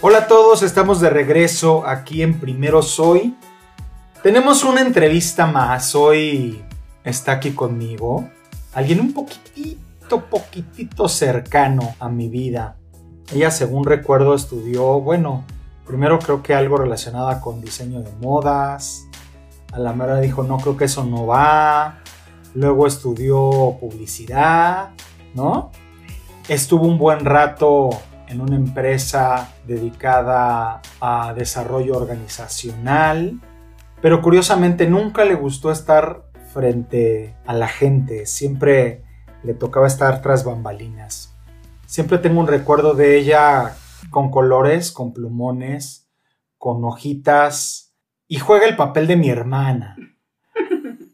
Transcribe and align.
Hola 0.00 0.18
a 0.18 0.26
todos, 0.26 0.62
estamos 0.62 1.00
de 1.00 1.10
regreso 1.10 1.86
aquí 1.86 2.22
en 2.22 2.38
Primero 2.38 2.82
Soy. 2.82 3.36
Tenemos 4.22 4.64
una 4.64 4.80
entrevista 4.80 5.46
más. 5.46 5.94
Hoy 5.94 6.62
está 7.04 7.32
aquí 7.32 7.52
conmigo 7.52 8.28
alguien 8.74 9.00
un 9.00 9.12
poquitito, 9.12 10.24
poquitito 10.26 11.08
cercano 11.08 11.94
a 11.98 12.08
mi 12.08 12.28
vida. 12.28 12.76
Ella, 13.32 13.50
según 13.50 13.84
recuerdo, 13.84 14.34
estudió, 14.34 15.00
bueno, 15.00 15.44
primero 15.86 16.18
creo 16.18 16.42
que 16.42 16.54
algo 16.54 16.76
relacionado 16.76 17.40
con 17.40 17.60
diseño 17.60 18.02
de 18.02 18.10
modas. 18.20 19.06
A 19.72 19.78
la 19.78 19.92
mera 19.92 20.20
dijo, 20.20 20.42
no 20.42 20.58
creo 20.58 20.76
que 20.76 20.84
eso 20.84 21.04
no 21.04 21.26
va. 21.26 22.00
Luego 22.54 22.86
estudió 22.86 23.76
publicidad, 23.80 24.90
¿no? 25.34 25.70
Estuvo 26.48 26.86
un 26.86 26.98
buen 26.98 27.24
rato 27.24 27.90
en 28.28 28.40
una 28.40 28.56
empresa 28.56 29.52
dedicada 29.66 30.80
a 31.00 31.34
desarrollo 31.34 31.96
organizacional, 31.96 33.40
pero 34.00 34.22
curiosamente 34.22 34.88
nunca 34.88 35.24
le 35.24 35.34
gustó 35.34 35.70
estar 35.70 36.24
frente 36.52 37.34
a 37.46 37.52
la 37.52 37.68
gente, 37.68 38.26
siempre 38.26 39.02
le 39.42 39.54
tocaba 39.54 39.86
estar 39.86 40.22
tras 40.22 40.44
bambalinas. 40.44 41.34
Siempre 41.86 42.18
tengo 42.18 42.40
un 42.40 42.46
recuerdo 42.46 42.94
de 42.94 43.18
ella 43.18 43.76
con 44.10 44.30
colores, 44.30 44.90
con 44.90 45.12
plumones, 45.12 46.08
con 46.58 46.84
hojitas 46.84 47.94
y 48.26 48.38
juega 48.38 48.66
el 48.66 48.76
papel 48.76 49.06
de 49.06 49.16
mi 49.16 49.28
hermana. 49.28 49.96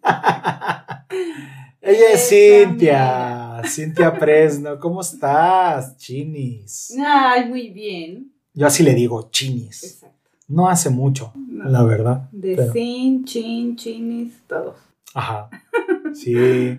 Ella 1.83 2.12
es 2.12 2.29
Cintia, 2.29 3.62
Cintia 3.66 4.12
Presno. 4.19 4.79
¿Cómo 4.79 5.01
estás, 5.01 5.97
Chinis? 5.97 6.95
Ay, 7.03 7.48
muy 7.48 7.70
bien. 7.70 8.30
Yo 8.53 8.66
así 8.66 8.83
le 8.83 8.93
digo, 8.93 9.30
Chinis. 9.30 9.84
Exacto. 9.84 10.30
No 10.47 10.69
hace 10.69 10.91
mucho, 10.91 11.33
la 11.48 11.83
verdad. 11.83 12.28
De 12.33 12.70
Cin, 12.73 13.25
Chin, 13.25 13.77
Chinis, 13.77 14.34
todos. 14.47 14.77
Ajá. 15.14 15.48
Sí. 16.12 16.78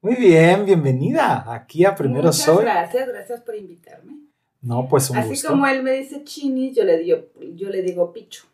Muy 0.00 0.14
bien, 0.14 0.64
bienvenida 0.64 1.52
aquí 1.52 1.84
a 1.84 1.96
Primero 1.96 2.26
Muchas 2.26 2.42
Soy. 2.42 2.64
Gracias, 2.64 3.08
gracias 3.08 3.40
por 3.40 3.56
invitarme. 3.56 4.12
No, 4.60 4.88
pues 4.88 5.10
un 5.10 5.16
Así 5.16 5.44
como 5.44 5.66
él 5.66 5.82
me 5.82 5.92
dice 5.92 6.22
chinis, 6.22 6.76
yo 6.76 6.84
le 6.84 6.98
digo, 6.98 7.18
yo 7.54 7.70
le 7.70 7.82
digo 7.82 8.12
picho. 8.12 8.44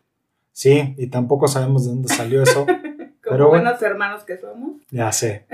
Sí, 0.51 0.95
y 0.97 1.07
tampoco 1.07 1.47
sabemos 1.47 1.85
de 1.85 1.91
dónde 1.91 2.07
salió 2.07 2.41
eso. 2.41 2.65
como 3.27 3.47
buenos 3.49 3.81
hermanos 3.81 4.23
que 4.23 4.37
somos. 4.37 4.81
Ya 4.91 5.11
sé. 5.11 5.45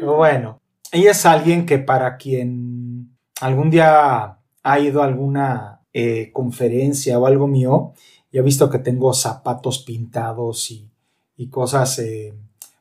Pero 0.00 0.16
bueno, 0.16 0.60
ella 0.90 1.12
es 1.12 1.26
alguien 1.26 1.66
que 1.66 1.78
para 1.78 2.16
quien 2.16 3.16
algún 3.40 3.70
día 3.70 4.38
ha 4.62 4.78
ido 4.78 5.02
a 5.02 5.06
alguna 5.06 5.80
eh, 5.92 6.30
conferencia 6.32 7.18
o 7.18 7.26
algo 7.26 7.46
mío 7.46 7.92
y 8.30 8.38
ha 8.38 8.42
visto 8.42 8.70
que 8.70 8.78
tengo 8.78 9.12
zapatos 9.12 9.80
pintados 9.80 10.70
y, 10.70 10.88
y 11.36 11.48
cosas, 11.48 11.98
eh, 11.98 12.34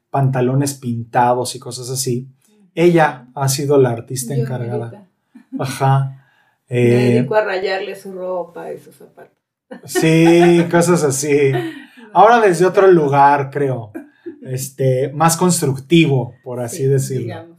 pantalones 0.10 0.76
pintados 0.76 1.56
y 1.56 1.60
cosas 1.60 1.90
así. 1.90 2.28
Ella 2.74 3.28
ha 3.36 3.50
sido 3.50 3.78
la 3.78 3.90
artista 3.90 4.34
encargada. 4.34 5.08
Ajá. 5.60 6.18
Me 6.70 6.78
eh, 6.78 7.14
dedico 7.16 7.36
a 7.36 7.44
rayarle 7.44 7.96
su 7.96 8.14
ropa 8.14 8.72
y 8.72 8.80
sus 8.80 8.96
zapatos. 8.96 9.38
Sí, 9.86 10.66
cosas 10.72 11.04
así. 11.04 11.52
Ahora 12.14 12.40
desde 12.40 12.66
otro 12.66 12.88
lugar, 12.88 13.50
creo. 13.52 13.92
Este, 14.42 15.12
más 15.14 15.38
constructivo, 15.38 16.34
por 16.44 16.60
así 16.60 16.86
decirlo. 16.86 17.56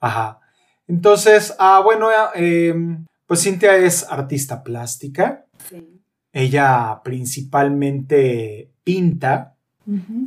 Ajá. 0.00 0.40
Entonces, 0.86 1.54
ah, 1.58 1.80
bueno, 1.82 2.08
em, 2.34 3.06
pues 3.26 3.42
Cintia 3.42 3.76
es 3.76 4.04
artista 4.10 4.62
plástica. 4.62 5.46
Sí. 5.68 6.02
Ella 6.32 7.00
principalmente 7.04 8.70
pinta 8.82 9.54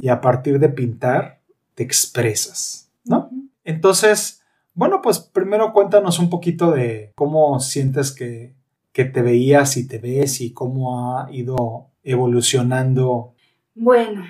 y 0.02 0.08
a 0.10 0.22
partir 0.22 0.60
de 0.60 0.70
pintar 0.70 1.42
te 1.74 1.84
expresas, 1.84 2.90
¿no? 3.04 3.30
Entonces, 3.64 4.42
bueno, 4.74 5.02
pues 5.02 5.20
primero 5.20 5.74
cuéntanos 5.74 6.20
un 6.20 6.30
poquito 6.30 6.72
de 6.72 7.12
cómo 7.16 7.60
sientes 7.60 8.12
que, 8.12 8.56
que 8.92 9.06
te 9.06 9.22
veías 9.22 9.78
y 9.78 9.88
te 9.88 9.98
ves 9.98 10.42
y 10.42 10.54
cómo 10.54 11.18
ha 11.18 11.32
ido 11.32 11.88
evolucionando. 12.04 13.34
Bueno, 13.80 14.26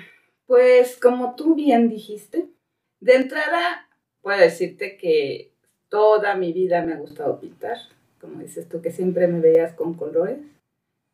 pues 0.46 0.98
como 0.98 1.34
tú 1.34 1.54
bien 1.54 1.88
dijiste, 1.88 2.50
de 3.00 3.14
entrada 3.14 3.88
puedo 4.20 4.38
decirte 4.38 4.98
que 4.98 5.52
toda 5.88 6.34
mi 6.34 6.52
vida 6.52 6.84
me 6.84 6.92
ha 6.92 6.98
gustado 6.98 7.40
pintar, 7.40 7.78
como 8.20 8.40
dices 8.40 8.68
tú, 8.68 8.82
que 8.82 8.90
siempre 8.90 9.26
me 9.26 9.40
veías 9.40 9.72
con 9.72 9.94
colores. 9.94 10.36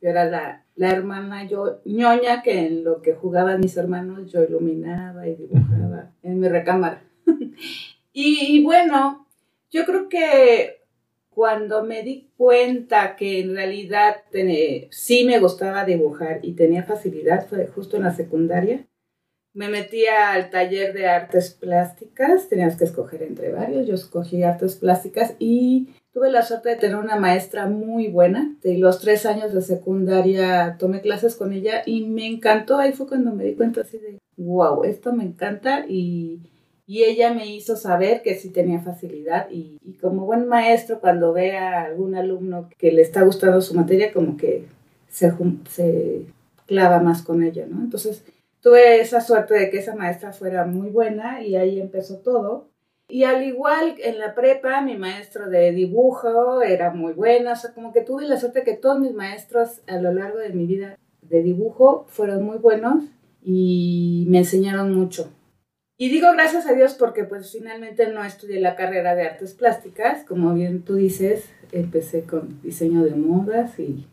Yo 0.00 0.08
era 0.08 0.24
la, 0.24 0.64
la 0.74 0.90
hermana, 0.90 1.46
yo 1.46 1.80
ñoña, 1.84 2.42
que 2.42 2.66
en 2.66 2.82
lo 2.82 3.02
que 3.02 3.14
jugaban 3.14 3.60
mis 3.60 3.76
hermanos 3.76 4.32
yo 4.32 4.42
iluminaba 4.42 5.28
y 5.28 5.36
dibujaba 5.36 6.10
en 6.24 6.40
mi 6.40 6.48
recámara. 6.48 7.04
y 8.12 8.64
bueno, 8.64 9.28
yo 9.70 9.84
creo 9.86 10.08
que 10.08 10.83
cuando 11.34 11.84
me 11.84 12.02
di 12.02 12.30
cuenta 12.36 13.16
que 13.16 13.40
en 13.40 13.54
realidad 13.54 14.16
sí 14.90 15.24
me 15.24 15.38
gustaba 15.40 15.84
dibujar 15.84 16.40
y 16.42 16.52
tenía 16.52 16.84
facilidad, 16.84 17.46
fue 17.48 17.66
justo 17.66 17.96
en 17.96 18.04
la 18.04 18.14
secundaria. 18.14 18.86
Me 19.52 19.68
metí 19.68 20.06
al 20.06 20.50
taller 20.50 20.92
de 20.94 21.06
artes 21.06 21.50
plásticas, 21.50 22.48
tenías 22.48 22.76
que 22.76 22.84
escoger 22.84 23.22
entre 23.22 23.52
varios, 23.52 23.86
yo 23.86 23.94
escogí 23.94 24.42
artes 24.42 24.76
plásticas 24.76 25.34
y 25.38 25.90
tuve 26.12 26.30
la 26.30 26.42
suerte 26.42 26.70
de 26.70 26.76
tener 26.76 26.96
una 26.96 27.16
maestra 27.16 27.66
muy 27.66 28.08
buena. 28.08 28.56
De 28.62 28.78
los 28.78 29.00
tres 29.00 29.26
años 29.26 29.52
de 29.52 29.62
secundaria 29.62 30.76
tomé 30.78 31.00
clases 31.02 31.36
con 31.36 31.52
ella 31.52 31.82
y 31.86 32.04
me 32.04 32.26
encantó, 32.26 32.78
ahí 32.78 32.92
fue 32.92 33.06
cuando 33.06 33.32
me 33.32 33.44
di 33.44 33.54
cuenta 33.54 33.82
así 33.82 33.98
de, 33.98 34.18
wow, 34.36 34.82
esto 34.84 35.12
me 35.12 35.24
encanta 35.24 35.84
y 35.88 36.40
y 36.86 37.04
ella 37.04 37.32
me 37.32 37.46
hizo 37.46 37.76
saber 37.76 38.22
que 38.22 38.34
sí 38.34 38.50
tenía 38.50 38.80
facilidad 38.80 39.48
y, 39.50 39.78
como 40.00 40.26
buen 40.26 40.46
maestro 40.46 41.00
cuando 41.00 41.32
ve 41.32 41.56
a 41.56 41.84
algún 41.84 42.14
alumno 42.14 42.68
que 42.78 42.92
le 42.92 43.02
está 43.02 43.22
gustando 43.22 43.60
su 43.62 43.74
materia 43.74 44.12
como 44.12 44.36
que 44.36 44.66
se, 45.08 45.32
se 45.70 46.26
clava 46.66 47.00
más 47.00 47.22
con 47.22 47.42
ella, 47.42 47.66
¿no? 47.66 47.80
Entonces 47.82 48.22
tuve 48.60 49.00
esa 49.00 49.20
suerte 49.20 49.54
de 49.54 49.70
que 49.70 49.78
esa 49.78 49.94
maestra 49.94 50.32
fuera 50.32 50.66
muy 50.66 50.90
buena 50.90 51.42
y 51.42 51.56
ahí 51.56 51.80
empezó 51.80 52.18
todo. 52.18 52.68
Y 53.08 53.24
al 53.24 53.42
igual 53.44 53.94
en 54.02 54.18
la 54.18 54.34
prepa, 54.34 54.80
mi 54.80 54.96
maestro 54.96 55.48
de 55.48 55.72
dibujo 55.72 56.62
era 56.62 56.90
muy 56.90 57.12
bueno, 57.12 57.52
o 57.52 57.56
sea, 57.56 57.72
como 57.72 57.92
que 57.92 58.00
tuve 58.00 58.26
la 58.26 58.38
suerte 58.38 58.62
que 58.62 58.74
todos 58.74 58.98
mis 58.98 59.14
maestros 59.14 59.82
a 59.86 59.98
lo 59.98 60.12
largo 60.12 60.38
de 60.38 60.50
mi 60.50 60.66
vida 60.66 60.98
de 61.22 61.42
dibujo 61.42 62.06
fueron 62.08 62.42
muy 62.44 62.58
buenos 62.58 63.04
y 63.42 64.26
me 64.28 64.38
enseñaron 64.38 64.94
mucho. 64.94 65.30
Y 65.96 66.08
digo 66.08 66.32
gracias 66.32 66.66
a 66.66 66.72
Dios 66.72 66.94
porque 66.94 67.24
pues 67.24 67.52
finalmente 67.52 68.08
no 68.08 68.24
estudié 68.24 68.60
la 68.60 68.74
carrera 68.74 69.14
de 69.14 69.22
artes 69.22 69.54
plásticas, 69.54 70.24
como 70.24 70.52
bien 70.52 70.82
tú 70.82 70.96
dices, 70.96 71.48
empecé 71.70 72.24
con 72.24 72.60
diseño 72.62 73.04
de 73.04 73.14
modas 73.14 73.78
y 73.78 74.06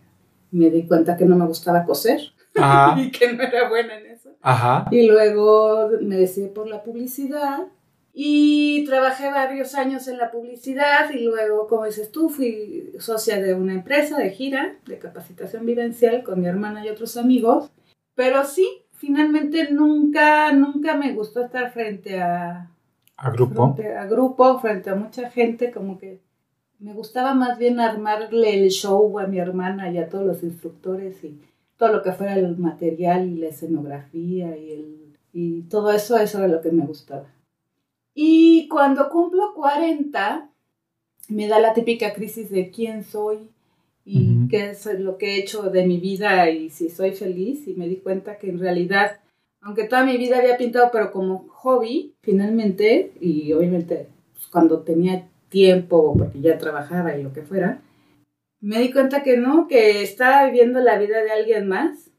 me 0.51 0.69
di 0.69 0.83
cuenta 0.83 1.17
que 1.17 1.25
no 1.25 1.35
me 1.35 1.47
gustaba 1.47 1.85
coser 1.85 2.19
y 2.97 3.11
que 3.11 3.33
no 3.33 3.43
era 3.43 3.69
buena 3.69 3.97
en 3.97 4.07
eso. 4.07 4.29
Ajá. 4.41 4.87
Y 4.91 5.07
luego 5.07 5.89
me 6.01 6.17
decidí 6.17 6.49
por 6.49 6.67
la 6.67 6.83
publicidad 6.83 7.67
y 8.13 8.83
trabajé 8.85 9.31
varios 9.31 9.73
años 9.73 10.07
en 10.07 10.17
la 10.17 10.31
publicidad 10.31 11.09
y 11.11 11.19
luego, 11.19 11.67
como 11.67 11.85
dices 11.85 12.11
tú, 12.11 12.29
fui 12.29 12.91
socia 12.99 13.41
de 13.41 13.53
una 13.53 13.73
empresa 13.73 14.17
de 14.17 14.31
gira 14.31 14.75
de 14.85 14.99
capacitación 14.99 15.65
vivencial 15.65 16.23
con 16.23 16.41
mi 16.41 16.47
hermana 16.47 16.85
y 16.85 16.89
otros 16.89 17.15
amigos. 17.15 17.71
Pero 18.13 18.43
sí, 18.43 18.80
finalmente 19.01 19.71
nunca, 19.71 20.53
nunca 20.53 20.95
me 20.95 21.11
gustó 21.13 21.43
estar 21.43 21.73
frente 21.73 22.21
a... 22.21 22.69
¿A 23.17 23.29
grupo? 23.31 23.73
Frente 23.73 23.97
a 23.97 24.05
grupo, 24.05 24.59
frente 24.59 24.89
a 24.91 24.95
mucha 24.95 25.29
gente, 25.31 25.71
como 25.71 25.97
que 25.97 26.21
me 26.79 26.93
gustaba 26.93 27.33
más 27.33 27.57
bien 27.57 27.79
armarle 27.79 28.63
el 28.63 28.69
show 28.69 29.17
a 29.19 29.25
mi 29.25 29.39
hermana 29.39 29.91
y 29.91 29.97
a 29.97 30.07
todos 30.07 30.25
los 30.25 30.43
instructores 30.43 31.23
y 31.23 31.39
todo 31.77 31.93
lo 31.93 32.03
que 32.03 32.11
fuera 32.11 32.35
el 32.35 32.57
material 32.57 33.27
y 33.27 33.37
la 33.37 33.47
escenografía 33.47 34.55
y, 34.55 34.71
el, 34.71 35.17
y 35.33 35.63
todo 35.63 35.91
eso, 35.91 36.17
eso 36.17 36.37
era 36.37 36.47
lo 36.47 36.61
que 36.61 36.71
me 36.71 36.85
gustaba. 36.85 37.25
Y 38.13 38.67
cuando 38.67 39.09
cumplo 39.09 39.53
40, 39.55 40.49
me 41.29 41.47
da 41.47 41.59
la 41.59 41.73
típica 41.73 42.13
crisis 42.13 42.51
de 42.51 42.69
quién 42.69 43.03
soy, 43.03 43.49
y 44.03 44.47
qué 44.47 44.71
es 44.71 44.85
lo 44.99 45.17
que 45.17 45.35
he 45.35 45.39
hecho 45.39 45.63
de 45.69 45.85
mi 45.85 45.99
vida 45.99 46.49
y 46.49 46.69
si 46.69 46.89
soy 46.89 47.11
feliz 47.11 47.67
y 47.67 47.73
me 47.75 47.87
di 47.87 47.97
cuenta 47.97 48.37
que 48.37 48.49
en 48.49 48.59
realidad, 48.59 49.19
aunque 49.61 49.83
toda 49.83 50.03
mi 50.03 50.17
vida 50.17 50.39
había 50.39 50.57
pintado, 50.57 50.89
pero 50.91 51.11
como 51.11 51.47
hobby, 51.49 52.13
finalmente, 52.21 53.11
y 53.19 53.53
obviamente 53.53 54.07
pues, 54.33 54.47
cuando 54.47 54.79
tenía 54.79 55.27
tiempo 55.49 56.15
porque 56.17 56.41
ya 56.41 56.57
trabajaba 56.57 57.15
y 57.15 57.23
lo 57.23 57.33
que 57.33 57.43
fuera, 57.43 57.81
me 58.59 58.79
di 58.79 58.91
cuenta 58.91 59.23
que 59.23 59.37
no, 59.37 59.67
que 59.67 60.03
estaba 60.03 60.45
viviendo 60.45 60.79
la 60.79 60.97
vida 60.97 61.21
de 61.23 61.31
alguien 61.31 61.67
más. 61.67 62.09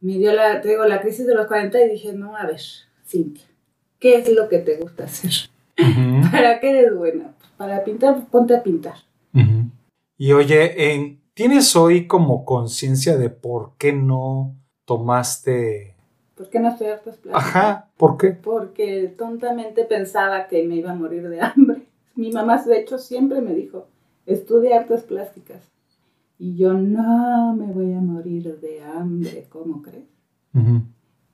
Me 0.00 0.18
dio 0.18 0.32
la, 0.32 0.60
te 0.60 0.70
digo, 0.70 0.84
la 0.84 1.00
crisis 1.00 1.26
de 1.26 1.34
los 1.34 1.46
40 1.46 1.82
y 1.84 1.90
dije, 1.90 2.12
no, 2.12 2.36
a 2.36 2.46
ver, 2.46 2.60
Cintia, 3.06 3.44
¿qué 3.98 4.16
es 4.16 4.32
lo 4.32 4.48
que 4.48 4.58
te 4.58 4.76
gusta 4.76 5.04
hacer? 5.04 5.50
¿Para 6.32 6.60
qué 6.60 6.70
eres 6.70 6.94
buena? 6.94 7.34
Para 7.56 7.84
pintar, 7.84 8.26
ponte 8.30 8.54
a 8.54 8.62
pintar. 8.62 8.94
Y 10.20 10.34
oye, 10.34 10.92
en, 10.92 11.20
¿Tienes 11.32 11.74
hoy 11.74 12.06
como 12.06 12.44
conciencia 12.44 13.16
de 13.16 13.30
por 13.30 13.70
qué 13.78 13.94
no 13.94 14.54
tomaste... 14.84 15.96
¿Por 16.34 16.50
qué 16.50 16.60
no 16.60 16.68
estudié 16.68 16.92
artes 16.92 17.16
plásticas? 17.16 17.42
Ajá, 17.42 17.88
¿por 17.96 18.18
qué? 18.18 18.32
Porque 18.32 19.14
tontamente 19.16 19.86
pensaba 19.86 20.46
que 20.48 20.62
me 20.64 20.76
iba 20.76 20.90
a 20.90 20.94
morir 20.94 21.26
de 21.30 21.40
hambre. 21.40 21.86
Mi 22.14 22.30
mamá, 22.30 22.62
de 22.62 22.80
hecho, 22.80 22.98
siempre 22.98 23.40
me 23.40 23.54
dijo, 23.54 23.86
estudia 24.26 24.80
artes 24.80 25.04
plásticas. 25.04 25.62
Y 26.38 26.54
yo, 26.54 26.74
no 26.74 27.56
me 27.56 27.72
voy 27.72 27.94
a 27.94 28.00
morir 28.00 28.60
de 28.60 28.82
hambre, 28.82 29.46
¿cómo 29.48 29.80
crees? 29.80 30.04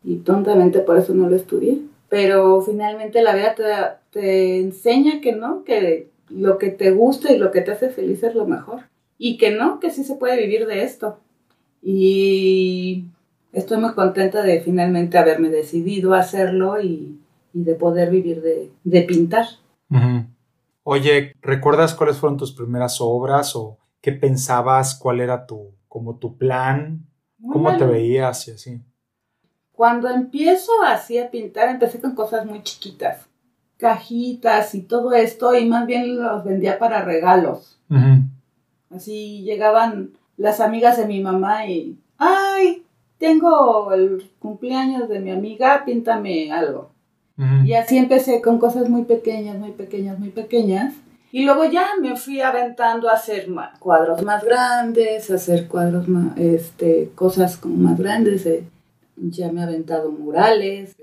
Y 0.04 0.18
tontamente 0.18 0.78
por 0.78 0.96
eso 0.96 1.12
no 1.12 1.28
lo 1.28 1.34
estudié. 1.34 1.80
Pero 2.08 2.62
finalmente 2.62 3.20
la 3.20 3.34
vida 3.34 3.56
te, 3.56 3.64
te 4.20 4.60
enseña 4.60 5.20
que 5.20 5.32
no, 5.32 5.64
que 5.64 6.12
lo 6.28 6.58
que 6.58 6.70
te 6.70 6.90
gusta 6.90 7.32
y 7.32 7.38
lo 7.38 7.50
que 7.50 7.60
te 7.60 7.72
hace 7.72 7.90
feliz 7.90 8.22
es 8.22 8.34
lo 8.34 8.46
mejor. 8.46 8.82
Y 9.18 9.38
que 9.38 9.50
no, 9.50 9.80
que 9.80 9.90
sí 9.90 10.04
se 10.04 10.16
puede 10.16 10.36
vivir 10.38 10.66
de 10.66 10.82
esto. 10.82 11.20
Y 11.82 13.06
estoy 13.52 13.78
muy 13.78 13.94
contenta 13.94 14.42
de 14.42 14.60
finalmente 14.60 15.18
haberme 15.18 15.48
decidido 15.48 16.14
a 16.14 16.20
hacerlo 16.20 16.80
y, 16.80 17.20
de 17.52 17.74
poder 17.74 18.10
vivir 18.10 18.42
de, 18.42 19.02
pintar. 19.02 19.46
Oye, 20.82 21.32
¿recuerdas 21.40 21.94
cuáles 21.94 22.18
fueron 22.18 22.36
tus 22.36 22.52
primeras 22.52 22.98
obras 23.00 23.56
o 23.56 23.78
qué 24.02 24.12
pensabas? 24.12 24.94
¿Cuál 24.94 25.20
era 25.20 25.46
tu, 25.46 25.70
como 25.88 26.18
tu 26.18 26.36
plan? 26.36 27.06
¿Cómo 27.50 27.76
te 27.76 27.86
veías 27.86 28.46
y 28.48 28.50
así? 28.50 28.82
Cuando 29.72 30.08
empiezo 30.08 30.72
así 30.86 31.18
a 31.18 31.30
pintar, 31.30 31.68
empecé 31.68 32.00
con 32.00 32.14
cosas 32.14 32.46
muy 32.46 32.62
chiquitas, 32.62 33.26
cajitas 33.76 34.74
y 34.74 34.82
todo 34.82 35.12
esto, 35.12 35.54
y 35.56 35.66
más 35.66 35.86
bien 35.86 36.20
los 36.20 36.44
vendía 36.44 36.78
para 36.78 37.02
regalos. 37.02 37.78
Así 38.94 39.42
llegaban 39.42 40.10
las 40.36 40.60
amigas 40.60 40.96
de 40.96 41.06
mi 41.06 41.20
mamá 41.20 41.66
y, 41.66 41.98
ay, 42.18 42.82
tengo 43.18 43.92
el 43.92 44.30
cumpleaños 44.38 45.08
de 45.08 45.20
mi 45.20 45.30
amiga, 45.30 45.84
píntame 45.84 46.52
algo. 46.52 46.90
Y 47.64 47.74
así 47.74 47.98
empecé 47.98 48.40
con 48.40 48.58
cosas 48.58 48.88
muy 48.88 49.04
pequeñas, 49.04 49.58
muy 49.58 49.72
pequeñas, 49.72 50.18
muy 50.18 50.30
pequeñas. 50.30 50.94
Y 51.32 51.44
luego 51.44 51.64
ya 51.66 51.88
me 52.00 52.16
fui 52.16 52.40
aventando 52.40 53.10
a 53.10 53.14
hacer 53.14 53.46
cuadros 53.78 54.22
más 54.22 54.42
grandes, 54.42 55.30
a 55.30 55.34
hacer 55.34 55.68
cuadros 55.68 56.08
más, 56.08 56.38
este, 56.38 57.10
cosas 57.14 57.58
como 57.58 57.76
más 57.76 57.98
grandes. 57.98 58.46
Eh, 58.46 58.64
ya 59.16 59.52
me 59.52 59.60
he 59.60 59.64
aventado 59.64 60.10
murales. 60.10 60.96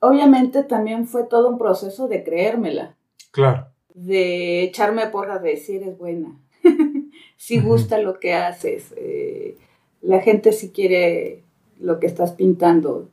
Obviamente 0.00 0.62
también 0.62 1.06
fue 1.06 1.24
todo 1.24 1.48
un 1.48 1.58
proceso 1.58 2.08
de 2.08 2.22
creérmela. 2.22 2.96
Claro. 3.30 3.68
De 3.94 4.62
echarme 4.62 5.06
porras 5.08 5.42
de 5.42 5.56
si 5.56 5.76
eres 5.76 5.96
buena, 5.96 6.38
si 7.36 7.60
gusta 7.60 7.98
lo 7.98 8.20
que 8.20 8.34
haces, 8.34 8.92
eh, 8.96 9.56
la 10.02 10.20
gente 10.20 10.52
si 10.52 10.70
quiere 10.70 11.42
lo 11.78 11.98
que 11.98 12.06
estás 12.06 12.32
pintando, 12.32 13.08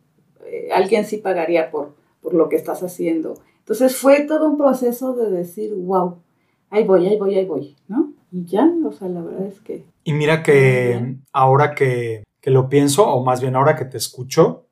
eh, 0.46 0.70
alguien 0.74 1.06
sí 1.06 1.18
pagaría 1.18 1.72
por, 1.72 1.96
por 2.22 2.34
lo 2.34 2.50
que 2.50 2.58
estás 2.58 2.84
haciendo. 2.84 3.36
Entonces 3.60 3.96
fue 3.96 4.22
todo 4.22 4.50
un 4.50 4.58
proceso 4.58 5.14
de 5.14 5.32
decir, 5.32 5.74
wow, 5.74 6.18
ahí 6.70 6.84
voy, 6.84 7.08
ahí 7.08 7.18
voy, 7.18 7.36
ahí 7.36 7.46
voy, 7.46 7.76
¿no? 7.88 8.14
Y 8.32 8.44
ya, 8.46 8.70
o 8.86 8.92
sea, 8.92 9.08
la 9.08 9.22
verdad 9.22 9.48
es 9.48 9.62
que... 9.62 9.86
Y 10.04 10.12
mira 10.12 10.44
que 10.44 11.16
ahora 11.32 11.76
que 11.76 12.24
que 12.44 12.52
lo 12.52 12.68
pienso, 12.68 13.08
o 13.08 13.24
más 13.24 13.40
bien 13.40 13.56
ahora 13.56 13.78
que 13.78 13.86
te 13.86 13.96
escucho, 13.96 14.63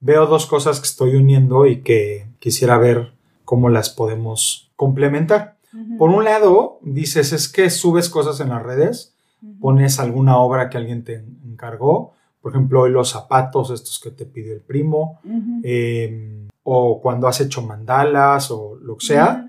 veo 0.00 0.26
dos 0.26 0.46
cosas 0.46 0.80
que 0.80 0.86
estoy 0.86 1.16
uniendo 1.16 1.66
y 1.66 1.82
que 1.82 2.26
quisiera 2.38 2.78
ver 2.78 3.12
cómo 3.44 3.68
las 3.68 3.90
podemos 3.90 4.70
complementar. 4.76 5.56
Por 5.98 6.10
un 6.10 6.24
lado, 6.24 6.78
dices, 6.82 7.32
es 7.32 7.48
que 7.48 7.68
subes 7.70 8.08
cosas 8.08 8.40
en 8.40 8.48
las 8.48 8.62
redes, 8.62 9.14
pones 9.60 9.98
alguna 9.98 10.38
obra 10.38 10.70
que 10.70 10.78
alguien 10.78 11.04
te 11.04 11.24
encargó, 11.44 12.14
por 12.40 12.52
ejemplo, 12.52 12.82
hoy 12.82 12.90
los 12.90 13.10
zapatos, 13.10 13.70
estos 13.70 13.98
que 13.98 14.10
te 14.10 14.24
pidió 14.24 14.54
el 14.54 14.60
primo, 14.60 15.20
em, 15.62 16.48
o 16.62 17.00
cuando 17.00 17.28
has 17.28 17.40
hecho 17.40 17.62
mandalas 17.62 18.50
o 18.50 18.76
lo 18.76 18.96
que 18.96 19.06
sea. 19.06 19.48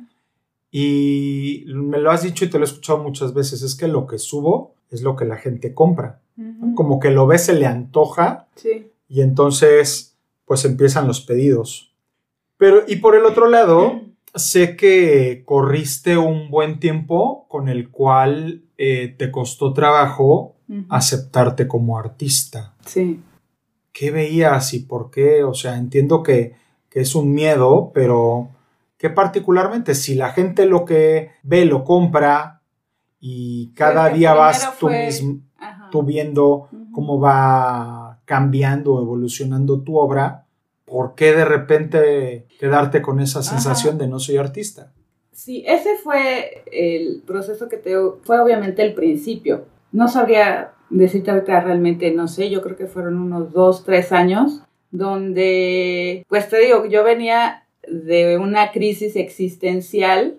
Y 0.71 1.63
me 1.67 1.99
lo 1.99 2.11
has 2.11 2.23
dicho 2.23 2.45
y 2.45 2.49
te 2.49 2.57
lo 2.57 2.65
he 2.65 2.67
escuchado 2.67 2.99
muchas 2.99 3.33
veces, 3.33 3.61
es 3.61 3.75
que 3.75 3.87
lo 3.87 4.05
que 4.05 4.17
subo 4.17 4.73
es 4.89 5.01
lo 5.01 5.15
que 5.15 5.25
la 5.25 5.37
gente 5.37 5.73
compra. 5.73 6.19
Como 6.75 6.99
que 6.99 7.11
lo 7.11 7.27
ve, 7.27 7.37
se 7.37 7.53
le 7.53 7.65
antoja 7.65 8.47
y 9.09 9.21
entonces 9.21 10.08
pues 10.49 10.65
empiezan 10.65 11.05
los 11.05 11.21
pedidos. 11.21 11.93
Pero 12.57 12.81
y 12.87 12.95
por 12.95 13.15
el 13.15 13.23
otro 13.25 13.47
lado, 13.47 14.01
sé 14.33 14.75
que 14.75 15.43
corriste 15.45 16.17
un 16.17 16.49
buen 16.49 16.79
tiempo 16.79 17.45
con 17.47 17.69
el 17.69 17.91
cual 17.91 18.63
eh, 18.75 19.13
te 19.15 19.29
costó 19.29 19.73
trabajo 19.73 20.55
aceptarte 20.89 21.67
como 21.67 21.99
artista. 21.99 22.73
Sí. 22.83 23.19
¿Qué 23.91 24.09
veías 24.09 24.73
y 24.73 24.79
por 24.79 25.11
qué? 25.11 25.43
O 25.43 25.53
sea, 25.53 25.77
entiendo 25.77 26.23
que, 26.23 26.55
que 26.89 27.01
es 27.01 27.13
un 27.13 27.31
miedo, 27.31 27.91
pero 27.93 28.49
que 28.97 29.11
particularmente 29.11 29.93
si 29.93 30.15
la 30.15 30.31
gente 30.31 30.65
lo 30.65 30.83
que 30.83 31.29
ve 31.43 31.63
lo 31.65 31.83
compra 31.83 32.63
y 33.19 33.71
cada 33.75 34.09
día 34.09 34.33
vas 34.33 34.79
tú 34.79 34.89
mismo 34.89 35.41
tú 35.91 36.03
viendo 36.03 36.69
cómo 36.91 37.19
va 37.19 37.98
cambiando, 38.29 39.01
evolucionando 39.01 39.81
tu 39.81 39.97
obra, 39.97 40.45
¿por 40.85 41.15
qué 41.15 41.33
de 41.33 41.45
repente 41.45 42.45
quedarte 42.59 43.01
con 43.01 43.19
esa 43.19 43.41
sensación 43.41 43.97
de 43.97 44.07
no 44.07 44.19
soy 44.19 44.37
artista? 44.37 44.93
Sí, 45.31 45.63
ese 45.65 45.95
fue 45.95 46.63
el 46.71 47.23
proceso 47.25 47.67
que 47.67 47.77
te 47.77 47.95
fue 48.21 48.39
obviamente 48.39 48.83
el 48.83 48.93
principio. 48.93 49.65
No 49.91 50.07
sabría 50.07 50.73
decirte 50.91 51.31
ahorita 51.31 51.61
realmente, 51.61 52.11
no 52.11 52.27
sé, 52.27 52.51
yo 52.51 52.61
creo 52.61 52.77
que 52.77 52.85
fueron 52.85 53.17
unos 53.19 53.51
dos, 53.51 53.83
tres 53.83 54.11
años, 54.11 54.61
donde, 54.91 56.23
pues 56.29 56.49
te 56.49 56.59
digo, 56.59 56.85
yo 56.85 57.03
venía 57.03 57.63
de 57.87 58.37
una 58.37 58.71
crisis 58.71 59.15
existencial 59.15 60.37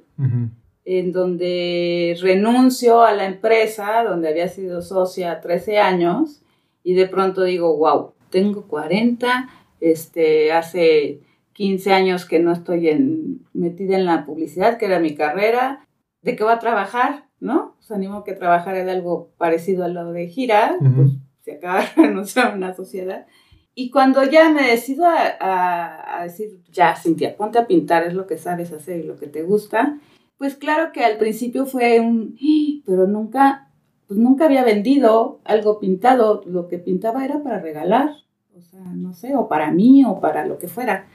en 0.84 1.10
donde 1.10 2.16
renuncio 2.20 3.02
a 3.02 3.12
la 3.14 3.26
empresa 3.26 4.04
donde 4.04 4.28
había 4.28 4.46
sido 4.46 4.80
socia 4.80 5.40
13 5.40 5.80
años 5.80 6.40
y 6.82 6.94
de 6.94 7.06
pronto 7.06 7.42
digo, 7.42 7.76
wow, 7.76 8.14
tengo 8.30 8.66
40, 8.66 9.48
este, 9.80 10.52
hace 10.52 11.20
15 11.52 11.92
años 11.92 12.24
que 12.24 12.38
no 12.38 12.52
estoy 12.52 12.88
en, 12.88 13.46
metida 13.52 13.96
en 13.96 14.06
la 14.06 14.24
publicidad, 14.24 14.78
que 14.78 14.86
era 14.86 15.00
mi 15.00 15.14
carrera, 15.14 15.86
¿de 16.22 16.36
qué 16.36 16.44
voy 16.44 16.52
a 16.52 16.58
trabajar? 16.58 17.26
¿No? 17.40 17.74
Pues 17.78 17.90
animo 17.90 18.24
que 18.24 18.34
trabajar 18.34 18.76
en 18.76 18.88
algo 18.88 19.32
parecido 19.38 19.84
a 19.84 19.88
lo 19.88 20.12
de 20.12 20.28
gira, 20.28 20.76
pues 20.94 21.12
se 21.42 21.52
acaba 21.52 21.80
de 21.80 21.86
renunciar 21.96 22.52
a 22.52 22.54
una 22.54 22.74
sociedad. 22.74 23.26
Y 23.74 23.90
cuando 23.90 24.22
ya 24.24 24.50
me 24.50 24.66
decido 24.66 25.06
a, 25.06 26.18
a, 26.18 26.24
decir, 26.24 26.60
ya, 26.70 26.96
Cintia, 26.96 27.36
ponte 27.36 27.58
a 27.58 27.66
pintar, 27.66 28.04
es 28.04 28.14
lo 28.14 28.26
que 28.26 28.36
sabes 28.36 28.72
hacer 28.72 29.00
y 29.00 29.04
lo 29.04 29.16
que 29.16 29.26
te 29.26 29.42
gusta, 29.42 29.98
pues 30.36 30.56
claro 30.56 30.92
que 30.92 31.04
al 31.04 31.18
principio 31.18 31.66
fue 31.66 32.00
un, 32.00 32.36
¡Ah! 32.40 32.82
pero 32.86 33.06
nunca, 33.06 33.69
pues 34.10 34.18
nunca 34.18 34.46
había 34.46 34.64
vendido 34.64 35.38
algo 35.44 35.78
pintado, 35.78 36.42
lo 36.44 36.66
que 36.66 36.80
pintaba 36.80 37.24
era 37.24 37.44
para 37.44 37.60
regalar, 37.60 38.10
o 38.58 38.60
sea, 38.60 38.80
no 38.80 39.12
sé, 39.12 39.36
o 39.36 39.46
para 39.46 39.70
mí 39.70 40.04
o 40.04 40.18
para 40.18 40.44
lo 40.44 40.58
que 40.58 40.66
fuera. 40.66 41.06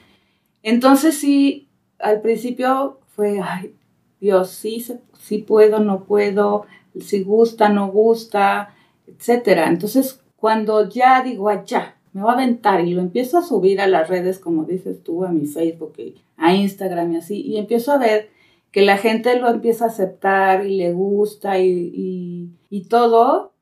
Entonces 0.63 1.17
sí, 1.17 1.67
al 1.99 2.21
principio 2.21 3.01
fue, 3.07 3.41
ay, 3.43 3.75
Dios, 4.21 4.51
sí, 4.51 4.81
sí 5.19 5.39
puedo, 5.39 5.81
no 5.81 6.05
puedo, 6.05 6.67
si 7.01 7.21
gusta, 7.21 7.67
no 7.67 7.91
gusta, 7.91 8.73
etcétera. 9.07 9.67
Entonces, 9.67 10.21
cuando 10.37 10.87
ya 10.87 11.21
digo, 11.21 11.51
ya, 11.65 11.97
me 12.13 12.21
voy 12.21 12.31
a 12.31 12.35
aventar 12.35 12.79
y 12.79 12.93
lo 12.93 13.01
empiezo 13.01 13.39
a 13.39 13.43
subir 13.43 13.81
a 13.81 13.87
las 13.87 14.07
redes, 14.07 14.39
como 14.39 14.63
dices 14.63 15.03
tú, 15.03 15.25
a 15.25 15.33
mi 15.33 15.47
Facebook 15.47 15.95
a 16.37 16.53
Instagram 16.53 17.11
y 17.11 17.17
así, 17.17 17.41
y 17.41 17.57
empiezo 17.57 17.91
a 17.91 17.97
ver 17.97 18.29
que 18.75 18.81
la 18.81 18.97
gente 18.97 19.39
lo 19.39 19.47
empieza 19.47 19.85
a 19.85 19.87
aceptar 19.87 20.65
y 20.65 20.75
le 20.75 20.91
gusta 20.91 21.59
y, 21.59 22.51
todo, 22.89 23.53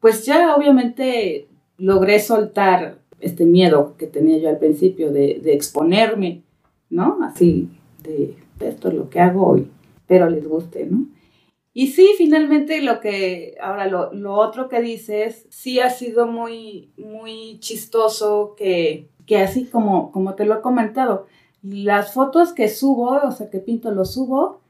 pues 0.00 0.26
ya 0.26 0.56
obviamente 0.56 1.46
logré 1.78 2.18
soltar 2.18 2.98
este 3.20 3.44
miedo 3.44 3.94
que 3.96 4.08
tenía 4.08 4.38
yo 4.38 4.48
al 4.48 4.58
principio 4.58 5.12
de, 5.12 5.40
exponerme, 5.52 6.42
¿no? 6.90 7.18
Así, 7.22 7.68
de, 8.02 8.34
esto 8.58 8.88
es 8.88 8.94
lo 8.94 9.08
que 9.08 9.20
hago 9.20 9.46
hoy, 9.46 9.68
pero 10.08 10.28
les 10.28 10.44
guste, 10.48 10.84
¿no? 10.84 11.06
Y 11.72 11.92
sí, 11.92 12.14
finalmente 12.18 12.82
lo 12.82 12.98
que, 12.98 13.54
ahora 13.62 13.86
lo, 13.86 14.12
lo, 14.14 14.34
otro 14.34 14.68
que 14.68 14.80
dices, 14.80 15.46
sí 15.48 15.78
ha 15.78 15.90
sido 15.90 16.26
muy, 16.26 16.90
muy 16.96 17.60
chistoso 17.60 18.56
que, 18.58 19.10
que 19.26 19.38
así 19.38 19.66
como, 19.66 20.10
como 20.10 20.34
te 20.34 20.44
lo 20.44 20.58
he 20.58 20.60
comentado, 20.60 21.28
las 21.70 22.12
fotos 22.12 22.52
que 22.52 22.68
subo, 22.68 23.20
o 23.24 23.32
sea, 23.32 23.50
que 23.50 23.58
pinto, 23.58 23.90
lo 23.90 24.04
subo, 24.04 24.60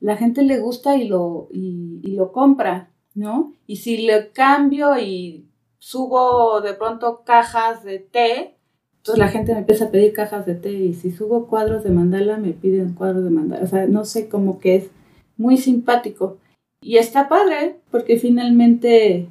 la 0.00 0.16
gente 0.16 0.42
le 0.42 0.58
gusta 0.58 0.96
y 0.96 1.08
lo, 1.08 1.48
y, 1.52 2.00
lo 2.14 2.32
compra, 2.32 2.90
¿no? 3.14 3.52
Y 3.66 3.76
si 3.76 3.98
le 3.98 4.30
cambio 4.30 4.98
y 4.98 5.46
subo 5.78 6.60
de 6.60 6.74
pronto 6.74 7.22
cajas 7.24 7.84
de 7.84 8.00
té, 8.00 8.56
entonces 8.98 9.18
la 9.18 9.28
gente 9.28 9.52
me 9.52 9.60
empieza 9.60 9.86
a 9.86 9.90
pedir 9.90 10.12
cajas 10.12 10.46
de 10.46 10.54
té 10.54 10.72
y 10.72 10.94
si 10.94 11.10
subo 11.10 11.46
cuadros 11.48 11.82
de 11.82 11.90
mandala 11.90 12.36
me 12.36 12.52
piden 12.52 12.94
cuadros 12.94 13.24
de 13.24 13.30
mandala. 13.30 13.64
O 13.64 13.66
sea, 13.66 13.86
no 13.86 14.04
sé, 14.04 14.28
cómo 14.28 14.60
que 14.60 14.76
es 14.76 14.90
muy 15.36 15.56
simpático. 15.56 16.38
Y 16.80 16.98
está 16.98 17.28
padre 17.28 17.80
porque 17.90 18.18
finalmente 18.18 19.28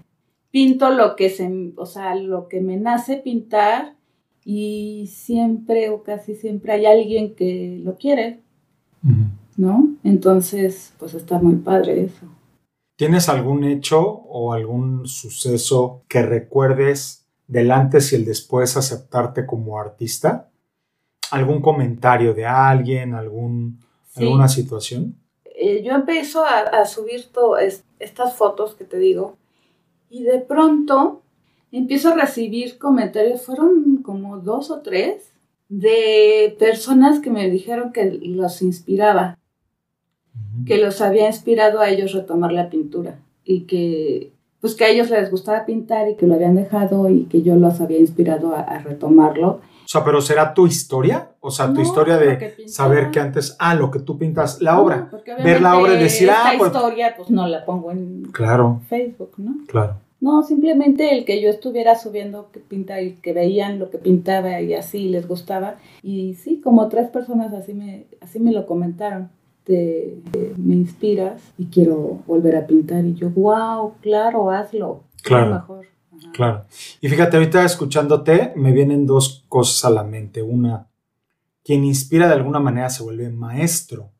pinto 0.51 0.89
lo 0.89 1.15
que 1.15 1.29
se, 1.29 1.73
o 1.77 1.85
sea, 1.85 2.15
lo 2.15 2.47
que 2.47 2.61
me 2.61 2.77
nace 2.77 3.17
pintar 3.17 3.95
y 4.43 5.07
siempre 5.07 5.89
o 5.89 6.03
casi 6.03 6.35
siempre 6.35 6.73
hay 6.73 6.85
alguien 6.85 7.35
que 7.35 7.79
lo 7.83 7.95
quiere, 7.95 8.39
¿no? 9.57 9.95
Entonces, 10.03 10.93
pues 10.97 11.13
está 11.13 11.39
muy 11.39 11.55
padre 11.55 12.05
eso. 12.05 12.25
¿Tienes 12.95 13.29
algún 13.29 13.63
hecho 13.63 13.99
o 13.99 14.53
algún 14.53 15.07
suceso 15.07 16.03
que 16.07 16.21
recuerdes 16.21 17.25
del 17.47 17.71
antes 17.71 18.13
y 18.13 18.15
el 18.15 18.25
después 18.25 18.77
aceptarte 18.77 19.45
como 19.45 19.79
artista? 19.79 20.49
¿Algún 21.31 21.61
comentario 21.61 22.33
de 22.33 22.45
alguien, 22.45 23.13
algún, 23.15 23.79
alguna 24.15 24.47
situación? 24.47 25.15
Eh, 25.63 25.83
yo 25.83 25.93
empiezo 25.93 26.43
a, 26.45 26.85
subir 26.85 27.31
todas 27.31 27.83
estas 27.99 28.35
fotos 28.35 28.75
que 28.75 28.83
te 28.83 28.97
digo 28.97 29.37
y 30.09 30.23
de 30.23 30.39
pronto 30.39 31.21
empiezo 31.71 32.09
a 32.09 32.15
recibir 32.15 32.77
comentarios, 32.77 33.41
fueron 33.41 34.01
como 34.03 34.37
dos 34.39 34.71
o 34.71 34.81
tres, 34.81 35.31
de 35.69 36.55
personas 36.59 37.19
que 37.19 37.29
me 37.29 37.49
dijeron 37.49 37.93
que 37.93 38.19
los 38.23 38.61
inspiraba, 38.61 39.37
que 40.65 40.77
los 40.77 40.99
había 40.99 41.27
inspirado 41.27 41.79
a 41.79 41.89
ellos 41.89 42.11
retomar 42.11 42.51
la 42.51 42.69
pintura 42.69 43.19
y 43.45 43.61
que 43.61 44.33
pues 44.59 44.75
que 44.75 44.83
a 44.83 44.89
ellos 44.89 45.09
les 45.09 45.31
gustaba 45.31 45.65
pintar 45.65 46.07
y 46.09 46.15
que 46.15 46.27
lo 46.27 46.35
habían 46.35 46.55
dejado 46.55 47.09
y 47.09 47.23
que 47.23 47.41
yo 47.41 47.55
los 47.55 47.81
había 47.81 47.97
inspirado 47.97 48.53
a, 48.55 48.77
retomarlo. 48.79 49.49
O 49.49 49.87
sea, 49.87 50.03
pero 50.03 50.21
¿será 50.21 50.53
tu 50.53 50.67
historia? 50.67 51.31
O 51.39 51.49
sea, 51.49 51.73
tu 51.73 51.81
historia 51.81 52.17
de 52.17 52.67
saber 52.67 53.09
que 53.09 53.19
antes, 53.19 53.55
ah, 53.57 53.73
lo 53.73 53.89
que 53.89 53.99
tú 53.99 54.17
pintas, 54.17 54.61
la 54.61 54.79
obra, 54.79 55.09
ver 55.43 55.61
la 55.61 55.79
obra 55.79 55.95
y 55.95 56.03
decir, 56.03 56.29
ah, 56.29 56.53
pues... 56.57 56.71
historia 56.71 57.15
pues 57.17 57.29
no 57.31 57.47
la 57.47 57.65
pongo 57.65 57.91
en 57.91 58.29
claro. 58.31 58.81
Facebook, 58.87 59.31
¿no? 59.37 59.65
Claro. 59.67 59.95
No, 60.21 60.43
simplemente 60.43 61.17
el 61.17 61.25
que 61.25 61.41
yo 61.41 61.49
estuviera 61.49 61.97
subiendo 61.97 62.51
que 62.51 62.59
pinta 62.59 63.01
y 63.01 63.13
que 63.13 63.33
veían 63.33 63.79
lo 63.79 63.89
que 63.89 63.97
pintaba 63.97 64.61
y 64.61 64.75
así 64.75 65.09
les 65.09 65.27
gustaba. 65.27 65.77
Y 66.03 66.35
sí, 66.35 66.61
como 66.63 66.87
tres 66.89 67.09
personas 67.09 67.51
así 67.53 67.73
me, 67.73 68.05
así 68.21 68.39
me 68.39 68.51
lo 68.51 68.67
comentaron. 68.67 69.31
Te, 69.63 70.21
me 70.57 70.75
inspiras 70.75 71.41
y 71.57 71.65
quiero 71.65 72.19
volver 72.27 72.55
a 72.55 72.67
pintar. 72.67 73.03
Y 73.03 73.15
yo, 73.15 73.31
wow, 73.31 73.93
claro, 74.01 74.51
hazlo. 74.51 75.03
Claro. 75.23 75.55
Mejor. 75.55 75.87
Claro. 76.33 76.65
Y 77.01 77.09
fíjate, 77.09 77.37
ahorita 77.37 77.65
escuchándote 77.65 78.53
me 78.55 78.71
vienen 78.73 79.07
dos 79.07 79.43
cosas 79.49 79.85
a 79.85 79.89
la 79.89 80.03
mente. 80.03 80.43
Una, 80.43 80.87
quien 81.63 81.83
inspira 81.83 82.27
de 82.27 82.35
alguna 82.35 82.59
manera 82.59 82.91
se 82.91 83.01
vuelve 83.01 83.29
maestro. 83.29 84.11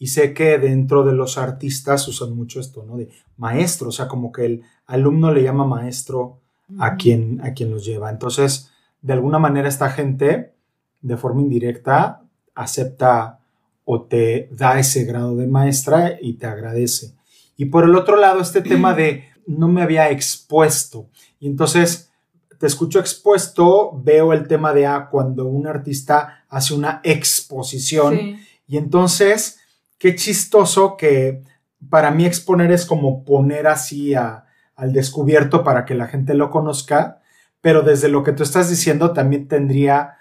Y 0.00 0.08
sé 0.08 0.34
que 0.34 0.58
dentro 0.58 1.04
de 1.04 1.12
los 1.12 1.38
artistas 1.38 2.08
usan 2.08 2.34
mucho 2.34 2.58
esto, 2.58 2.84
¿no? 2.84 2.96
De 2.96 3.08
maestro, 3.36 3.88
o 3.88 3.92
sea, 3.92 4.08
como 4.08 4.32
que 4.32 4.44
el 4.44 4.62
alumno 4.86 5.32
le 5.32 5.42
llama 5.42 5.66
maestro 5.66 6.40
a 6.78 6.96
quien, 6.96 7.40
a 7.42 7.52
quien 7.52 7.70
los 7.70 7.84
lleva. 7.84 8.10
Entonces, 8.10 8.70
de 9.02 9.12
alguna 9.12 9.38
manera 9.38 9.68
esta 9.68 9.90
gente, 9.90 10.54
de 11.00 11.16
forma 11.16 11.42
indirecta, 11.42 12.22
acepta 12.54 13.40
o 13.84 14.02
te 14.02 14.48
da 14.52 14.78
ese 14.78 15.04
grado 15.04 15.36
de 15.36 15.46
maestra 15.46 16.18
y 16.20 16.34
te 16.34 16.46
agradece. 16.46 17.14
Y 17.56 17.66
por 17.66 17.84
el 17.84 17.94
otro 17.94 18.16
lado, 18.16 18.40
este 18.40 18.62
tema 18.62 18.94
de 18.94 19.24
no 19.46 19.68
me 19.68 19.82
había 19.82 20.10
expuesto. 20.10 21.08
Y 21.38 21.46
entonces 21.46 22.10
te 22.58 22.66
escucho 22.66 22.98
expuesto, 22.98 23.92
veo 24.02 24.32
el 24.32 24.48
tema 24.48 24.72
de 24.72 24.86
ah, 24.86 25.08
cuando 25.10 25.46
un 25.46 25.66
artista 25.66 26.44
hace 26.48 26.72
una 26.72 27.00
exposición. 27.04 28.38
Y 28.66 28.78
entonces, 28.78 29.58
qué 29.98 30.14
chistoso 30.14 30.96
que 30.96 31.42
para 31.90 32.10
mí 32.10 32.24
exponer 32.24 32.72
es 32.72 32.86
como 32.86 33.24
poner 33.24 33.66
así 33.66 34.14
a, 34.14 34.43
al 34.76 34.92
descubierto 34.92 35.64
para 35.64 35.84
que 35.84 35.94
la 35.94 36.06
gente 36.06 36.34
lo 36.34 36.50
conozca, 36.50 37.20
pero 37.60 37.82
desde 37.82 38.08
lo 38.08 38.22
que 38.22 38.32
tú 38.32 38.42
estás 38.42 38.68
diciendo 38.68 39.12
también 39.12 39.48
tendría 39.48 40.18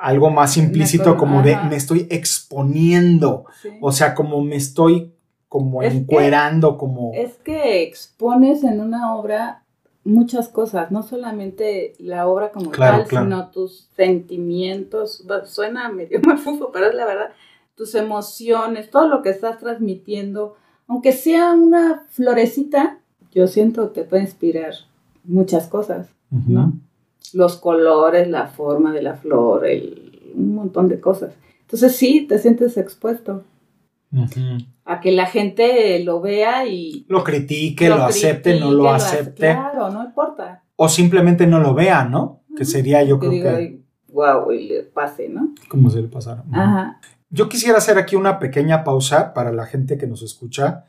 algo 0.00 0.30
más 0.30 0.56
implícito 0.56 1.16
como 1.16 1.42
de 1.42 1.56
me 1.68 1.76
estoy 1.76 2.06
exponiendo, 2.10 3.44
o 3.80 3.92
sea, 3.92 4.14
como 4.14 4.42
me 4.42 4.56
estoy 4.56 5.12
como 5.48 5.82
encuerando, 5.82 6.76
como... 6.78 7.12
Es 7.14 7.34
que 7.44 7.82
expones 7.82 8.64
en 8.64 8.80
una 8.80 9.14
obra 9.14 9.64
muchas 10.04 10.48
cosas, 10.48 10.90
no 10.90 11.02
solamente 11.02 11.94
la 11.98 12.26
obra 12.26 12.52
como 12.52 12.70
tal, 12.70 13.06
sino 13.06 13.50
tus 13.50 13.88
sentimientos, 13.96 15.24
suena 15.46 15.88
medio 15.92 16.20
mafufo, 16.20 16.70
pero 16.72 16.86
es 16.86 16.94
la 16.94 17.06
verdad, 17.06 17.30
tus 17.74 17.94
emociones, 17.94 18.90
todo 18.90 19.08
lo 19.08 19.22
que 19.22 19.30
estás 19.30 19.58
transmitiendo, 19.58 20.56
aunque 20.86 21.12
sea 21.12 21.52
una 21.52 22.04
florecita, 22.10 22.98
yo 23.34 23.46
siento 23.46 23.92
que 23.92 24.02
puede 24.02 24.22
inspirar 24.22 24.74
muchas 25.24 25.66
cosas, 25.66 26.08
¿no? 26.30 26.72
Los 27.32 27.56
colores, 27.56 28.28
la 28.28 28.46
forma 28.46 28.92
de 28.92 29.02
la 29.02 29.14
flor, 29.14 29.66
un 30.34 30.54
montón 30.54 30.88
de 30.88 31.00
cosas. 31.00 31.34
Entonces 31.62 31.96
sí, 31.96 32.26
te 32.28 32.38
sientes 32.38 32.76
expuesto 32.76 33.44
a 34.84 35.00
que 35.00 35.12
la 35.12 35.26
gente 35.26 35.98
lo 36.04 36.20
vea 36.20 36.66
y... 36.66 37.04
Lo 37.08 37.24
critique, 37.24 37.88
lo, 37.88 38.04
acepte, 38.04 38.60
no 38.60 38.70
lo 38.70 38.90
acepte. 38.90 39.52
claro, 39.52 39.90
no 39.90 40.04
importa. 40.04 40.62
O 40.76 40.88
simplemente 40.88 41.46
no 41.46 41.58
lo 41.58 41.74
vea, 41.74 42.04
¿no? 42.04 42.42
Que 42.56 42.64
sería 42.64 43.02
yo 43.02 43.18
creo 43.18 43.30
que... 43.30 43.80
Wow, 44.08 44.52
y 44.52 44.68
le 44.68 44.82
pase, 44.82 45.28
¿no? 45.28 45.54
Como 45.68 45.90
si 45.90 46.00
le 46.00 46.06
pasara. 46.06 46.44
Ajá. 46.52 47.00
Yo 47.30 47.48
quisiera 47.48 47.78
hacer 47.78 47.98
aquí 47.98 48.14
una 48.14 48.38
pequeña 48.38 48.84
pausa 48.84 49.34
para 49.34 49.52
la 49.52 49.66
gente 49.66 49.98
que 49.98 50.06
nos 50.06 50.22
escucha 50.22 50.84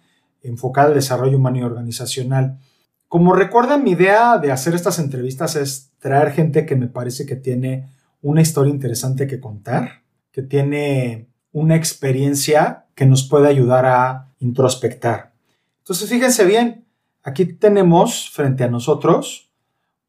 enfocada 0.45 0.87
al 0.89 0.93
desarrollo 0.93 1.37
humano 1.37 1.57
y 1.57 1.63
organizacional. 1.63 2.59
Como 3.07 3.33
recuerdan, 3.33 3.83
mi 3.83 3.91
idea 3.91 4.37
de 4.37 4.51
hacer 4.51 4.75
estas 4.75 4.99
entrevistas 4.99 5.55
es 5.55 5.91
traer 5.99 6.31
gente 6.31 6.65
que 6.65 6.75
me 6.75 6.87
parece 6.87 7.25
que 7.25 7.35
tiene 7.35 7.89
una 8.21 8.41
historia 8.41 8.73
interesante 8.73 9.27
que 9.27 9.39
contar, 9.39 10.01
que 10.31 10.41
tiene 10.41 11.27
una 11.51 11.75
experiencia 11.75 12.85
que 12.95 13.05
nos 13.05 13.23
puede 13.27 13.47
ayudar 13.47 13.85
a 13.85 14.31
introspectar. 14.39 15.33
Entonces, 15.79 16.09
fíjense 16.09 16.45
bien, 16.45 16.85
aquí 17.23 17.45
tenemos 17.45 18.29
frente 18.31 18.63
a 18.63 18.69
nosotros 18.69 19.49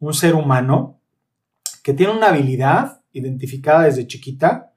un 0.01 0.15
ser 0.15 0.35
humano 0.35 0.99
que 1.83 1.93
tiene 1.93 2.13
una 2.13 2.29
habilidad 2.29 3.03
identificada 3.13 3.85
desde 3.85 4.07
chiquita, 4.07 4.73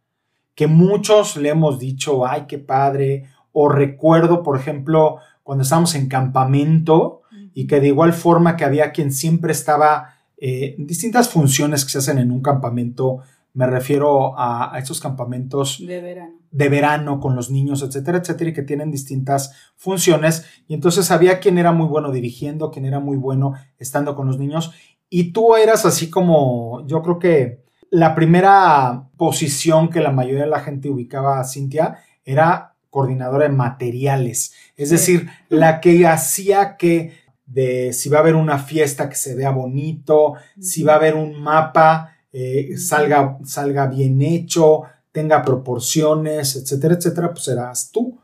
que 0.53 0.67
muchos 0.67 1.37
le 1.37 1.49
hemos 1.49 1.79
dicho, 1.79 2.27
ay, 2.27 2.45
qué 2.47 2.59
padre, 2.59 3.29
o 3.51 3.69
recuerdo, 3.69 4.43
por 4.43 4.57
ejemplo, 4.57 5.17
cuando 5.49 5.63
estábamos 5.63 5.95
en 5.95 6.07
campamento 6.07 7.23
y 7.55 7.65
que 7.65 7.79
de 7.79 7.87
igual 7.87 8.13
forma 8.13 8.55
que 8.55 8.65
había 8.65 8.91
quien 8.91 9.11
siempre 9.11 9.51
estaba 9.51 10.13
eh, 10.37 10.75
distintas 10.77 11.27
funciones 11.29 11.83
que 11.83 11.89
se 11.89 11.97
hacen 11.97 12.19
en 12.19 12.29
un 12.29 12.43
campamento, 12.43 13.21
me 13.55 13.65
refiero 13.65 14.35
a, 14.37 14.75
estos 14.77 14.99
campamentos 14.99 15.83
de 15.83 16.01
verano. 16.01 16.35
de 16.51 16.69
verano 16.69 17.19
con 17.19 17.35
los 17.35 17.49
niños, 17.49 17.81
etcétera, 17.81 18.19
etcétera, 18.19 18.51
y 18.51 18.53
que 18.53 18.61
tienen 18.61 18.91
distintas 18.91 19.55
funciones. 19.75 20.45
Y 20.67 20.75
entonces 20.75 21.09
había 21.09 21.39
quien 21.39 21.57
era 21.57 21.71
muy 21.71 21.87
bueno 21.87 22.11
dirigiendo, 22.11 22.69
quien 22.69 22.85
era 22.85 22.99
muy 22.99 23.17
bueno 23.17 23.55
estando 23.79 24.15
con 24.15 24.27
los 24.27 24.37
niños, 24.37 24.71
y 25.09 25.31
tú 25.33 25.55
eras 25.55 25.83
así 25.83 26.11
como, 26.11 26.85
yo 26.85 27.01
creo 27.01 27.17
que 27.17 27.63
la 27.89 28.13
primera 28.13 29.09
posición 29.17 29.89
que 29.89 29.99
la 29.99 30.11
mayoría 30.11 30.43
de 30.43 30.51
la 30.51 30.59
gente 30.59 30.91
ubicaba 30.91 31.39
a 31.39 31.43
Cintia 31.43 31.97
era 32.23 32.75
coordinadora 32.89 33.43
de 33.43 33.53
materiales, 33.55 34.53
es 34.75 34.89
decir, 34.89 35.29
la 35.49 35.79
que 35.79 36.07
hacía 36.07 36.77
que 36.77 37.13
de 37.45 37.93
si 37.93 38.09
va 38.09 38.17
a 38.17 38.21
haber 38.21 38.35
una 38.35 38.59
fiesta 38.59 39.09
que 39.09 39.15
se 39.15 39.35
vea 39.35 39.49
bonito, 39.49 40.35
si 40.59 40.83
va 40.83 40.93
a 40.93 40.97
haber 40.97 41.15
un 41.15 41.41
mapa, 41.41 42.15
eh, 42.31 42.77
salga, 42.77 43.39
salga 43.43 43.87
bien 43.87 44.21
hecho, 44.21 44.83
tenga 45.11 45.41
proporciones, 45.41 46.55
etcétera, 46.55 46.95
etcétera, 46.95 47.31
pues 47.31 47.47
eras 47.47 47.91
tú. 47.91 48.19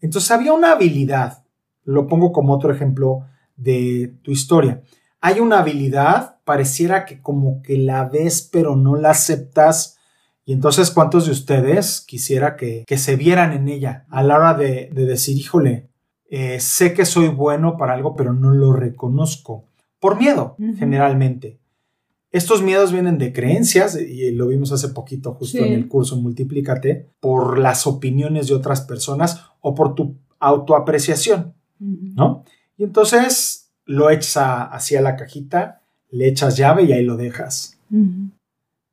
Entonces 0.00 0.30
había 0.30 0.52
una 0.52 0.72
habilidad, 0.72 1.42
lo 1.84 2.06
pongo 2.06 2.30
como 2.30 2.54
otro 2.54 2.72
ejemplo 2.72 3.26
de 3.56 4.14
tu 4.22 4.30
historia. 4.30 4.82
Hay 5.20 5.40
una 5.40 5.58
habilidad, 5.58 6.36
pareciera 6.44 7.04
que 7.04 7.20
como 7.20 7.62
que 7.62 7.76
la 7.76 8.04
ves 8.04 8.48
pero 8.50 8.76
no 8.76 8.96
la 8.96 9.10
aceptas 9.10 9.98
y 10.50 10.52
entonces, 10.52 10.90
¿cuántos 10.90 11.26
de 11.26 11.30
ustedes 11.30 12.00
quisiera 12.00 12.56
que, 12.56 12.84
se 12.96 13.14
vieran 13.14 13.52
en 13.52 13.68
ella 13.68 14.04
a 14.10 14.24
la 14.24 14.36
hora 14.36 14.54
de, 14.54 14.90
decir, 14.92 15.36
híjole, 15.36 15.86
eh, 16.28 16.58
sé 16.58 16.92
que 16.92 17.04
soy 17.04 17.28
bueno 17.28 17.76
para 17.76 17.94
algo, 17.94 18.16
pero 18.16 18.32
no 18.32 18.50
lo 18.50 18.72
reconozco? 18.72 19.62
Por 20.00 20.18
miedo, 20.18 20.56
generalmente. 20.76 21.60
Estos 22.32 22.62
miedos 22.62 22.90
vienen 22.90 23.16
de 23.16 23.32
creencias, 23.32 23.96
y 23.96 24.32
lo 24.32 24.48
vimos 24.48 24.72
hace 24.72 24.88
poquito 24.88 25.34
justo 25.34 25.58
en 25.58 25.72
el 25.72 25.86
curso 25.86 26.16
Multiplícate, 26.16 27.06
por 27.20 27.56
las 27.56 27.86
opiniones 27.86 28.48
de 28.48 28.54
otras 28.54 28.80
personas 28.80 29.44
o 29.60 29.76
por 29.76 29.94
tu 29.94 30.16
autoapreciación, 30.40 31.54
¿no? 31.78 32.42
Y 32.76 32.82
entonces 32.82 33.70
lo 33.84 34.10
echas 34.10 34.36
hacia 34.72 35.00
la 35.00 35.14
cajita, 35.14 35.82
le 36.10 36.26
echas 36.26 36.56
llave 36.56 36.82
y 36.82 36.92
ahí 36.92 37.04
lo 37.04 37.16
dejas. 37.16 37.78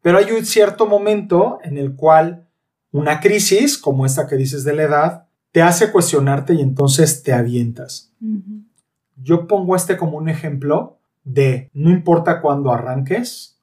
Pero 0.08 0.20
hay 0.20 0.32
un 0.32 0.46
cierto 0.46 0.86
momento 0.86 1.60
en 1.66 1.78
el 1.78 1.98
cual 1.98 2.48
una 2.94 3.20
crisis, 3.20 3.78
como 3.78 4.06
esta 4.06 4.26
que 4.26 4.38
dices 4.38 4.64
de 4.64 4.74
la 4.74 4.84
edad, 4.84 5.28
te 5.52 5.62
hace 5.62 5.92
cuestionarte 5.92 6.54
y 6.54 6.62
entonces 6.62 7.24
te 7.24 7.34
avientas. 7.34 8.14
Yo 9.18 9.48
pongo 9.48 9.76
este 9.76 9.98
como 9.98 10.18
un 10.18 10.30
ejemplo 10.30 10.98
de 11.26 11.70
no 11.74 11.90
importa 11.90 12.40
cuándo 12.40 12.72
arranques. 12.72 13.60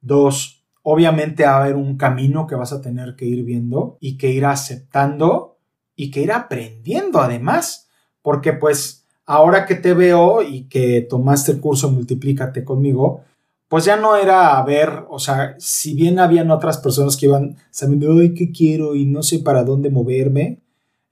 Dos, 0.00 0.62
obviamente 0.82 1.42
va 1.42 1.56
a 1.56 1.64
haber 1.64 1.74
un 1.74 1.96
camino 1.96 2.46
que 2.46 2.54
vas 2.54 2.72
a 2.72 2.80
tener 2.80 3.16
que 3.16 3.24
ir 3.24 3.44
viendo 3.44 3.98
y 3.98 4.16
que 4.16 4.30
ir 4.30 4.46
aceptando 4.46 5.58
y 5.96 6.12
que 6.12 6.20
ir 6.20 6.30
aprendiendo 6.30 7.18
además, 7.18 7.88
porque 8.22 8.52
pues 8.52 9.08
ahora 9.26 9.66
que 9.66 9.74
te 9.74 9.92
veo 9.92 10.44
y 10.44 10.68
que 10.68 11.00
tomaste 11.00 11.50
el 11.50 11.58
curso 11.58 11.90
Multiplícate 11.90 12.62
conmigo, 12.62 13.24
pues 13.70 13.84
ya 13.84 13.96
no 13.96 14.16
era 14.16 14.58
a 14.58 14.64
ver, 14.64 15.04
o 15.10 15.20
sea, 15.20 15.54
si 15.60 15.94
bien 15.94 16.18
habían 16.18 16.50
otras 16.50 16.78
personas 16.78 17.16
que 17.16 17.26
iban 17.26 17.56
sabiendo, 17.70 18.18
ay, 18.18 18.34
¿qué 18.34 18.50
quiero? 18.50 18.96
Y 18.96 19.06
no 19.06 19.22
sé 19.22 19.38
para 19.38 19.62
dónde 19.62 19.90
moverme. 19.90 20.58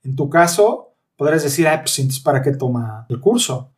En 0.03 0.17
tu 0.17 0.29
caso, 0.29 0.91
podrías 1.15 1.41
decir, 1.41 1.69
ay, 1.69 1.77
pues 1.77 1.97
entonces, 1.99 2.21
¿para 2.21 2.41
qué 2.41 2.51
toma 2.51 3.05
el 3.07 3.21
curso? 3.21 3.71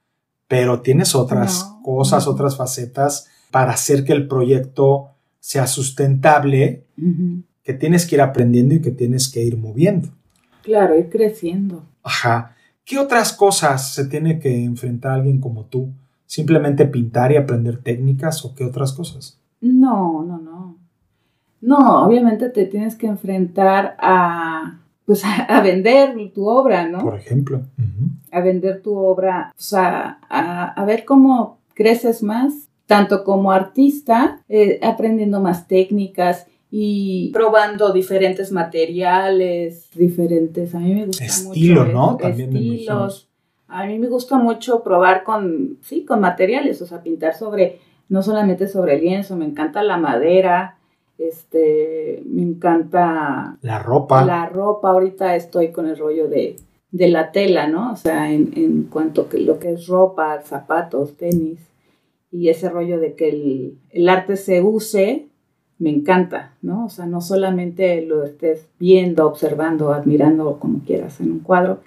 Pero 0.47 0.81
tienes 0.81 1.13
otras 1.13 1.63
cosas, 1.83 2.25
otras 2.25 2.57
facetas 2.57 3.27
para 3.51 3.73
hacer 3.73 4.03
que 4.03 4.13
el 4.13 4.27
proyecto 4.27 5.09
sea 5.39 5.67
sustentable, 5.67 6.87
que 7.61 7.73
tienes 7.75 8.07
que 8.07 8.15
ir 8.15 8.21
aprendiendo 8.21 8.73
y 8.73 8.81
que 8.81 8.89
tienes 8.89 9.29
que 9.29 9.43
ir 9.43 9.57
moviendo. 9.57 10.09
Claro, 10.63 10.97
ir 10.97 11.07
creciendo. 11.07 11.85
Ajá. 12.01 12.55
¿Qué 12.83 12.97
otras 12.97 13.31
cosas 13.31 13.93
se 13.93 14.05
tiene 14.05 14.39
que 14.39 14.63
enfrentar 14.63 15.11
alguien 15.11 15.39
como 15.39 15.65
tú? 15.65 15.93
Simplemente 16.31 16.85
pintar 16.85 17.33
y 17.33 17.35
aprender 17.35 17.83
técnicas 17.83 18.45
o 18.45 18.55
qué 18.55 18.63
otras 18.63 18.93
cosas? 18.93 19.37
No, 19.59 20.23
no, 20.23 20.37
no. 20.39 20.77
No, 21.59 22.05
obviamente 22.05 22.47
te 22.47 22.65
tienes 22.67 22.95
que 22.95 23.05
enfrentar 23.05 23.97
a, 23.99 24.79
pues, 25.05 25.23
a, 25.25 25.61
vender 25.61 26.15
tu 26.33 26.47
obra, 26.47 26.87
¿no? 26.87 26.99
Por 26.99 27.17
ejemplo. 27.17 27.63
A 28.31 28.39
vender 28.39 28.81
tu 28.81 28.95
obra, 28.95 29.51
o 29.51 29.61
sea, 29.61 30.19
a, 30.29 30.85
ver 30.85 31.03
cómo 31.03 31.59
creces 31.73 32.23
más, 32.23 32.69
tanto 32.85 33.25
como 33.25 33.51
artista, 33.51 34.41
eh, 34.47 34.79
aprendiendo 34.83 35.41
más 35.41 35.67
técnicas 35.67 36.47
y 36.71 37.29
probando 37.33 37.91
diferentes 37.91 38.53
materiales, 38.53 39.89
diferentes, 39.93 40.73
a 40.73 40.79
mí 40.79 40.95
me 40.95 41.07
gusta 41.07 41.25
Estilo, 41.25 41.83
¿no? 41.87 42.15
También 42.15 42.55
estilos. 42.55 43.30
A 43.71 43.85
mí 43.85 43.97
me 43.99 44.07
gusta 44.07 44.37
mucho 44.37 44.83
probar 44.83 45.23
con, 45.23 45.77
sí, 45.81 46.03
con 46.05 46.19
materiales, 46.19 46.81
o 46.81 46.85
sea, 46.85 47.01
pintar 47.01 47.35
sobre, 47.35 47.79
no 48.09 48.21
solamente 48.21 48.67
sobre 48.67 48.99
lienzo, 48.99 49.35
me 49.37 49.45
encanta 49.45 49.81
la 49.81 49.97
madera, 49.97 50.77
este, 51.17 52.21
me 52.25 52.41
encanta... 52.41 53.57
La 53.61 53.79
ropa. 53.79 54.25
La 54.25 54.47
ropa, 54.47 54.89
ahorita 54.89 55.35
estoy 55.35 55.71
con 55.71 55.87
el 55.87 55.97
rollo 55.97 56.27
de, 56.27 56.57
la 56.91 57.31
tela, 57.31 57.67
¿no? 57.67 57.93
O 57.93 57.95
sea, 57.95 58.31
en, 58.31 58.51
en 58.55 58.83
cuanto 58.83 59.27
a 59.31 59.37
lo 59.37 59.57
que 59.57 59.71
es 59.71 59.87
ropa, 59.87 60.41
zapatos, 60.41 61.15
tenis, 61.15 61.59
y 62.31 62.49
ese 62.49 62.69
rollo 62.69 62.99
de 62.99 63.13
que 63.13 63.29
el, 63.29 63.77
el 63.91 64.09
arte 64.09 64.37
se 64.37 64.61
use, 64.61 65.27
me 65.79 65.89
encanta, 65.89 66.53
¿no? 66.61 66.85
O 66.85 66.89
sea, 66.89 67.05
no 67.05 67.21
solamente 67.21 68.05
lo 68.05 68.23
estés 68.23 68.67
viendo, 68.79 69.25
observando, 69.25 69.93
admirando, 69.93 70.59
como 70.59 70.79
quieras, 70.85 71.19
en 71.19 71.31
un 71.31 71.39
cuadro, 71.39 71.79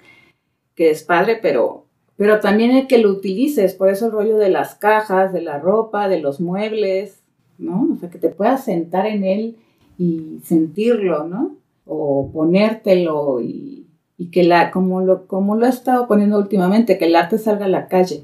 que 0.75 0.91
es 0.91 1.03
padre, 1.03 1.39
pero, 1.41 1.85
pero 2.17 2.39
también 2.39 2.71
el 2.71 2.87
que 2.87 2.97
lo 2.97 3.09
utilices, 3.09 3.73
por 3.73 3.89
eso 3.89 4.07
el 4.07 4.11
rollo 4.11 4.37
de 4.37 4.49
las 4.49 4.75
cajas, 4.75 5.33
de 5.33 5.41
la 5.41 5.59
ropa, 5.59 6.07
de 6.07 6.19
los 6.19 6.39
muebles, 6.39 7.23
¿no? 7.57 7.89
O 7.93 7.95
sea, 7.97 8.09
que 8.09 8.17
te 8.17 8.29
puedas 8.29 8.65
sentar 8.65 9.07
en 9.07 9.23
él 9.23 9.57
y 9.97 10.39
sentirlo, 10.43 11.25
¿no? 11.27 11.55
O 11.85 12.29
ponértelo 12.31 13.41
y, 13.41 13.87
que 14.31 14.43
la, 14.43 14.71
como 14.71 15.01
lo, 15.01 15.27
como 15.27 15.55
lo 15.55 15.65
he 15.65 15.69
estado 15.69 16.07
poniendo 16.07 16.37
últimamente, 16.37 16.97
que 16.97 17.05
el 17.05 17.15
arte 17.15 17.37
salga 17.37 17.65
a 17.65 17.69
la 17.69 17.87
calle, 17.87 18.23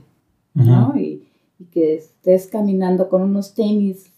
¿no? 0.53 0.93
y, 0.97 1.27
y 1.59 1.65
que 1.65 1.95
estés 1.95 2.47
caminando 2.47 3.07
con 3.07 3.21
unos 3.21 3.53
tenis 3.53 4.11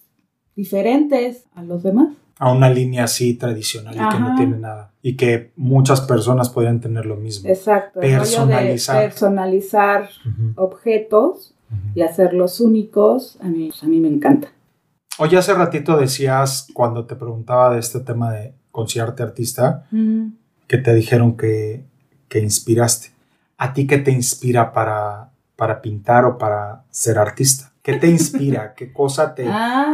diferentes 0.56 1.46
a 1.54 1.63
los 1.63 1.84
demás 1.84 2.14
a 2.39 2.51
una 2.51 2.69
línea 2.69 3.05
así 3.05 3.35
tradicional 3.35 3.96
y 3.96 3.98
que 3.98 4.19
no 4.19 4.35
tiene 4.35 4.57
nada. 4.57 4.91
Y 5.01 5.15
que 5.15 5.51
muchas 5.55 6.01
personas 6.01 6.50
podrían 6.50 6.79
tener 6.79 7.05
lo 7.05 7.15
mismo. 7.15 7.50
Exacto. 7.50 8.00
Personalizar. 8.00 9.03
personalizar 9.03 10.09
objetos 10.55 11.55
y 11.96 12.01
hacerlos 12.01 12.59
únicos, 12.59 13.37
a 13.41 13.48
mí, 13.48 13.72
a 13.81 13.85
mí 13.87 14.00
me 14.00 14.07
encanta. 14.07 14.50
Oye, 15.19 15.37
hace 15.37 15.53
ratito 15.53 15.98
decías, 15.98 16.67
cuando 16.74 17.05
te 17.05 17.15
preguntaba 17.15 17.74
de 17.74 17.79
este 17.79 18.00
tema 18.00 18.31
de 18.31 18.55
considerarte 18.72 19.24
artista, 19.24 19.87
que 20.67 20.77
te 20.77 20.93
dijeron 20.93 21.37
que, 21.37 21.85
que, 22.27 22.39
inspiraste. 22.39 23.11
¿A 23.57 23.74
ti 23.74 23.85
qué 23.85 24.00
te 24.00 24.11
inspira 24.11 24.74
para, 24.74 25.29
para 25.55 25.81
pintar 25.81 26.25
o 26.25 26.37
para 26.37 26.83
ser 26.89 27.19
artista? 27.19 27.72
¿Qué 27.83 27.93
te 27.93 28.09
inspira? 28.09 28.74
¿Qué 28.77 28.91
cosa 28.91 29.35
te, 29.35 29.48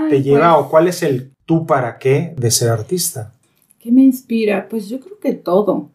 te 0.10 0.22
lleva 0.22 0.56
pues 0.56 0.66
o 0.66 0.70
cuál 0.70 0.88
es 0.88 1.04
el 1.04 1.34
tú 1.50 1.66
para 1.66 1.98
qué 1.98 2.36
de 2.38 2.52
ser 2.52 2.70
artista? 2.70 3.34
¿Qué 3.80 3.92
me 3.92 4.04
inspira? 4.04 4.68
Pues 4.70 4.88
yo 4.88 5.00
creo 5.00 5.18
que 5.18 5.34
todo. 5.34 5.90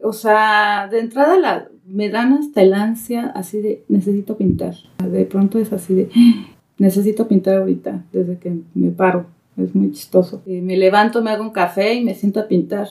O 0.00 0.12
sea, 0.12 0.88
de 0.90 0.98
entrada 0.98 1.38
la, 1.38 1.68
me 1.86 2.08
dan 2.08 2.32
hasta 2.32 2.62
el 2.62 2.74
ansia 2.74 3.28
así 3.28 3.60
de 3.60 3.84
necesito 3.86 4.36
pintar. 4.36 4.74
De 5.08 5.24
pronto 5.24 5.60
es 5.60 5.72
así 5.72 5.94
de 5.94 6.10
necesito 6.78 7.28
pintar 7.28 7.58
ahorita, 7.58 8.06
desde 8.12 8.38
que 8.38 8.56
me 8.74 8.90
paro. 8.90 9.26
Es 9.56 9.72
muy 9.72 9.92
chistoso. 9.92 10.42
Eh, 10.46 10.60
me 10.60 10.76
levanto, 10.76 11.22
me 11.22 11.30
hago 11.30 11.44
un 11.44 11.50
café 11.50 11.94
y 11.94 12.04
me 12.04 12.16
siento 12.16 12.40
a 12.40 12.48
pintar. 12.48 12.88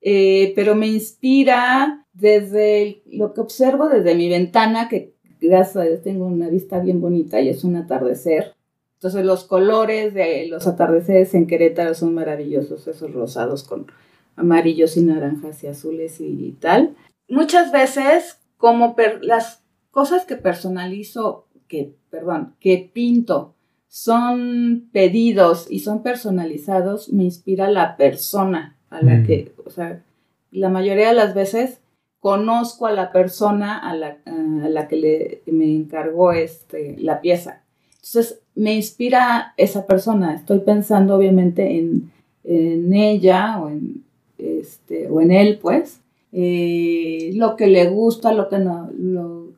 Eh, 0.00 0.52
pero 0.56 0.74
me 0.74 0.88
inspira 0.88 2.04
desde 2.12 3.00
lo 3.06 3.32
que 3.32 3.42
observo 3.42 3.88
desde 3.88 4.16
mi 4.16 4.28
ventana, 4.28 4.88
que 4.88 5.14
gracias 5.40 5.76
a 5.76 6.02
tengo 6.02 6.26
una 6.26 6.48
vista 6.48 6.80
bien 6.80 7.00
bonita 7.00 7.40
y 7.40 7.48
es 7.48 7.62
un 7.62 7.76
atardecer. 7.76 8.56
Entonces 9.02 9.24
los 9.24 9.42
colores 9.42 10.14
de 10.14 10.46
los 10.46 10.68
atardeceres 10.68 11.34
en 11.34 11.48
Querétaro 11.48 11.92
son 11.92 12.14
maravillosos, 12.14 12.86
esos 12.86 13.12
rosados 13.12 13.64
con 13.64 13.88
amarillos 14.36 14.96
y 14.96 15.02
naranjas 15.02 15.64
y 15.64 15.66
azules 15.66 16.20
y 16.20 16.56
tal. 16.60 16.94
Muchas 17.28 17.72
veces, 17.72 18.38
como 18.56 18.94
las 19.22 19.64
cosas 19.90 20.24
que 20.24 20.36
personalizo, 20.36 21.48
que, 21.66 21.96
perdón, 22.10 22.54
que 22.60 22.92
pinto, 22.94 23.56
son 23.88 24.88
pedidos 24.92 25.66
y 25.68 25.80
son 25.80 26.04
personalizados, 26.04 27.12
me 27.12 27.24
inspira 27.24 27.68
la 27.68 27.96
persona 27.96 28.78
a 28.88 29.02
la 29.02 29.16
mm. 29.16 29.26
que, 29.26 29.52
o 29.66 29.70
sea, 29.70 30.04
la 30.52 30.68
mayoría 30.68 31.08
de 31.08 31.14
las 31.14 31.34
veces 31.34 31.80
conozco 32.20 32.86
a 32.86 32.92
la 32.92 33.10
persona 33.10 33.78
a 33.78 33.96
la, 33.96 34.18
a 34.26 34.68
la 34.68 34.86
que 34.86 34.96
le, 34.96 35.42
me 35.46 35.74
encargó 35.74 36.30
este, 36.30 36.96
la 37.00 37.20
pieza. 37.20 37.61
Entonces, 38.02 38.40
me 38.54 38.74
inspira 38.74 39.54
esa 39.56 39.86
persona. 39.86 40.34
Estoy 40.34 40.60
pensando 40.60 41.16
obviamente 41.16 41.78
en, 41.78 42.10
ella 42.44 43.60
o 43.62 43.68
en, 43.68 44.02
este, 44.38 45.08
o 45.08 45.20
en 45.20 45.30
él, 45.30 45.58
pues. 45.62 46.00
Eh, 46.32 47.30
lo 47.34 47.56
que 47.56 47.66
le 47.66 47.88
gusta, 47.88 48.32
lo 48.32 48.48
que 48.48 48.58
no, 48.58 48.90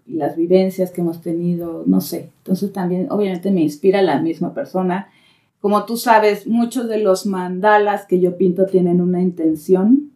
las 0.06 0.36
vivencias 0.36 0.90
que 0.90 1.00
hemos 1.00 1.20
tenido, 1.20 1.84
no 1.86 2.00
sé. 2.00 2.30
Entonces 2.38 2.72
también 2.72 3.06
obviamente 3.10 3.50
me 3.50 3.62
inspira 3.62 4.02
la 4.02 4.20
misma 4.20 4.52
persona. 4.52 5.08
Como 5.60 5.84
tú 5.86 5.96
sabes, 5.96 6.46
muchos 6.46 6.88
de 6.88 6.98
los 6.98 7.24
mandalas 7.24 8.04
que 8.06 8.20
yo 8.20 8.36
pinto 8.36 8.66
tienen 8.66 9.00
una 9.00 9.22
intención 9.22 10.10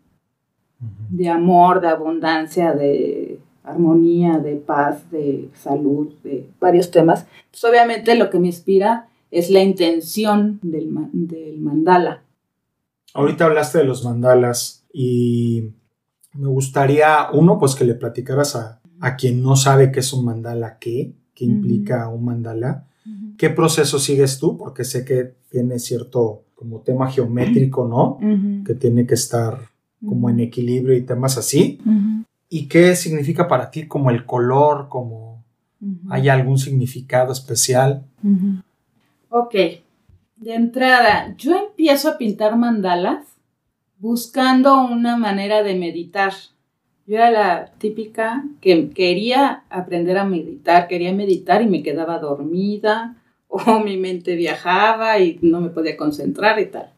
de 1.11 1.29
amor, 1.29 1.81
de 1.81 1.88
abundancia, 1.88 2.75
de 2.75 3.28
armonía, 3.71 4.39
de 4.39 4.57
paz, 4.57 5.11
de 5.11 5.49
salud, 5.55 6.09
de 6.25 6.49
varios 6.61 6.91
temas. 6.91 7.27
Pues 7.51 7.65
obviamente 7.65 8.15
lo 8.15 8.31
que 8.31 8.39
me 8.39 8.49
inspira 8.49 9.09
es 9.31 9.51
la 9.51 9.63
intención 9.63 10.59
del, 10.63 10.91
del 11.13 11.61
mandala. 11.61 12.23
Ahorita 13.15 13.47
hablaste 13.47 13.79
de 13.79 13.85
los 13.85 14.05
mandalas 14.05 14.85
y 14.93 15.71
me 16.35 16.49
gustaría, 16.49 17.29
uno, 17.33 17.59
pues 17.59 17.75
que 17.75 17.85
le 17.85 17.95
platicaras 17.95 18.57
a, 18.57 18.81
quien 19.17 19.43
no 19.43 19.57
sabe 19.57 19.93
qué 19.93 20.01
es 20.01 20.13
un 20.13 20.25
mandala, 20.25 20.79
qué, 20.79 21.13
qué 21.35 21.45
implica 21.45 22.09
un 22.09 22.25
mandala, 22.25 22.87
qué 23.37 23.51
proceso 23.51 23.99
sigues 23.99 24.39
tú, 24.39 24.57
porque 24.59 24.85
sé 24.85 25.05
que 25.05 25.35
tiene 25.51 25.79
cierto 25.79 26.43
como 26.55 26.81
tema 26.81 27.11
geométrico, 27.11 27.87
¿no? 27.87 28.19
Que 28.65 28.75
tiene 28.75 29.07
que 29.07 29.15
estar 29.15 29.59
como 30.05 30.31
en 30.31 30.41
equilibrio 30.41 30.97
y 30.97 31.03
temas 31.03 31.39
así. 31.39 31.79
¿Y 32.49 32.67
qué 32.69 32.97
significa 32.97 33.47
para 33.47 33.71
ti 33.71 33.87
como 33.87 34.11
el 34.11 34.25
color, 34.25 34.89
como 34.89 35.45
hay 36.09 36.29
algún 36.29 36.59
significado 36.59 37.33
especial? 37.33 38.05
Ok, 39.29 39.55
de 40.37 40.55
entrada, 40.55 41.35
yo 41.37 41.57
empiezo 41.57 42.09
a 42.09 42.19
pintar 42.19 42.57
mandalas 42.57 43.27
buscando 43.99 44.83
una 44.85 45.17
manera 45.17 45.63
de 45.63 45.75
meditar. 45.75 46.33
Yo 47.07 47.17
era 47.17 47.31
la 47.31 47.73
típica 47.79 48.45
que 48.61 48.91
quería 48.91 49.65
aprender 49.71 50.19
a 50.19 50.25
meditar, 50.25 50.89
quería 50.89 51.13
meditar 51.13 51.63
y 51.63 51.67
me 51.67 51.83
quedaba 51.83 52.19
dormida 52.19 53.17
o 53.49 53.81
mi 53.81 53.97
mente 53.97 54.37
viajaba 54.37 55.19
y 55.19 55.39
no 55.43 55.61
me 55.61 55.71
podía 55.71 55.97
concentrar 55.97 56.59
y 56.61 56.67
tal. 56.67 56.93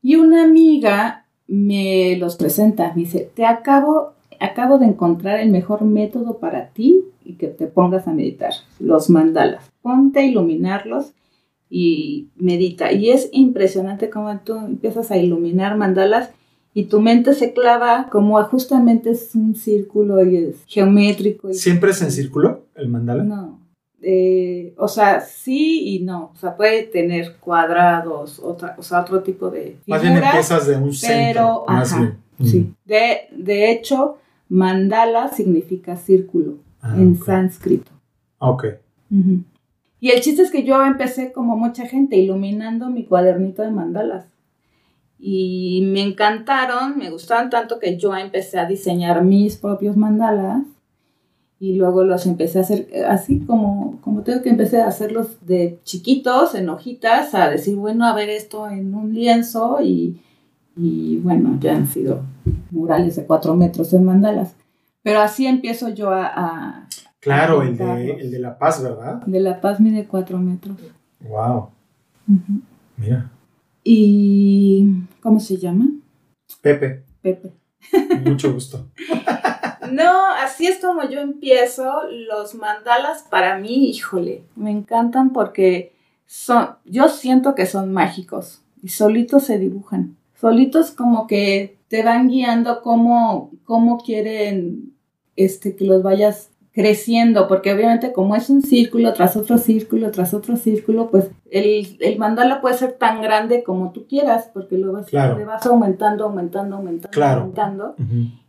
Y 0.00 0.16
una 0.16 0.44
amiga 0.44 1.26
me 1.46 2.16
los 2.16 2.36
presenta, 2.36 2.92
me 2.94 3.02
dice, 3.02 3.30
te 3.34 3.44
acabo 3.44 4.14
acabo 4.42 4.78
de 4.78 4.86
encontrar 4.86 5.40
el 5.40 5.50
mejor 5.50 5.82
método 5.84 6.38
para 6.38 6.68
ti 6.68 7.04
y 7.24 7.34
que 7.34 7.48
te 7.48 7.66
pongas 7.66 8.08
a 8.08 8.12
meditar, 8.12 8.52
los 8.78 9.10
mandalas. 9.10 9.70
ponte 9.82 10.20
a 10.20 10.24
iluminarlos 10.24 11.12
y 11.70 12.28
medita. 12.36 12.92
Y 12.92 13.10
es 13.10 13.28
impresionante 13.32 14.10
cómo 14.10 14.36
tú 14.44 14.56
empiezas 14.56 15.10
a 15.10 15.16
iluminar 15.16 15.76
mandalas 15.76 16.30
y 16.74 16.84
tu 16.84 17.00
mente 17.00 17.34
se 17.34 17.52
clava 17.52 18.08
como 18.10 18.42
justamente 18.44 19.10
es 19.10 19.34
un 19.34 19.54
círculo 19.54 20.24
y 20.24 20.36
es 20.36 20.56
geométrico. 20.66 21.50
Y 21.50 21.54
¿Siempre 21.54 21.90
es 21.90 22.02
en 22.02 22.10
círculo 22.10 22.66
el 22.74 22.88
mandala? 22.88 23.24
No. 23.24 23.60
Eh, 24.02 24.74
o 24.78 24.88
sea, 24.88 25.20
sí 25.20 25.94
y 25.94 26.00
no. 26.00 26.32
O 26.34 26.36
sea, 26.36 26.56
puede 26.56 26.82
tener 26.82 27.36
cuadrados, 27.36 28.40
otra, 28.40 28.74
o 28.78 28.82
sea, 28.82 29.00
otro 29.02 29.22
tipo 29.22 29.48
de 29.50 29.60
figuras. 29.60 29.86
Más 29.86 30.02
bien 30.02 30.16
empiezas 30.16 30.66
de 30.66 30.76
un 30.76 30.92
centro. 30.92 31.16
Pero, 31.26 31.64
más 31.68 31.92
ajá, 31.92 32.00
bien. 32.38 32.50
sí. 32.50 32.74
De, 32.84 33.28
de 33.30 33.70
hecho, 33.70 34.18
mandala 34.52 35.28
significa 35.28 35.96
círculo 35.96 36.58
Ah, 36.82 36.94
en 36.98 37.16
ok. 37.16 37.24
sánscrito. 37.24 37.90
Ok. 38.38 38.64
Y 40.00 40.10
el 40.10 40.20
chiste 40.20 40.42
es 40.42 40.50
que 40.50 40.64
yo 40.64 40.84
empecé 40.84 41.32
como 41.32 41.56
mucha 41.56 41.86
gente 41.86 42.16
iluminando 42.16 42.90
mi 42.90 43.04
cuadernito 43.04 43.62
de 43.62 43.70
mandalas. 43.70 44.26
Y 45.18 45.82
me 45.92 46.02
encantaron, 46.02 46.98
me 46.98 47.10
gustaron 47.10 47.48
tanto 47.50 47.78
que 47.78 47.96
yo 47.96 48.14
empecé 48.16 48.58
a 48.58 48.66
diseñar 48.66 49.22
mis 49.24 49.56
propios 49.56 49.96
mandalas. 49.96 50.64
Y 51.60 51.76
luego 51.76 52.02
los 52.02 52.26
empecé 52.26 52.58
a 52.58 52.62
hacer 52.62 52.88
eh, 52.90 53.04
así 53.04 53.38
como, 53.40 54.00
como 54.00 54.22
tengo 54.22 54.42
que 54.42 54.50
empecé 54.50 54.82
a 54.82 54.88
hacerlos 54.88 55.46
de 55.46 55.78
chiquitos, 55.84 56.56
en 56.56 56.68
hojitas, 56.68 57.34
a 57.36 57.48
decir, 57.48 57.76
bueno, 57.76 58.04
a 58.04 58.14
ver 58.14 58.28
esto 58.28 58.68
en 58.68 58.92
un 58.94 59.14
lienzo. 59.14 59.78
Y, 59.80 60.20
y 60.76 61.18
bueno, 61.18 61.58
ya 61.60 61.74
han 61.76 61.86
sido 61.86 62.22
murales 62.70 63.16
de 63.16 63.24
cuatro 63.26 63.54
metros 63.54 63.92
en 63.92 64.04
mandalas. 64.04 64.54
Pero 65.02 65.20
así 65.20 65.46
empiezo 65.46 65.88
yo 65.90 66.10
a, 66.10 66.26
a- 66.26 66.88
Claro, 67.20 67.62
el 67.62 67.76
de, 67.78 68.10
el 68.14 68.30
de 68.32 68.38
La 68.40 68.58
Paz, 68.58 68.82
¿verdad? 68.82 69.22
de 69.26 69.40
La 69.40 69.60
Paz 69.60 69.78
mide 69.80 70.06
cuatro 70.06 70.38
metros. 70.38 70.76
Wow. 71.20 71.68
Mira. 72.96 73.30
Y. 73.84 74.88
¿Cómo 75.22 75.38
se 75.40 75.56
llama? 75.56 75.86
Pepe, 76.60 77.02
Pepe. 77.20 77.50
mucho 78.24 78.52
gusto. 78.52 78.88
No, 79.90 80.10
así 80.42 80.66
es 80.68 80.78
como 80.80 81.02
yo 81.10 81.20
empiezo. 81.20 81.84
Los 82.10 82.54
mandalas 82.54 83.24
para 83.28 83.58
mí, 83.58 83.90
híjole, 83.90 84.42
me 84.56 84.70
encantan 84.70 85.34
porque 85.34 85.92
son. 86.24 86.70
Yo 86.86 87.08
siento 87.10 87.54
que 87.54 87.66
son 87.66 87.92
mágicos 87.92 88.62
y 88.82 88.88
solitos 88.88 89.44
se 89.44 89.58
dibujan. 89.58 90.16
Solitos 90.42 90.90
como 90.90 91.26
que 91.26 91.78
te 91.88 92.02
van 92.02 92.28
guiando 92.28 92.82
cómo, 92.82 93.52
cómo 93.64 93.98
quieren 93.98 94.92
este, 95.36 95.76
que 95.76 95.84
los 95.86 96.02
vayas 96.02 96.50
creciendo, 96.72 97.46
porque 97.48 97.72
obviamente 97.72 98.12
como 98.12 98.34
es 98.34 98.50
un 98.50 98.62
círculo 98.62 99.12
tras 99.12 99.36
otro 99.36 99.56
círculo 99.58 100.10
tras 100.10 100.34
otro 100.34 100.56
círculo, 100.56 101.10
pues 101.10 101.26
el, 101.50 101.96
el 102.00 102.18
mandala 102.18 102.60
puede 102.60 102.76
ser 102.76 102.92
tan 102.94 103.22
grande 103.22 103.62
como 103.62 103.92
tú 103.92 104.06
quieras, 104.08 104.50
porque 104.52 104.78
lo 104.78 104.90
vas, 104.92 105.06
Claro. 105.06 105.38
le 105.38 105.44
vas 105.44 105.64
aumentando, 105.66 106.24
aumentando, 106.24 106.76
aumentando, 106.76 107.14
Claro. 107.14 107.40
aumentando, 107.42 107.94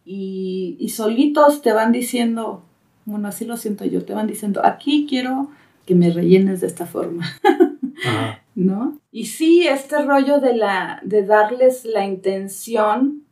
y, 0.06 0.78
y 0.80 0.90
solitos 0.90 1.62
te 1.62 1.74
van 1.74 1.92
diciendo, 1.92 2.64
bueno, 3.06 3.28
así 3.28 3.46
lo 3.46 3.56
siento 3.58 3.86
yo, 3.86 4.04
te 4.04 4.14
van 4.14 4.26
diciendo, 4.28 4.62
aquí 4.64 5.06
quiero 5.08 5.50
que 5.86 5.94
me 5.94 6.10
rellenes 6.10 6.62
de 6.62 6.68
esta 6.68 6.86
forma. 6.86 7.26
Ajá. 8.06 8.40
¿no? 8.56 8.98
Y 9.12 9.26
sí, 9.26 9.66
este 9.68 10.04
rollo 10.04 10.40
de 10.40 10.56
la 10.56 11.00
de 11.04 11.24
darles 11.26 11.86
la 11.86 12.06
intención, 12.06 13.24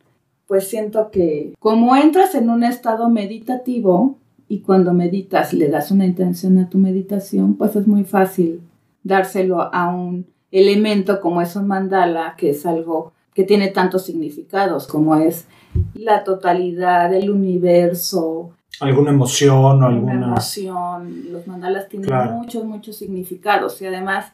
pues 0.46 0.68
siento 0.68 1.10
que 1.10 1.54
como 1.58 1.94
entras 1.96 2.34
en 2.34 2.50
un 2.50 2.64
estado 2.64 3.08
meditativo 3.08 4.18
y 4.48 4.60
cuando 4.60 4.92
meditas 4.92 5.52
le 5.52 5.68
das 5.68 5.90
una 5.90 6.04
intención 6.06 6.58
a 6.58 6.68
tu 6.68 6.78
meditación, 6.78 7.54
pues 7.54 7.74
es 7.76 7.86
muy 7.86 8.04
fácil 8.04 8.60
dárselo 9.04 9.72
a 9.74 9.88
un 9.94 10.26
elemento 10.50 11.20
como 11.20 11.40
es 11.40 11.56
un 11.56 11.66
mandala, 11.66 12.34
que 12.36 12.50
es 12.50 12.66
algo 12.66 13.12
que 13.34 13.44
tiene 13.44 13.68
tantos 13.68 14.04
significados 14.04 14.86
como 14.86 15.16
es 15.16 15.46
la 15.94 16.22
totalidad 16.24 17.08
del 17.10 17.30
universo, 17.30 18.50
¿Alguna 18.80 19.10
emoción 19.10 19.56
o 19.56 19.74
una 19.76 19.86
alguna...? 19.86 20.26
emoción. 20.26 21.30
Los 21.30 21.46
mandalas 21.46 21.88
tienen 21.88 22.08
Claro. 22.08 22.32
muchos, 22.32 22.64
muchos 22.64 22.96
significados. 22.96 23.80
Y 23.80 23.86
además, 23.86 24.32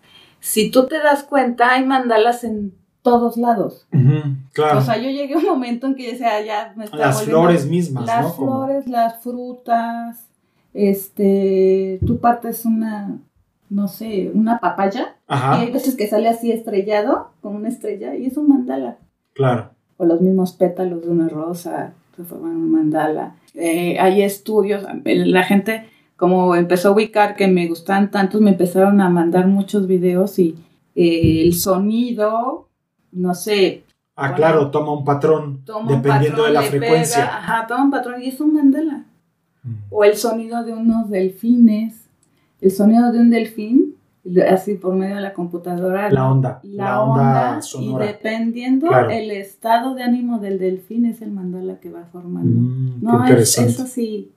si 0.48 0.70
tú 0.70 0.86
te 0.86 0.98
das 0.98 1.22
cuenta, 1.24 1.72
hay 1.74 1.84
mandalas 1.84 2.42
en 2.44 2.72
todos 3.02 3.36
lados. 3.36 3.86
Ujú, 3.92 4.34
Claro. 4.52 4.78
O 4.78 4.82
sea, 4.82 4.96
yo 4.96 5.10
llegué 5.10 5.34
a 5.34 5.38
un 5.38 5.44
momento 5.44 5.86
en 5.86 5.94
que 5.94 6.12
decía, 6.12 6.40
ya 6.42 6.72
me 6.76 6.84
está 6.86 6.96
Las 6.96 7.16
volviendo- 7.16 7.40
flores 7.42 7.66
mismas, 7.66 8.06
Las 8.06 8.34
flores, 8.36 8.86
las 8.88 9.22
frutas, 9.22 10.26
este, 10.74 11.98
tú 12.06 12.18
partes 12.18 12.64
una, 12.64 13.18
no 13.70 13.88
sé, 13.88 14.30
una 14.34 14.58
papaya. 14.60 15.16
Y 15.28 15.32
Ajá, 15.32 15.60
hay 15.60 15.70
veces 15.70 15.96
que 15.96 16.06
sale 16.08 16.28
así 16.28 16.50
estrellado, 16.50 17.30
como 17.42 17.56
una 17.56 17.68
estrella, 17.68 18.14
y 18.14 18.26
es 18.26 18.36
un 18.36 18.48
mandala 18.48 18.96
claro. 19.34 19.70
o 19.98 20.04
los 20.06 20.20
mismos 20.20 20.52
pétalos 20.52 21.02
de 21.02 21.08
una 21.10 21.28
rosa 21.28 21.92
se 22.16 22.24
forman 22.24 22.56
un 22.56 22.72
mandala. 22.72 23.34
Eh, 23.54 23.98
hay 24.00 24.22
estudios, 24.22 24.84
la 25.04 25.42
gente 25.44 25.88
como 26.18 26.54
empezó 26.54 26.88
a 26.88 26.92
ubicar 26.92 27.34
que 27.36 27.48
me 27.48 27.66
gustaban 27.68 28.10
tantos, 28.10 28.40
me 28.42 28.50
empezaron 28.50 29.00
a 29.00 29.08
mandar 29.08 29.46
muchos 29.46 29.86
videos 29.86 30.38
y 30.38 30.56
eh, 30.94 31.42
el 31.46 31.54
sonido, 31.54 32.68
no 33.12 33.34
sé, 33.34 33.84
Ah, 34.20 34.22
Bueno, 34.30 34.36
claro, 34.36 34.70
toma 34.72 34.92
un 34.94 35.04
patrón 35.04 35.60
toma 35.64 35.92
un 35.92 36.02
dependiendo 36.02 36.38
patrón, 36.42 36.46
de 36.48 36.52
la 36.54 36.62
frecuencia. 36.62 37.18
pega, 37.24 37.38
ajá, 37.38 37.66
toma 37.68 37.84
un 37.84 37.90
patrón 37.92 38.20
y 38.20 38.26
es 38.26 38.40
un 38.40 38.52
mandala. 38.52 39.04
Mm. 39.62 39.74
O 39.90 40.02
el 40.02 40.16
sonido 40.16 40.64
de 40.64 40.72
unos 40.72 41.08
delfines, 41.08 42.08
el 42.60 42.72
sonido 42.72 43.12
de 43.12 43.20
un 43.20 43.30
delfín, 43.30 43.94
así 44.52 44.74
por 44.74 44.96
medio 44.96 45.14
de 45.14 45.20
la 45.20 45.32
computadora. 45.34 46.10
La 46.10 46.28
onda, 46.28 46.58
la, 46.64 46.84
la 46.84 47.00
onda, 47.02 47.22
onda 47.22 47.58
y 47.60 47.62
sonora. 47.62 48.06
dependiendo 48.06 48.88
Claro. 48.88 49.08
el 49.10 49.30
estado 49.30 49.94
de 49.94 50.02
ánimo 50.02 50.40
del 50.40 50.58
delfín 50.58 51.04
es 51.06 51.22
el 51.22 51.30
mandala 51.30 51.78
que 51.78 51.88
va 51.88 52.02
formando. 52.10 52.58
Mm, 52.60 53.00
no, 53.00 53.18
es, 53.18 53.20
interesante. 53.30 53.70
es 53.70 53.80
así 53.80 54.32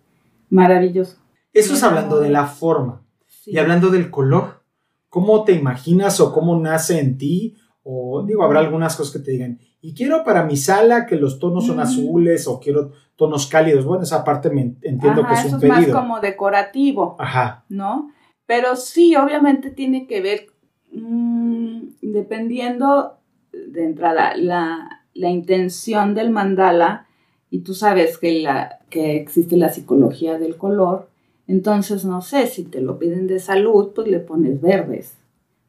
maravilloso. 0.52 1.18
Eso 1.54 1.74
es 1.74 1.84
hablando 1.84 2.20
de 2.20 2.30
la 2.30 2.46
forma. 2.46 3.04
Sí. 3.28 3.52
Y 3.52 3.58
hablando 3.58 3.90
del 3.90 4.10
color, 4.12 4.62
¿cómo 5.10 5.44
te 5.44 5.54
imaginas 5.54 6.20
o 6.20 6.32
cómo 6.34 6.58
nace 6.60 7.00
en 7.00 7.18
ti? 7.18 7.56
O 7.84 8.24
digo, 8.24 8.44
habrá 8.44 8.60
algunas 8.60 8.96
cosas 8.96 9.14
que 9.14 9.20
te 9.20 9.32
digan, 9.32 9.60
y 9.82 9.94
quiero 9.96 10.24
para 10.24 10.44
mi 10.46 10.56
sala 10.56 11.08
que 11.08 11.16
los 11.16 11.40
tonos 11.40 11.66
son 11.66 11.78
Mm. 11.78 11.82
azules 11.82 12.48
o 12.48 12.60
quiero 12.60 12.92
tonos 13.16 13.48
cálidos. 13.48 13.84
Bueno, 13.86 14.04
esa 14.04 14.24
parte 14.24 14.50
me 14.52 14.62
entiendo 14.84 15.22
Ajá, 15.22 15.28
que 15.28 15.34
es 15.34 15.46
eso 15.48 15.56
un 15.58 15.64
es 15.64 15.70
más 15.70 15.80
pedido. 15.80 15.98
como 16.00 16.20
decorativo, 16.20 17.16
Ajá, 17.20 17.66
¿no? 17.70 18.12
Pero 18.46 18.76
sí, 18.76 19.16
obviamente 19.16 19.72
tiene 19.72 20.06
que 20.08 20.22
ver, 20.22 20.48
mm, 20.94 21.82
dependiendo 22.02 23.18
de 23.52 23.84
entrada, 23.86 24.36
la, 24.38 25.04
la 25.14 25.30
intención 25.30 26.14
del 26.14 26.30
mandala, 26.30 27.08
y 27.50 27.60
tú 27.60 27.74
sabes 27.74 28.18
que, 28.18 28.42
la, 28.42 28.80
que 28.90 29.18
existe 29.18 29.58
la 29.58 29.70
psicología 29.70 30.38
del 30.38 30.56
color, 30.58 31.10
entonces 31.52 32.06
no 32.06 32.22
sé, 32.22 32.48
si 32.48 32.64
te 32.64 32.80
lo 32.80 32.98
piden 32.98 33.28
de 33.28 33.40
salud, 33.40 33.92
pues 33.94 34.08
le 34.08 34.22
pones 34.22 34.62
verdes. 34.62 35.18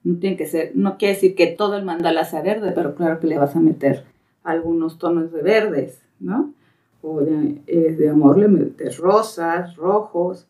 No 0.04 0.16
tiene 0.18 0.36
que 0.36 0.46
ser, 0.46 0.70
no 0.76 0.96
quiere 0.96 1.14
decir 1.14 1.34
que 1.34 1.48
todo 1.48 1.76
el 1.76 1.84
mandala 1.84 2.24
sea 2.24 2.40
verde, 2.40 2.70
pero 2.72 2.94
claro 2.94 3.18
que 3.18 3.26
le 3.26 3.36
vas 3.36 3.56
a 3.56 3.60
meter 3.60 4.04
algunos 4.44 4.98
tonos 4.98 5.32
de 5.32 5.42
verdes, 5.42 6.00
¿no? 6.20 6.54
O 7.02 7.20
de, 7.20 7.62
eh, 7.66 7.96
de 7.98 8.08
amor 8.08 8.38
le 8.38 8.46
metes 8.46 8.98
rosas, 8.98 9.74
rojos. 9.74 10.46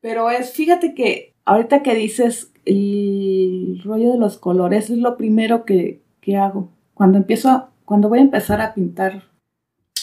Pero 0.00 0.30
es, 0.30 0.50
fíjate 0.52 0.94
que 0.94 1.32
ahorita 1.44 1.84
que 1.84 1.94
dices 1.94 2.52
el 2.64 3.80
rollo 3.84 4.10
de 4.10 4.18
los 4.18 4.36
colores 4.36 4.90
es 4.90 4.98
lo 4.98 5.16
primero 5.16 5.64
que, 5.64 6.02
que 6.20 6.36
hago. 6.38 6.70
Cuando 6.92 7.18
empiezo, 7.18 7.68
cuando 7.84 8.08
voy 8.08 8.18
a 8.18 8.22
empezar 8.22 8.60
a 8.60 8.74
pintar 8.74 9.22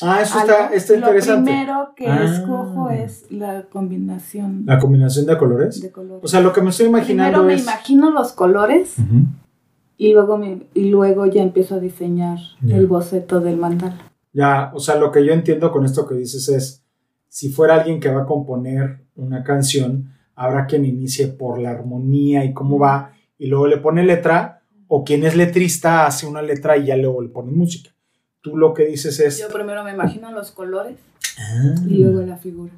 Ah, 0.01 0.21
eso 0.21 0.39
está, 0.39 0.73
está 0.73 0.95
interesante. 0.95 1.51
Lo 1.51 1.57
primero 1.57 1.93
que 1.95 2.07
Ah. 2.07 2.23
escojo 2.25 2.89
es 2.89 3.25
la 3.31 3.63
combinación 3.63 4.63
La 4.65 4.79
combinación 4.79 5.25
de 5.25 5.37
colores. 5.37 5.81
de 5.81 5.91
colores. 5.91 6.23
O 6.23 6.27
sea, 6.27 6.41
lo 6.41 6.51
que 6.51 6.61
me 6.61 6.71
estoy 6.71 6.87
imaginando 6.87 7.39
Primero 7.39 7.55
me 7.55 7.61
imagino 7.61 8.09
los 8.11 8.33
colores 8.33 8.95
y 9.97 10.11
luego, 10.13 10.37
me, 10.37 10.63
y 10.73 10.89
luego 10.89 11.25
ya 11.27 11.41
empiezo 11.43 11.75
a 11.75 11.79
diseñar 11.79 12.39
el 12.67 12.87
boceto 12.87 13.39
del 13.39 13.57
mandala. 13.57 13.97
Ya, 14.33 14.71
o 14.73 14.79
sea, 14.79 14.95
lo 14.95 15.11
que 15.11 15.23
yo 15.25 15.31
entiendo 15.31 15.71
con 15.71 15.85
esto 15.85 16.07
que 16.07 16.15
dices 16.15 16.49
es, 16.49 16.83
si 17.29 17.49
fuera 17.49 17.75
alguien 17.75 17.99
que 17.99 18.09
va 18.11 18.23
a 18.23 18.25
componer 18.25 19.05
una 19.15 19.43
canción, 19.43 20.11
habrá 20.35 20.65
quien 20.65 20.85
inicie 20.85 21.27
por 21.27 21.59
la 21.59 21.69
armonía 21.69 22.43
y 22.43 22.53
cómo 22.53 22.79
va, 22.79 23.11
y 23.37 23.45
luego 23.47 23.67
le 23.67 23.77
pone 23.77 24.03
letra, 24.03 24.61
o 24.87 25.03
quien 25.03 25.23
es 25.23 25.35
letrista 25.35 26.05
hace 26.07 26.25
una 26.25 26.41
letra 26.41 26.77
y 26.77 26.85
ya 26.87 26.95
luego 26.97 27.21
le 27.21 27.29
pone 27.29 27.51
música. 27.51 27.91
Tú 28.43 28.57
lo 28.57 28.73
que 28.73 28.85
dices 28.85 29.19
es... 29.21 29.39
Yo 29.39 29.47
primero 29.47 29.83
me 29.83 29.93
imagino 29.93 30.31
los 30.31 30.51
colores 30.51 30.97
Ah, 31.39 31.73
y 31.87 31.95
luego 31.97 32.21
la 32.21 32.37
figura. 32.37 32.73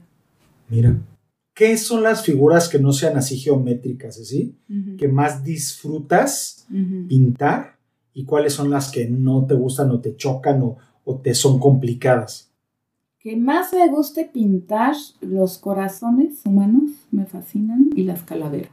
mira, 0.69 0.95
¿qué 1.53 1.75
son 1.77 2.03
las 2.03 2.23
figuras 2.23 2.69
que 2.69 2.79
no 2.79 2.93
sean 2.93 3.17
así 3.17 3.37
geométricas, 3.37 4.17
así? 4.19 4.55
Ujú, 4.69 4.95
Que 4.97 5.07
más 5.09 5.43
disfrutas 5.43 6.65
ujú. 6.71 7.07
pintar 7.07 7.75
y 8.13 8.23
cuáles 8.25 8.53
son 8.53 8.69
las 8.69 8.91
que 8.91 9.09
no 9.09 9.45
te 9.45 9.55
gustan 9.55 9.89
o 9.91 9.99
te 9.99 10.15
chocan 10.15 10.61
o, 10.61 10.77
o 11.03 11.15
te 11.17 11.33
son 11.33 11.59
complicadas. 11.59 12.51
Que 13.19 13.35
más 13.35 13.73
me 13.73 13.87
guste 13.89 14.25
pintar 14.31 14.95
los 15.19 15.57
corazones 15.57 16.41
humanos, 16.45 16.91
me 17.11 17.25
fascinan, 17.25 17.89
y 17.95 18.03
las 18.03 18.21
calaveras. 18.21 18.69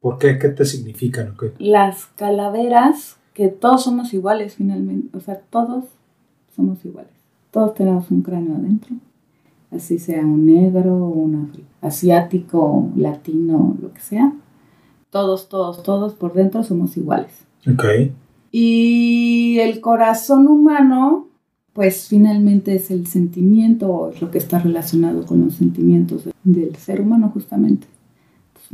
¿Por 0.00 0.18
qué? 0.18 0.36
¿Qué 0.38 0.48
te 0.48 0.64
significan? 0.64 1.30
o 1.30 1.36
qué? 1.36 1.52
Las 1.58 2.06
calaveras, 2.16 3.16
que 3.34 3.48
todos 3.48 3.84
somos 3.84 4.12
iguales 4.12 4.56
finalmente, 4.56 5.16
o 5.16 5.20
sea, 5.20 5.38
todos 5.38 5.84
somos 6.54 6.84
iguales. 6.84 7.12
Todos 7.50 7.74
tenemos 7.74 8.10
un 8.10 8.22
cráneo 8.22 8.56
adentro, 8.56 8.96
así 9.70 9.98
sea 9.98 10.22
un 10.22 10.46
negro, 10.46 11.08
un 11.08 11.50
asiático, 11.80 12.88
latino, 12.96 13.76
lo 13.80 13.92
que 13.92 14.00
sea. 14.00 14.32
Todos, 15.10 15.48
todos, 15.48 15.82
todos 15.82 16.14
por 16.14 16.32
dentro 16.34 16.64
somos 16.64 16.96
iguales. 16.96 17.32
Ok. 17.70 17.84
Y 18.50 19.58
el 19.60 19.80
corazón 19.80 20.48
humano, 20.48 21.26
pues 21.72 22.06
finalmente 22.08 22.74
es 22.76 22.90
el 22.90 23.06
sentimiento, 23.06 23.88
o 23.92 24.10
es 24.10 24.20
lo 24.22 24.30
que 24.30 24.38
está 24.38 24.58
relacionado 24.58 25.24
con 25.26 25.44
los 25.44 25.54
sentimientos 25.54 26.24
de- 26.24 26.32
del 26.44 26.76
ser 26.76 27.00
humano 27.00 27.30
justamente. 27.34 27.86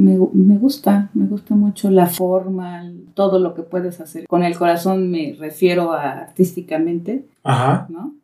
Me, 0.01 0.17
me 0.33 0.57
gusta, 0.57 1.11
me 1.15 1.27
gusta 1.27 1.55
mucho 1.55 1.91
la 1.91 2.07
forma, 2.07 2.91
todo 3.15 3.39
lo 3.39 3.55
que 3.55 3.63
puedes 3.63 4.01
hacer. 4.01 4.27
Con 4.27 4.43
el 4.43 4.57
corazón 4.57 5.11
me 5.11 5.37
refiero 5.39 5.93
a 5.93 6.13
artísticamente, 6.13 7.27
Ajá. 7.43 7.87
¿no? 7.91 8.15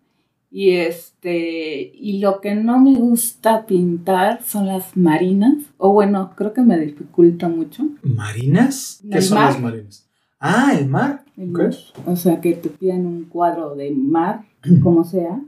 Y 0.51 0.71
este, 0.71 1.93
y 1.95 2.19
lo 2.21 2.41
que 2.41 2.55
no 2.55 2.79
me 2.79 2.95
gusta 2.95 3.67
pintar 3.67 4.43
son 4.43 4.67
las 4.67 4.97
marinas, 4.97 5.55
o 5.77 5.93
bueno, 5.93 6.33
creo 6.35 6.55
que 6.55 6.63
me 6.63 6.79
dificulta 6.79 7.49
mucho. 7.49 7.85
¿Marinas? 8.03 9.03
¿Qué 9.11 9.21
son 9.21 9.39
mar. 9.39 9.53
las 9.53 9.61
marinas? 9.61 10.09
Ah, 10.41 10.73
el 10.79 10.87
mar. 10.89 11.25
El 11.37 11.51
Ok. 11.51 11.59
mar. 11.59 11.75
O 12.07 12.17
sea, 12.17 12.41
que 12.41 12.55
te 12.55 12.71
pidan 12.71 13.05
un 13.05 13.25
cuadro 13.25 13.75
de 13.75 13.91
mar, 13.91 14.45
como 14.83 15.05
sea, 15.05 15.41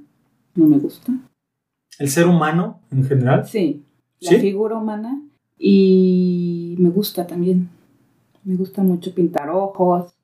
no 0.55 0.67
me 0.67 0.79
gusta. 0.79 1.13
¿El 1.99 2.11
ser 2.11 2.27
humano 2.27 2.81
en 2.91 3.05
general? 3.05 3.47
Sí, 3.47 3.85
la 4.21 4.31
¿Sí? 4.33 4.37
figura 4.41 4.77
humana. 4.77 5.23
Y 5.59 6.77
me 6.79 6.91
gusta 6.91 7.27
también. 7.27 7.69
Me 8.45 8.57
gusta 8.57 8.83
mucho 8.83 9.15
pintar 9.15 9.51
ojos. 9.51 10.15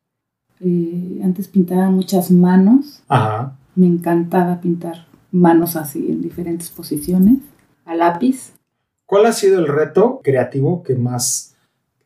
Eh, 0.60 1.20
antes 1.22 1.48
pintaba 1.48 1.90
muchas 1.90 2.30
manos. 2.30 3.02
Ajá. 3.08 3.58
Me 3.74 3.86
encantaba 3.86 4.60
pintar 4.60 5.06
manos 5.30 5.76
así 5.76 6.06
en 6.10 6.22
diferentes 6.22 6.70
posiciones. 6.70 7.38
A 7.84 7.94
lápiz. 7.94 8.54
¿Cuál 9.04 9.26
ha 9.26 9.32
sido 9.32 9.58
el 9.58 9.68
reto 9.68 10.20
creativo 10.22 10.82
que 10.82 10.94
más, 10.94 11.56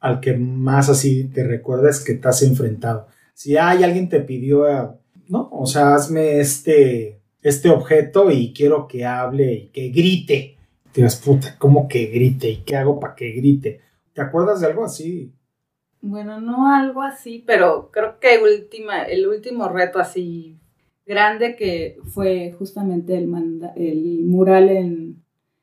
al 0.00 0.20
que 0.20 0.36
más 0.36 0.88
así 0.88 1.24
te 1.24 1.44
recuerdas 1.44 2.00
que 2.00 2.14
te 2.14 2.28
has 2.28 2.42
enfrentado? 2.42 3.06
Si 3.34 3.56
hay 3.56 3.84
alguien 3.84 4.08
te 4.08 4.20
pidió, 4.20 4.68
eh, 4.68 4.88
no, 5.28 5.48
o 5.52 5.66
sea, 5.66 5.94
hazme 5.94 6.40
este, 6.40 7.20
este 7.42 7.70
objeto 7.70 8.30
y 8.32 8.52
quiero 8.52 8.88
que 8.88 9.06
hable 9.06 9.52
y 9.54 9.66
que 9.68 9.90
grite. 9.90 10.57
Digas, 10.98 11.14
puta, 11.24 11.54
¿cómo 11.58 11.86
que 11.86 12.06
grite? 12.06 12.50
¿Y 12.50 12.56
qué 12.64 12.74
hago 12.74 12.98
para 12.98 13.14
que 13.14 13.30
grite? 13.30 13.80
¿Te 14.14 14.20
acuerdas 14.20 14.60
de 14.60 14.66
algo 14.66 14.84
así? 14.84 15.32
Bueno, 16.00 16.40
no 16.40 16.74
algo 16.74 17.02
así, 17.02 17.44
pero 17.46 17.90
creo 17.92 18.18
que 18.18 18.40
última, 18.42 19.04
el 19.04 19.28
último 19.28 19.68
reto 19.68 20.00
así 20.00 20.58
grande 21.06 21.54
que 21.54 21.98
fue 22.12 22.52
justamente 22.58 23.16
el, 23.16 23.28
manda- 23.28 23.72
el 23.76 24.24
mural 24.24 24.70
en, 24.70 25.22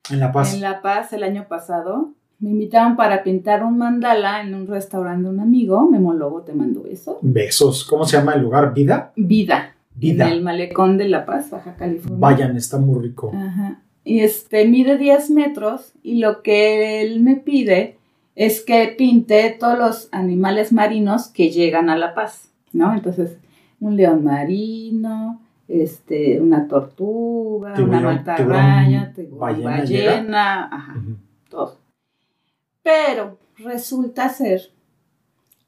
En 0.10 0.20
La 0.22 0.32
Paz. 0.32 0.54
en 0.54 0.62
La 0.62 0.82
Paz 0.82 1.12
el 1.12 1.24
año 1.24 1.48
pasado. 1.50 2.14
Me 2.40 2.52
invitaron 2.52 2.96
para 2.96 3.22
pintar 3.22 3.62
un 3.66 3.78
mandala 3.78 4.42
en 4.42 4.56
un 4.56 4.68
restaurante 4.68 5.24
de 5.24 5.30
un 5.34 5.42
amigo. 5.42 5.90
Memólogo, 5.92 6.44
te 6.44 6.54
mando 6.54 6.86
eso. 6.86 7.20
Besos. 7.22 7.84
¿Cómo 7.84 8.06
se 8.06 8.16
llama 8.16 8.36
el 8.36 8.42
lugar? 8.42 8.74
¿Vida? 8.74 9.12
Vida. 9.18 9.74
Vida. 9.96 10.28
En 10.28 10.32
el 10.32 10.42
malecón 10.44 10.98
de 10.98 11.10
La 11.10 11.26
Paz, 11.26 11.50
Baja 11.50 11.76
California. 11.76 12.20
Vayan, 12.20 12.56
está 12.56 12.78
muy 12.78 13.04
rico. 13.04 13.32
Ajá. 13.36 13.82
Y 14.06 14.20
este 14.22 14.66
mide 14.68 14.98
10 14.98 15.32
metros 15.32 15.92
y 16.04 16.20
lo 16.20 16.42
que 16.44 17.02
él 17.02 17.20
me 17.22 17.36
pide 17.36 17.98
es 18.36 18.62
que 18.62 18.88
pinte 18.98 19.56
todos 19.60 19.78
los 19.78 20.10
animales 20.12 20.72
marinos 20.72 21.28
que 21.28 21.50
llegan 21.50 21.90
a 21.90 21.98
La 21.98 22.14
Paz, 22.14 22.50
¿no? 22.72 22.94
Entonces, 22.94 23.38
un 23.80 23.96
león 23.98 24.24
marino, 24.24 25.42
este, 25.68 26.40
una 26.40 26.68
tortuga, 26.68 27.74
Tiburón- 27.74 27.88
una 27.90 28.02
mantarraya, 28.02 29.14
ballena 29.32 29.70
ballena, 29.78 30.66
ajá, 30.72 30.96
todo. 31.50 31.78
Pero 32.84 33.38
resulta 33.58 34.30
ser 34.30 34.70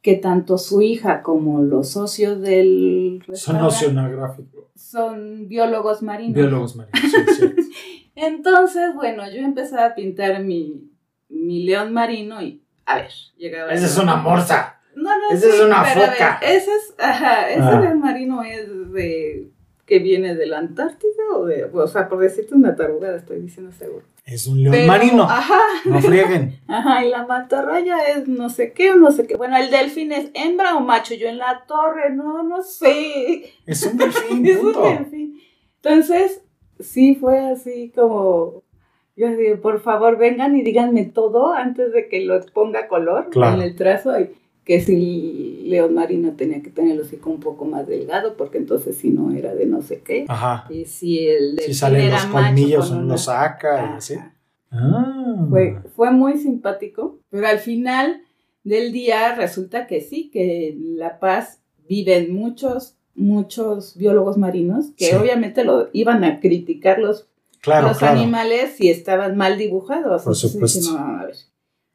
que 0.01 0.15
tanto 0.15 0.57
su 0.57 0.81
hija 0.81 1.21
como 1.23 1.61
los 1.63 1.89
socios 1.89 2.39
del 2.41 3.23
Son 3.33 3.57
oceanográficos. 3.57 4.65
son 4.75 5.47
biólogos 5.47 6.01
marinos. 6.03 6.35
Biólogos 6.35 6.75
marinos, 6.75 7.01
sí, 7.01 7.17
es 7.27 7.37
cierto. 7.37 7.56
Entonces, 8.17 8.95
bueno, 8.95 9.23
yo 9.31 9.39
empecé 9.41 9.77
a 9.79 9.93
pintar 9.95 10.41
mi, 10.43 10.89
mi 11.29 11.63
león 11.65 11.93
marino 11.93 12.41
y, 12.41 12.63
a 12.85 12.95
ver, 12.97 13.11
llegaba... 13.37 13.71
Esa 13.71 13.85
es 13.85 13.97
una 13.97 14.15
morsa. 14.15 14.79
No, 14.95 15.03
no, 15.17 15.29
esa 15.31 15.47
es 15.49 15.59
una 15.61 15.83
pero 15.83 16.01
a 16.01 16.07
ver, 16.07 16.13
foca. 16.13 16.39
ese 16.41 16.71
es, 16.71 16.95
ajá, 16.97 17.49
ese 17.51 17.61
Ah. 17.61 17.79
león 17.79 17.99
marino 17.99 18.41
es 18.43 18.91
de... 18.91 19.51
que 19.85 19.99
viene 19.99 20.33
de 20.35 20.47
la 20.47 20.57
Antártida 20.57 21.11
o 21.35 21.45
de... 21.45 21.65
O 21.65 21.87
sea, 21.87 22.09
por 22.09 22.17
decirte 22.19 22.55
una 22.55 22.75
tarugada, 22.75 23.17
estoy 23.17 23.39
diciendo 23.39 23.71
seguro. 23.71 24.03
Es 24.25 24.47
un 24.47 24.61
león 24.63 24.71
Pero, 24.73 24.87
marino. 24.87 25.23
Ajá, 25.23 25.59
No 25.85 26.01
frieguen. 26.01 26.59
ajá, 26.67 27.05
y 27.05 27.09
la 27.11 27.25
mantarraya 27.27 27.97
es 28.09 28.27
no 28.27 28.49
sé 28.49 28.73
qué 28.73 28.95
no 28.95 29.11
sé 29.11 29.27
qué. 29.27 29.35
Bueno, 29.37 29.55
el 29.57 29.69
delfín 29.69 30.11
es 30.11 30.31
hembra 30.33 30.75
o 30.75 30.79
macho. 30.81 31.13
Yo 31.13 31.29
en 31.29 31.37
la 31.37 31.63
torre, 31.67 32.09
no, 32.13 32.41
no 32.43 32.63
sé. 32.63 33.53
Es 33.67 33.83
un 33.83 33.97
delfín, 33.97 34.45
Es 34.47 34.57
un 34.57 34.73
delfín. 34.73 35.39
Entonces, 35.81 36.41
sí 36.79 37.15
fue 37.15 37.39
así 37.39 37.91
como, 37.95 38.63
yo 39.15 39.35
digo, 39.35 39.61
por 39.61 39.79
favor 39.81 40.17
vengan 40.17 40.55
y 40.55 40.61
díganme 40.63 41.05
todo 41.05 41.53
antes 41.53 41.91
de 41.93 42.07
que 42.07 42.21
lo 42.25 42.39
ponga 42.53 42.87
color 42.87 43.29
Claro. 43.29 43.57
en 43.57 43.61
el 43.63 43.75
trazo. 43.75 44.19
Y 44.19 44.29
que 44.63 44.81
si 44.81 45.61
León 45.67 45.93
Marino 45.93 46.33
tenía 46.33 46.61
que 46.61 46.69
tener 46.69 46.91
el 46.91 46.99
hocico 46.99 47.29
un 47.29 47.39
poco 47.39 47.63
más 47.63 47.87
delgado, 47.87 48.35
porque 48.35 48.57
entonces 48.57 48.97
si 48.97 49.11
no 49.11 49.31
era 49.31 49.55
de 49.55 49.65
no 49.65 49.81
sé 49.81 50.01
qué. 50.01 50.25
Ajá. 50.27 50.65
Y 50.69 50.83
si 50.83 51.25
el 51.25 51.51
Si 51.51 51.55
delfín 51.57 51.73
salen 51.75 52.11
los 52.11 52.25
colmillos, 52.25 52.87
con 52.89 52.97
uno 52.97 53.05
una- 53.05 53.13
los 53.13 53.23
saca 53.23 53.91
y 53.93 53.97
así. 53.97 54.15
Ah. 54.71 55.45
Fue, 55.49 55.77
fue 55.95 56.11
muy 56.11 56.37
simpático, 56.37 57.19
pero 57.29 57.47
al 57.47 57.59
final 57.59 58.23
del 58.65 58.91
día 58.91 59.35
resulta 59.35 59.87
que 59.87 60.01
sí, 60.01 60.29
que 60.29 60.69
en 60.69 60.97
La 60.97 61.19
Paz 61.19 61.61
viven 61.87 62.33
muchos, 62.33 62.96
muchos 63.17 63.97
biólogos 63.97 64.37
marinos 64.37 64.85
que 64.97 65.05
Sí. 65.09 65.15
obviamente 65.15 65.63
lo 65.65 65.89
iban 65.93 66.23
a 66.23 66.39
criticar 66.39 66.99
los, 66.99 67.27
Claro, 67.61 67.89
los 67.89 67.97
claro. 67.97 68.17
animales 68.19 68.75
si 68.77 68.89
estaban 68.89 69.35
mal 69.35 69.57
dibujados. 69.57 70.21
Por 70.23 70.35
supuesto. 70.35 70.79
dije, 70.79 70.91
no, 70.93 70.99
a 71.19 71.25
ver, 71.25 71.35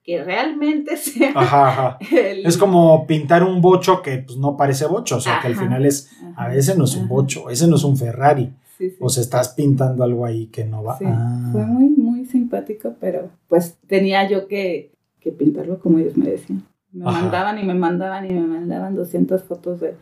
que 0.02 0.22
realmente 0.24 0.96
sea 0.98 1.30
Ajá, 1.34 1.68
ajá. 1.68 1.98
el- 2.14 2.44
Es 2.44 2.58
como 2.58 3.06
pintar 3.06 3.42
un 3.44 3.60
bocho 3.62 4.02
que 4.02 4.18
pues, 4.18 4.36
no 4.36 4.56
parece 4.56 4.86
bocho, 4.86 5.16
o 5.16 5.20
sea, 5.20 5.38
que 5.40 5.46
al 5.46 5.52
Ajá. 5.54 5.62
final 5.62 5.86
es, 5.86 6.10
Ajá, 6.32 6.44
a 6.44 6.48
veces 6.48 6.76
no 6.76 6.84
es 6.84 6.94
un 6.96 7.04
ajá. 7.04 7.08
bocho, 7.14 7.48
ese 7.50 7.68
no 7.68 7.76
es 7.76 7.84
un 7.84 7.96
Ferrari, 7.96 8.52
Sí, 8.76 8.90
sí. 8.90 8.96
o 9.00 9.08
sea, 9.08 9.22
estás 9.22 9.50
pintando 9.50 10.02
algo 10.02 10.26
ahí 10.26 10.46
que 10.46 10.64
no 10.64 10.82
va. 10.82 10.98
Sí, 10.98 11.04
Ah. 11.06 11.50
Fue 11.52 11.64
muy, 11.64 11.88
muy 11.90 12.24
simpático, 12.26 12.94
pero 13.00 13.30
pues 13.48 13.76
tenía 13.86 14.28
yo 14.28 14.48
que, 14.48 14.90
que 15.20 15.30
pintarlo 15.30 15.78
como 15.78 15.98
ellos 16.00 16.16
me 16.16 16.26
decían. 16.28 16.64
Me 16.92 17.08
Ajá. 17.08 17.20
mandaban 17.22 17.58
y 17.58 17.62
me 17.62 17.74
mandaban 17.74 18.28
y 18.28 18.34
me 18.34 18.40
mandaban 18.46 18.94
200 18.96 19.44
fotos 19.44 19.80
de, 19.80 19.94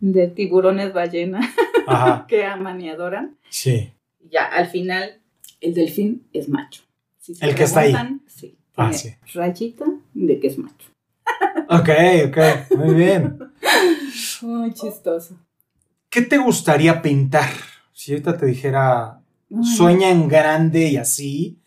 de 0.00 0.28
tiburones 0.28 0.92
ballena 0.92 1.40
Ajá, 1.86 2.26
que 2.28 2.44
aman 2.44 2.80
y 2.80 2.88
adoran. 2.90 3.36
sí. 3.48 3.90
Ya, 4.30 4.46
al 4.46 4.66
final, 4.68 5.20
el 5.60 5.74
delfín 5.74 6.26
es 6.32 6.48
macho. 6.48 6.82
Si 7.18 7.34
se 7.34 7.44
El 7.44 7.54
que 7.54 7.64
está 7.64 7.80
ahí. 7.80 7.94
Sí. 8.26 8.56
Ah, 8.74 8.92
sí. 8.92 9.10
Rayita 9.34 9.84
de 10.14 10.40
que 10.40 10.46
es 10.48 10.58
macho. 10.58 10.88
Ok, 11.68 11.88
ok, 12.28 12.76
muy 12.78 12.94
bien. 12.94 13.38
Muy 14.42 14.72
chistoso. 14.72 15.38
¿Qué 16.08 16.22
te 16.22 16.38
gustaría 16.38 17.00
pintar? 17.02 17.50
Si 17.92 18.12
ahorita 18.12 18.36
te 18.36 18.46
dijera, 18.46 19.20
Ay. 19.50 19.64
sueña 19.76 20.10
en 20.10 20.26
grande 20.28 20.88
y 20.88 20.96
así. 20.96 21.58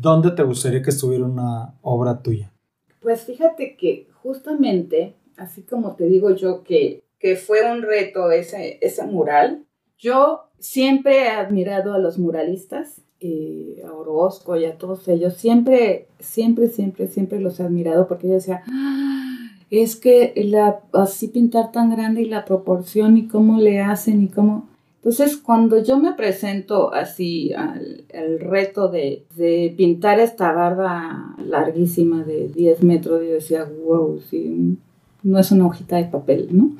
¿dónde 0.00 0.30
te 0.30 0.42
gustaría 0.42 0.82
que 0.82 0.90
estuviera 0.90 1.24
una 1.24 1.74
obra 1.82 2.22
tuya? 2.22 2.52
Pues 3.00 3.22
fíjate 3.22 3.76
que 3.76 4.06
justamente, 4.22 5.14
así 5.36 5.62
como 5.62 5.96
te 5.96 6.04
digo 6.04 6.34
yo 6.34 6.62
que, 6.62 7.02
que 7.18 7.36
fue 7.36 7.70
un 7.70 7.82
reto 7.82 8.30
ese, 8.30 8.78
ese 8.80 9.04
mural, 9.04 9.64
yo 9.98 10.44
siempre 10.58 11.24
he 11.24 11.28
admirado 11.28 11.94
a 11.94 11.98
los 11.98 12.18
muralistas, 12.18 13.00
eh, 13.20 13.82
a 13.84 13.92
Orozco 13.92 14.56
y 14.56 14.64
a 14.64 14.78
todos 14.78 15.08
ellos, 15.08 15.34
siempre, 15.34 16.06
siempre, 16.20 16.68
siempre, 16.68 17.08
siempre 17.08 17.40
los 17.40 17.58
he 17.58 17.64
admirado 17.64 18.06
porque 18.06 18.28
yo 18.28 18.34
decía, 18.34 18.62
"Ah, 18.68 19.38
es 19.70 19.96
que 19.96 20.32
la, 20.36 20.80
así 20.92 21.28
pintar 21.28 21.72
tan 21.72 21.90
grande 21.90 22.22
y 22.22 22.26
la 22.26 22.44
proporción 22.44 23.16
y 23.16 23.26
cómo 23.26 23.58
le 23.60 23.80
hacen 23.80 24.22
y 24.22 24.28
cómo... 24.28 24.68
Entonces, 24.96 25.36
cuando 25.36 25.82
yo 25.82 25.98
me 25.98 26.12
presento 26.14 26.92
así 26.92 27.52
al, 27.52 28.04
al 28.14 28.40
reto 28.40 28.88
de, 28.88 29.24
de 29.36 29.72
pintar 29.76 30.20
esta 30.20 30.52
barda 30.52 31.34
larguísima 31.44 32.24
de 32.24 32.48
10 32.48 32.82
metros, 32.82 33.22
yo 33.22 33.30
decía, 33.34 33.64
wow, 33.84 34.20
sí, 34.30 34.76
no 35.22 35.38
es 35.38 35.50
una 35.50 35.66
hojita 35.66 35.96
de 35.96 36.04
papel, 36.04 36.48
¿no? 36.52 36.76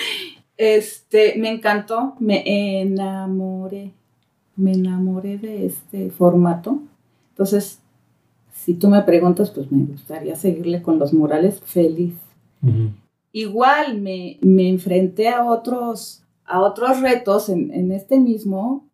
este, 0.56 1.34
me 1.38 1.50
encantó, 1.50 2.14
me 2.18 2.80
enamoré, 2.80 3.92
me 4.56 4.72
enamoré 4.72 5.38
de 5.38 5.66
este 5.66 6.10
formato. 6.10 6.80
Entonces, 7.30 7.80
si 8.52 8.74
tú 8.74 8.88
me 8.88 9.02
preguntas, 9.02 9.50
pues 9.50 9.70
me 9.72 9.84
gustaría 9.84 10.36
seguirle 10.36 10.82
con 10.82 10.98
los 10.98 11.12
murales 11.12 11.60
feliz. 11.60 12.14
Igual 13.32 14.00
me, 14.00 14.38
me, 14.40 14.68
enfrenté 14.68 15.28
a 15.28 15.44
otros, 15.44 16.22
a 16.44 16.60
otros 16.60 17.00
retos 17.00 17.48
en, 17.48 17.72
en 17.72 17.90
este 17.90 18.20
mismo, 18.20 18.86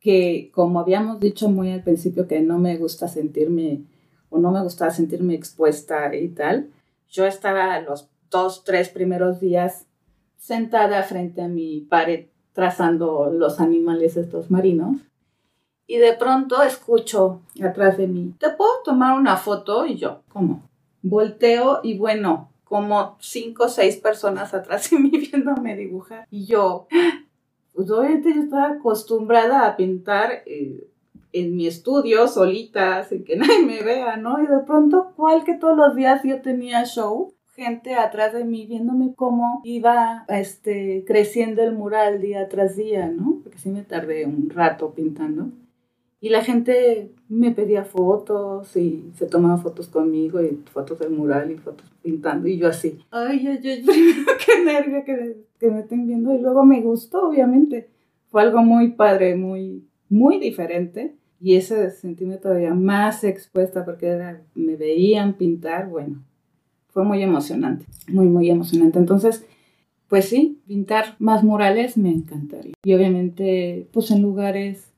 que 0.00 0.50
como 0.52 0.80
habíamos 0.80 1.20
dicho 1.20 1.48
muy 1.48 1.70
al 1.70 1.84
principio 1.84 2.26
que 2.26 2.40
no 2.40 2.58
me 2.58 2.76
gusta 2.76 3.06
sentirme 3.06 3.82
o 4.30 4.38
no 4.38 4.50
me 4.50 4.62
gustaba 4.62 4.90
sentirme 4.90 5.34
expuesta 5.34 6.14
y 6.14 6.28
tal, 6.28 6.70
yo 7.08 7.26
estaba 7.26 7.80
los 7.80 8.08
dos, 8.30 8.64
tres 8.64 8.88
primeros 8.88 9.40
días 9.40 9.86
sentada 10.36 11.02
frente 11.02 11.42
a 11.42 11.48
mi 11.48 11.80
pared 11.80 12.26
trazando 12.52 13.30
los 13.30 13.60
animales 13.60 14.16
estos 14.16 14.50
marinos 14.50 14.98
y 15.90 15.96
de 15.96 16.12
pronto 16.12 16.62
escucho 16.62 17.40
atrás 17.64 17.96
de 17.96 18.06
mí, 18.06 18.34
¿te 18.38 18.50
puedo 18.50 18.70
tomar 18.84 19.18
una 19.18 19.38
foto? 19.38 19.86
Y 19.86 19.96
yo, 19.96 20.20
¿cómo? 20.28 20.68
Volteo 21.00 21.80
y 21.82 21.96
bueno, 21.96 22.50
como 22.62 23.16
cinco 23.20 23.64
o 23.64 23.68
seis 23.68 23.96
personas 23.96 24.52
atrás 24.52 24.90
de 24.90 24.98
mí 24.98 25.10
viéndome 25.32 25.76
dibujar. 25.76 26.26
Y 26.30 26.44
yo, 26.44 26.86
pues 27.72 27.90
obviamente 27.90 28.34
yo 28.34 28.42
estaba 28.42 28.72
acostumbrada 28.72 29.66
a 29.66 29.76
pintar 29.76 30.42
eh, 30.44 30.86
en 31.32 31.56
mi 31.56 31.66
estudio 31.66 32.28
solita, 32.28 33.04
sin 33.04 33.24
que 33.24 33.36
nadie 33.38 33.64
me 33.64 33.82
vea, 33.82 34.16
¿no? 34.16 34.42
Y 34.42 34.46
de 34.46 34.60
pronto, 34.66 35.12
¿cuál 35.16 35.44
que 35.44 35.54
todos 35.54 35.76
los 35.76 35.94
días 35.94 36.22
yo 36.24 36.40
tenía 36.42 36.84
show? 36.84 37.34
gente 37.58 37.94
atrás 37.94 38.32
de 38.32 38.44
mí 38.44 38.66
viéndome 38.66 39.14
cómo 39.16 39.60
iba 39.64 40.24
este, 40.28 41.02
creciendo 41.04 41.60
el 41.64 41.72
mural 41.72 42.20
día 42.20 42.48
tras 42.48 42.76
día, 42.76 43.08
¿no? 43.08 43.40
Porque 43.42 43.58
sí 43.58 43.68
me 43.68 43.82
tardé 43.82 44.26
un 44.26 44.48
rato 44.48 44.94
pintando. 44.94 45.50
Y 46.20 46.28
la 46.28 46.44
gente 46.44 47.12
me 47.28 47.50
pedía 47.50 47.84
fotos 47.84 48.76
y 48.76 49.10
se 49.16 49.26
tomaba 49.26 49.56
fotos 49.56 49.88
conmigo 49.88 50.40
y 50.40 50.62
fotos 50.70 51.00
del 51.00 51.10
mural 51.10 51.50
y 51.50 51.56
fotos 51.56 51.90
pintando. 52.00 52.46
Y 52.46 52.58
yo 52.58 52.68
así, 52.68 53.00
ay, 53.10 53.44
ay, 53.44 53.60
ay, 53.64 53.82
primero 53.86 54.32
qué 54.44 54.64
nervio 54.64 55.04
que, 55.04 55.44
que 55.58 55.70
me 55.70 55.80
estén 55.80 56.06
viendo. 56.06 56.32
Y 56.32 56.38
luego 56.38 56.64
me 56.64 56.80
gustó, 56.80 57.28
obviamente. 57.28 57.90
Fue 58.30 58.42
algo 58.42 58.62
muy 58.62 58.92
padre, 58.92 59.34
muy, 59.34 59.87
muy 60.08 60.38
diferente. 60.38 61.14
Y 61.40 61.54
ese 61.54 61.90
sentirme 61.90 62.36
todavía 62.36 62.74
más 62.74 63.22
expuesta 63.22 63.84
porque 63.84 64.36
me 64.56 64.74
veían 64.74 65.34
pintar, 65.34 65.88
bueno, 65.88 66.24
fue 66.88 67.04
muy 67.04 67.22
emocionante, 67.22 67.86
muy, 68.08 68.26
muy 68.26 68.50
emocionante. 68.50 68.98
Entonces, 68.98 69.46
pues 70.08 70.24
sí, 70.24 70.58
pintar 70.66 71.14
más 71.20 71.44
murales 71.44 71.96
me 71.96 72.10
encantaría. 72.10 72.74
Y 72.82 72.92
obviamente, 72.92 73.86
pues 73.92 74.10
en 74.10 74.22
lugares 74.22 74.88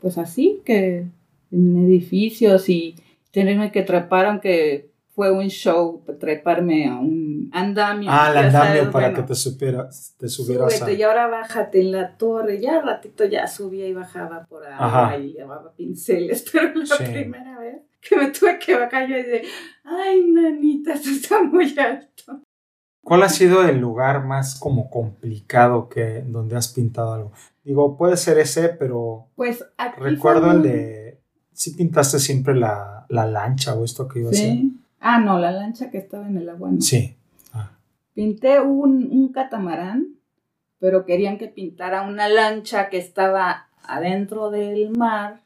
pues 0.00 0.18
así, 0.18 0.60
que 0.64 1.06
en 1.50 1.76
edificios 1.76 2.68
y 2.68 2.96
tenerme 3.30 3.70
que 3.70 3.82
trepar, 3.82 4.26
aunque 4.26 4.90
fue 5.14 5.30
un 5.30 5.48
show 5.48 6.02
treparme 6.18 6.86
a 6.86 6.98
un 6.98 7.29
andamio. 7.52 8.10
Ah, 8.12 8.30
el 8.30 8.38
andamio 8.38 8.90
para 8.90 9.12
que 9.12 9.22
te, 9.22 9.34
supieras, 9.34 10.14
te 10.18 10.28
subieras 10.28 10.72
súbete, 10.74 10.94
y 10.94 11.02
ahora 11.02 11.26
bájate 11.26 11.80
en 11.80 11.92
la 11.92 12.16
torre. 12.16 12.60
Ya 12.60 12.80
ratito 12.80 13.24
ya 13.24 13.46
subía 13.46 13.86
y 13.86 13.92
bajaba 13.92 14.46
por 14.46 14.64
ahí 14.66 15.26
y 15.26 15.32
llevaba 15.34 15.72
pinceles, 15.72 16.44
pero 16.52 16.72
la 16.74 16.96
primera 16.96 17.58
vez 17.58 17.82
que 18.00 18.16
me 18.16 18.28
tuve 18.28 18.58
que 18.58 18.76
bajar 18.76 19.08
yo 19.08 19.16
y 19.16 19.22
de, 19.22 19.42
ay, 19.84 20.30
nanita, 20.30 20.92
esto 20.94 21.10
está 21.10 21.42
muy 21.42 21.74
alto. 21.78 22.40
¿Cuál 23.02 23.22
ha 23.22 23.28
sido 23.28 23.66
el 23.66 23.78
lugar 23.78 24.24
más 24.24 24.58
como 24.58 24.90
complicado 24.90 25.88
que 25.88 26.22
donde 26.26 26.56
has 26.56 26.68
pintado 26.68 27.14
algo? 27.14 27.32
Digo, 27.64 27.96
puede 27.96 28.16
ser 28.16 28.38
ese, 28.38 28.68
pero 28.68 29.28
pues 29.36 29.64
recuerdo 29.98 30.50
el 30.52 30.62
de 30.62 31.20
sí 31.52 31.72
pintaste 31.72 32.18
siempre 32.18 32.54
la, 32.54 33.06
lancha 33.08 33.74
o 33.74 33.84
esto 33.84 34.08
que 34.08 34.20
iba 34.20 34.30
a 34.30 34.34
ser. 34.34 34.58
Ah, 35.00 35.18
no, 35.18 35.38
la 35.38 35.50
lancha 35.50 35.90
que 35.90 35.98
estaba 35.98 36.26
en 36.26 36.38
el 36.38 36.48
agua. 36.48 36.70
Sí. 36.78 37.16
Pinté 38.14 38.60
un, 38.60 39.08
un 39.10 39.32
catamarán, 39.32 40.16
pero 40.78 41.04
querían 41.04 41.38
que 41.38 41.48
pintara 41.48 42.02
una 42.02 42.28
lancha 42.28 42.88
que 42.88 42.98
estaba 42.98 43.68
adentro 43.82 44.50
del 44.50 44.90
mar, 44.90 45.42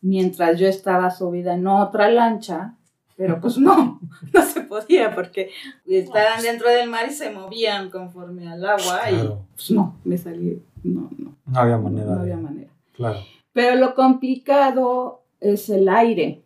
mientras 0.00 0.58
yo 0.58 0.66
estaba 0.66 1.10
subida 1.10 1.54
en 1.54 1.66
otra 1.66 2.10
lancha 2.10 2.76
pero 3.16 3.40
pues 3.40 3.58
no, 3.58 4.00
no 4.32 4.42
se 4.42 4.62
podía 4.62 5.14
porque 5.14 5.50
estaban 5.86 6.42
dentro 6.42 6.68
del 6.68 6.88
mar 6.88 7.06
y 7.08 7.12
se 7.12 7.30
movían 7.30 7.90
conforme 7.90 8.48
al 8.48 8.64
agua 8.64 9.10
y 9.10 9.30
pues 9.54 9.70
no, 9.70 9.96
me 10.04 10.18
salí, 10.18 10.60
no, 10.82 11.10
no. 11.18 11.34
No 11.46 11.60
había 11.60 11.78
manera. 11.78 12.14
No, 12.14 12.20
había 12.20 12.36
manera. 12.36 12.70
Claro. 12.94 13.20
Pero 13.52 13.76
lo 13.76 13.94
complicado 13.94 15.22
es 15.40 15.68
el 15.68 15.88
aire. 15.88 16.42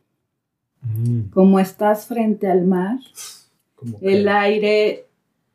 Mm. 0.83 1.31
Como 1.31 1.61
estás 1.61 2.07
frente 2.07 2.49
al 2.49 2.67
mar, 2.67 2.99
el 4.01 4.29
aire 4.29 5.07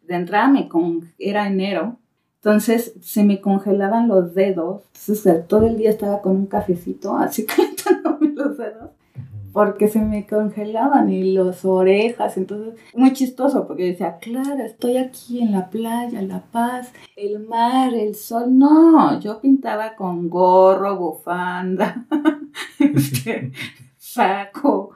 de 0.07 0.15
entrada 0.15 0.47
me 0.47 0.67
con, 0.67 1.11
era 1.17 1.47
enero, 1.47 1.97
entonces 2.35 2.93
se 3.01 3.23
me 3.23 3.39
congelaban 3.41 4.07
los 4.07 4.33
dedos, 4.33 4.83
entonces 4.99 5.47
todo 5.47 5.65
el 5.65 5.77
día 5.77 5.89
estaba 5.89 6.21
con 6.21 6.35
un 6.35 6.47
cafecito 6.47 7.15
así 7.17 7.45
calentándome 7.45 8.33
los 8.33 8.57
dedos 8.57 8.89
porque 9.53 9.87
se 9.87 9.99
me 9.99 10.25
congelaban 10.25 11.09
y 11.11 11.31
las 11.31 11.63
orejas, 11.63 12.35
entonces 12.37 12.73
muy 12.95 13.13
chistoso 13.13 13.67
porque 13.67 13.85
decía, 13.85 14.17
claro, 14.17 14.63
estoy 14.63 14.97
aquí 14.97 15.41
en 15.41 15.51
la 15.51 15.69
playa, 15.69 16.23
La 16.23 16.41
Paz, 16.41 16.91
el 17.15 17.39
mar, 17.39 17.93
el 17.93 18.15
sol, 18.15 18.57
no, 18.57 19.19
yo 19.19 19.39
pintaba 19.39 19.95
con 19.95 20.27
gorro, 20.27 20.97
bufanda, 20.97 22.07
saco, 24.13 24.91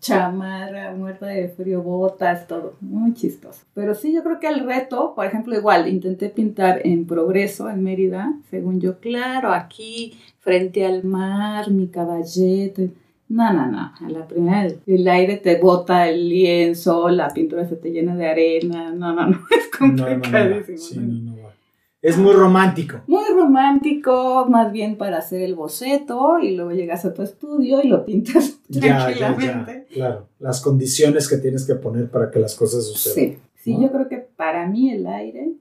chamarra, 0.00 0.92
muerta 0.92 1.26
de 1.26 1.48
frío, 1.48 1.82
botas, 1.82 2.46
todo, 2.46 2.74
muy 2.80 3.12
chistoso. 3.12 3.60
Pero 3.74 3.94
sí, 3.94 4.12
yo 4.12 4.22
creo 4.22 4.40
que 4.40 4.48
el 4.48 4.66
reto, 4.66 5.14
por 5.14 5.26
ejemplo, 5.26 5.54
igual, 5.54 5.88
intenté 5.88 6.30
pintar 6.30 6.80
en 6.84 7.06
Progreso, 7.06 7.68
en 7.68 7.82
Mérida, 7.82 8.32
según 8.50 8.80
yo, 8.80 8.98
claro, 9.00 9.52
aquí, 9.52 10.14
frente 10.40 10.86
al 10.86 11.04
mar, 11.04 11.70
mi 11.70 11.88
caballete, 11.88 12.90
no, 13.28 13.52
no, 13.52 13.66
no. 13.66 13.92
A 14.00 14.08
la 14.10 14.28
primera, 14.28 14.68
el 14.86 15.08
aire 15.08 15.38
te 15.38 15.58
bota 15.58 16.08
el 16.08 16.28
lienzo, 16.28 17.08
la 17.08 17.28
pintura 17.28 17.66
se 17.66 17.76
te 17.76 17.90
llena 17.90 18.14
de 18.14 18.28
arena. 18.28 18.92
No, 18.92 19.14
no, 19.14 19.26
no. 19.26 19.40
Es 19.50 19.76
complicadísimo. 19.76 21.33
Es 22.04 22.18
muy 22.18 22.34
romántico. 22.34 23.00
Muy 23.06 23.24
romántico, 23.34 24.46
más 24.46 24.70
bien 24.70 24.98
para 24.98 25.16
hacer 25.16 25.40
el 25.40 25.54
boceto 25.54 26.38
y 26.38 26.54
luego 26.54 26.72
llegas 26.72 27.06
a 27.06 27.14
tu 27.14 27.22
estudio 27.22 27.80
y 27.82 27.88
lo 27.88 28.04
pintas 28.04 28.60
tranquilamente. 28.70 29.86
claro, 29.90 30.28
las 30.38 30.60
condiciones 30.60 31.26
que 31.26 31.38
tienes 31.38 31.64
que 31.64 31.76
poner 31.76 32.10
para 32.10 32.30
que 32.30 32.38
las 32.38 32.54
cosas 32.56 32.86
sucedan. 32.86 33.14
Sí, 33.14 33.38
sí, 33.54 33.76
yo 33.80 33.90
creo 33.90 34.06
que 34.06 34.18
para 34.18 34.66
mí 34.66 34.90
el 34.90 35.06
aire, 35.06 35.54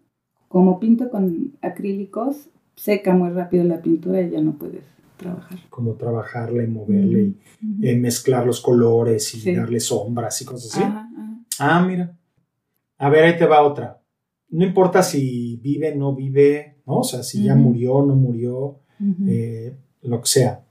como 0.50 0.82
pinto 0.82 1.10
con 1.10 1.54
acrílicos, 1.62 2.50
seca 2.76 3.14
muy 3.14 3.30
rápido 3.30 3.64
la 3.64 3.82
pintura 3.82 4.22
y 4.22 4.32
ya 4.32 4.42
no 4.42 4.52
puedes 4.52 4.84
trabajar. 5.16 5.60
Como 5.70 5.94
trabajarle, 5.94 6.68
moverle, 6.68 7.36
y 7.62 7.88
eh, 7.88 7.96
mezclar 7.96 8.46
los 8.46 8.60
colores 8.60 9.34
y 9.34 9.56
darle 9.56 9.80
sombras 9.80 10.42
y 10.42 10.46
cosas 10.46 10.76
así. 10.76 10.84
Ah, 11.58 11.86
mira. 11.88 12.18
A 12.98 13.10
ver, 13.10 13.24
ahí 13.24 13.38
te 13.38 13.46
va 13.46 13.64
otra. 13.64 14.03
No 14.54 14.64
importa 14.64 15.02
si 15.02 15.58
vive, 15.64 15.96
no 15.96 16.16
vive, 16.16 16.76
¿no? 16.86 17.00
O 17.00 17.04
sea, 17.04 17.24
si 17.24 17.44
ya 17.44 17.56
murió, 17.56 18.06
no 18.06 18.16
murió, 18.16 18.78
eh, 19.28 19.76
lo 20.04 20.22
que 20.22 20.28
sea. 20.28 20.64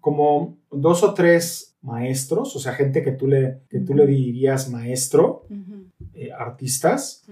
Como 0.00 0.58
dos 0.70 1.02
o 1.02 1.14
tres 1.14 1.74
maestros, 1.80 2.54
o 2.54 2.58
sea, 2.58 2.74
gente 2.74 3.02
que 3.02 3.12
tú 3.12 3.26
le, 3.26 3.60
que 3.70 3.80
tú 3.80 3.94
le 3.94 4.06
dirías 4.06 4.70
maestro, 4.70 5.46
eh, 6.12 6.30
artistas, 6.32 7.24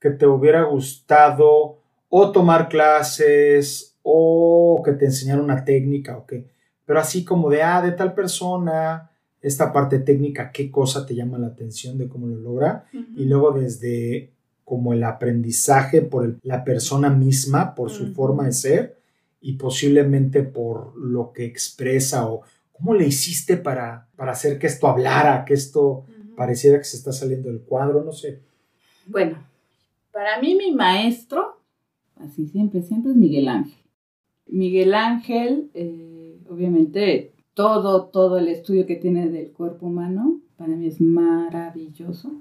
que 0.00 0.10
te 0.10 0.26
hubiera 0.26 0.64
gustado 0.64 1.78
o 2.08 2.32
tomar 2.32 2.68
clases 2.68 3.96
o 4.02 4.82
que 4.84 4.92
te 4.92 5.04
enseñaron 5.04 5.44
una 5.44 5.64
técnica 5.64 6.18
o 6.18 6.26
qué, 6.26 6.48
pero 6.84 6.98
así 6.98 7.24
como 7.24 7.50
de, 7.50 7.62
ah, 7.62 7.80
de 7.82 7.92
tal 7.92 8.14
persona, 8.14 9.12
esta 9.40 9.72
parte 9.72 10.00
técnica, 10.00 10.50
qué 10.50 10.72
cosa 10.72 11.06
te 11.06 11.14
llama 11.14 11.38
la 11.38 11.46
atención 11.46 11.98
de 11.98 12.08
cómo 12.08 12.26
lo 12.26 12.36
logra, 12.36 12.86
y 12.92 13.26
luego 13.26 13.52
desde 13.52 14.32
como 14.70 14.92
el 14.92 15.02
aprendizaje 15.02 16.00
por 16.00 16.38
la 16.44 16.62
persona 16.62 17.10
misma, 17.10 17.74
por 17.74 17.90
su 17.90 18.14
forma 18.14 18.44
de 18.44 18.52
ser, 18.52 18.96
y 19.40 19.54
posiblemente 19.54 20.44
por 20.44 20.96
lo 20.96 21.32
que 21.32 21.44
expresa 21.44 22.30
o 22.30 22.42
cómo 22.70 22.94
le 22.94 23.08
hiciste 23.08 23.56
para, 23.56 24.06
para 24.14 24.30
hacer 24.30 24.60
que 24.60 24.68
esto 24.68 24.86
hablara, 24.86 25.44
que 25.44 25.54
esto 25.54 26.04
pareciera 26.36 26.78
que 26.78 26.84
se 26.84 26.98
está 26.98 27.10
saliendo 27.10 27.48
del 27.48 27.62
cuadro, 27.62 28.04
no 28.04 28.12
sé. 28.12 28.42
Bueno, 29.08 29.38
para 30.12 30.40
mí 30.40 30.54
mi 30.54 30.72
maestro, 30.72 31.58
así 32.14 32.46
siempre, 32.46 32.82
siempre 32.82 33.10
es 33.10 33.16
Miguel 33.16 33.48
Ángel. 33.48 33.82
Miguel 34.46 34.94
Ángel, 34.94 35.68
eh, 35.74 36.38
obviamente, 36.48 37.32
todo, 37.54 38.04
todo 38.04 38.38
el 38.38 38.46
estudio 38.46 38.86
que 38.86 38.94
tiene 38.94 39.30
del 39.30 39.50
cuerpo 39.50 39.86
humano, 39.86 40.40
para 40.56 40.76
mí 40.76 40.86
es 40.86 41.00
maravilloso. 41.00 42.40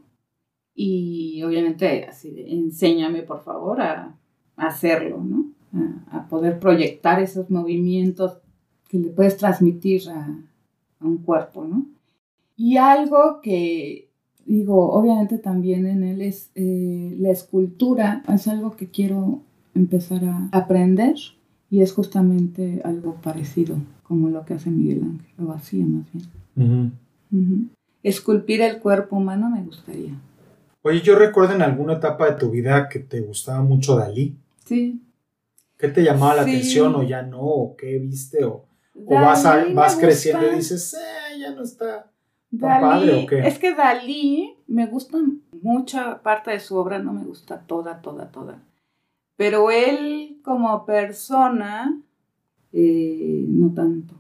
Y 0.82 1.44
obviamente, 1.44 2.06
así 2.06 2.34
enséñame 2.48 3.24
por 3.24 3.44
favor 3.44 3.82
a, 3.82 4.16
hacerlo, 4.56 5.22
¿no? 5.22 5.52
A, 6.10 6.30
poder 6.30 6.58
proyectar 6.58 7.22
esos 7.22 7.50
movimientos 7.50 8.38
que 8.88 8.98
le 8.98 9.10
puedes 9.10 9.36
transmitir 9.36 10.10
a, 10.10 10.40
un 11.02 11.18
cuerpo, 11.18 11.66
¿no? 11.66 11.86
Y 12.56 12.78
algo 12.78 13.42
que 13.44 14.10
digo, 14.46 14.94
obviamente 14.94 15.38
también 15.38 15.86
en 15.86 16.04
él 16.04 16.22
es 16.22 16.50
eh, 16.56 17.14
la 17.20 17.32
escultura, 17.32 18.24
es 18.34 18.48
algo 18.48 18.78
que 18.78 18.88
quiero 18.88 19.42
empezar 19.76 20.24
a 20.24 20.48
aprender 20.54 21.16
y 21.70 21.82
es 21.82 21.92
justamente 21.92 22.82
algo 22.86 23.16
parecido 23.16 23.76
como 24.04 24.30
lo 24.30 24.46
que 24.46 24.54
hace 24.54 24.70
Miguel 24.70 25.04
Ángel, 25.04 25.34
lo 25.38 25.52
hacía 25.52 25.86
más 25.86 26.06
bien. 26.56 26.94
Esculpir 28.02 28.62
el 28.62 28.80
cuerpo 28.80 29.18
humano 29.18 29.50
me 29.50 29.62
gustaría. 29.62 30.18
Oye, 30.90 31.02
yo 31.02 31.16
recuerdo 31.16 31.54
en 31.54 31.62
alguna 31.62 31.94
etapa 31.94 32.26
de 32.32 32.40
tu 32.40 32.50
vida 32.50 32.90
que 32.90 32.98
te 32.98 33.22
gustaba 33.22 33.62
mucho 33.62 33.96
Dalí. 33.96 34.36
Sí. 34.66 35.00
¿Qué 35.78 35.88
te 35.88 36.04
llamaba 36.04 36.38
la 36.38 36.42
atención 36.42 36.96
o 36.96 37.04
ya 37.04 37.22
no? 37.22 37.42
¿O 37.42 37.76
qué 37.76 38.00
viste? 38.00 38.44
¿O, 38.44 38.66
vas, 38.96 39.46
vas 39.76 39.96
creciendo 39.98 40.52
y 40.52 40.56
dices, 40.56 40.96
eh, 40.96 41.40
ya 41.40 41.52
no 41.52 41.62
está 41.62 42.10
tan 42.60 42.82
padre 42.82 43.24
o 43.24 43.28
qué? 43.28 43.48
Es 43.48 43.60
que 43.60 43.76
Dalí 43.76 44.56
me 44.66 44.88
gusta 44.88 45.20
mucha 45.62 46.24
parte 46.24 46.50
de 46.50 46.60
su 46.60 46.76
obra, 46.76 46.98
no 46.98 47.14
me 47.14 47.24
gusta 47.24 47.60
toda, 47.60 48.02
toda, 48.02 48.32
toda. 48.32 48.58
Pero 49.36 49.70
él 49.70 50.40
como 50.44 50.88
persona, 50.88 52.02
eh, 52.74 53.46
no 53.48 53.76
tanto. 53.76 54.16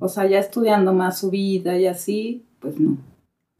O 0.00 0.08
sea, 0.08 0.26
ya 0.26 0.38
estudiando 0.38 0.92
más 0.92 1.18
su 1.18 1.30
vida 1.30 1.78
y 1.78 1.86
así, 1.86 2.44
pues 2.60 2.78
no. 2.78 2.98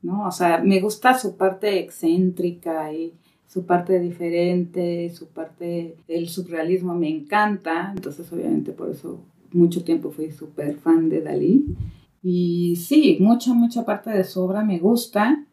¿No? 0.03 0.27
O 0.27 0.31
sea, 0.31 0.59
me 0.59 0.81
gusta 0.81 1.19
su 1.19 1.37
parte 1.37 1.79
excéntrica 1.79 2.93
y 2.93 3.13
su 3.47 3.67
parte 3.67 3.99
diferente, 3.99 5.11
su 5.11 5.29
parte 5.29 5.97
del 6.09 6.29
surrealismo 6.29 6.95
me 6.95 7.09
encanta. 7.09 7.93
Entonces, 7.95 8.33
obviamente, 8.33 8.73
por 8.73 8.91
eso 8.91 9.21
mucho 9.53 9.85
tiempo 9.85 10.11
fui 10.11 10.31
súper 10.31 10.77
fan 10.77 11.09
de 11.09 11.21
Dalí. 11.21 11.67
Y 12.23 12.77
sí, 12.77 13.19
mucha, 13.21 13.53
mucha 13.55 13.85
parte 13.85 14.11
de 14.11 14.25
su 14.25 14.41
obra 14.41 14.65
me 14.65 14.79
gusta, 14.79 15.45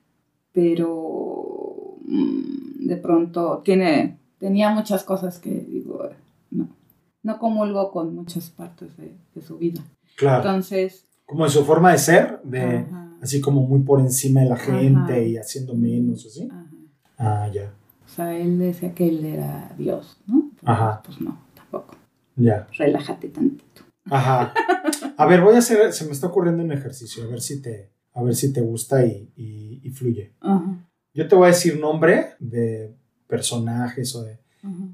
pero 0.54 1.98
mm, 2.06 2.88
de 2.88 2.98
pronto 2.98 3.62
tiene 3.64 4.18
tenía 4.38 4.70
muchas 4.70 5.04
cosas 5.04 5.40
que 5.40 5.50
digo, 5.50 6.10
no, 6.52 6.70
no 7.24 7.40
comulgo 7.40 7.92
con 7.92 8.16
muchas 8.16 8.50
partes 8.50 8.96
de, 8.98 9.16
su 9.42 9.58
vida. 9.58 9.82
Claro. 10.16 10.38
Entonces... 10.38 11.06
Como 11.26 11.46
en 11.46 11.52
su 11.52 11.64
forma 11.66 11.92
de 11.92 11.98
ser, 11.98 12.40
de 12.44 12.86
así 13.22 13.42
como 13.42 13.62
muy 13.62 13.80
por 13.82 14.00
encima 14.00 14.42
de 14.42 14.50
la 14.50 14.58
gente 14.58 15.28
y 15.28 15.38
haciendo 15.38 15.76
menos, 15.76 16.26
así. 16.26 16.50
Ah, 17.18 17.50
ya. 17.54 17.74
O 18.06 18.10
sea, 18.10 18.38
él 18.38 18.60
decía 18.60 18.94
que 18.94 19.08
él 19.10 19.26
era 19.26 19.74
Dios, 19.78 20.18
¿no? 20.28 20.52
Ajá. 20.64 21.02
Pues 21.04 21.20
no, 21.22 21.40
tampoco. 21.56 21.96
Ya. 22.36 22.68
Relájate 22.78 23.30
tantito. 23.30 23.82
Ajá. 24.06 24.54
A 25.18 25.26
ver, 25.26 25.42
voy 25.42 25.56
a 25.56 25.60
hacer, 25.60 25.92
se 25.94 26.06
me 26.06 26.12
está 26.12 26.28
ocurriendo 26.28 26.64
un 26.64 26.72
ejercicio, 26.72 27.24
a 27.24 27.28
ver 27.28 27.42
si 27.42 27.62
te, 27.62 27.90
a 28.14 28.24
ver 28.24 28.36
si 28.36 28.54
te 28.54 28.62
gusta 28.62 29.06
y, 29.06 29.32
y 29.36 29.90
fluye. 29.90 30.34
Ajá. 30.40 30.88
Yo 31.18 31.28
te 31.28 31.36
voy 31.36 31.46
a 31.46 31.48
decir 31.48 31.80
nombre 31.80 32.36
de 32.40 32.94
personajes 33.26 34.16
o 34.16 34.24
de... 34.24 34.38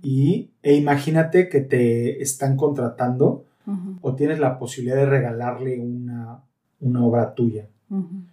y, 0.01 0.51
e 0.61 0.75
imagínate 0.75 1.49
que 1.49 1.59
te 1.59 2.21
están 2.21 2.55
contratando 2.55 3.45
o 4.01 4.15
tienes 4.15 4.39
la 4.39 4.57
posibilidad 4.57 4.95
de 4.95 5.05
regalarle 5.05 5.81
una, 5.81 6.45
una 6.79 7.05
obra 7.05 7.33
tuya. 7.33 7.67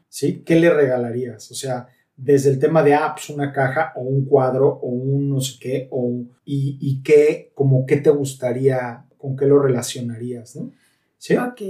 ¿Sí? 0.08 0.42
¿Qué 0.44 0.56
le 0.56 0.70
regalarías? 0.70 1.50
O 1.50 1.54
sea, 1.54 1.88
desde 2.16 2.50
el 2.50 2.58
tema 2.58 2.82
de 2.82 2.94
apps, 2.94 3.30
una 3.30 3.52
caja 3.52 3.92
o 3.96 4.00
un 4.02 4.24
cuadro 4.24 4.68
o 4.68 4.88
un 4.88 5.30
no 5.30 5.40
sé 5.40 5.58
qué, 5.61 5.88
o, 5.90 6.11
y, 6.44 6.78
y 6.80 7.02
qué, 7.02 7.52
como 7.54 7.86
qué 7.86 7.96
te 7.96 8.11
gustaría, 8.11 9.04
con 9.16 9.36
qué 9.36 9.46
lo 9.46 9.61
relacionarías, 9.61 10.56
¿no? 10.56 10.70
¿Sí? 11.18 11.36
Ok. 11.36 11.62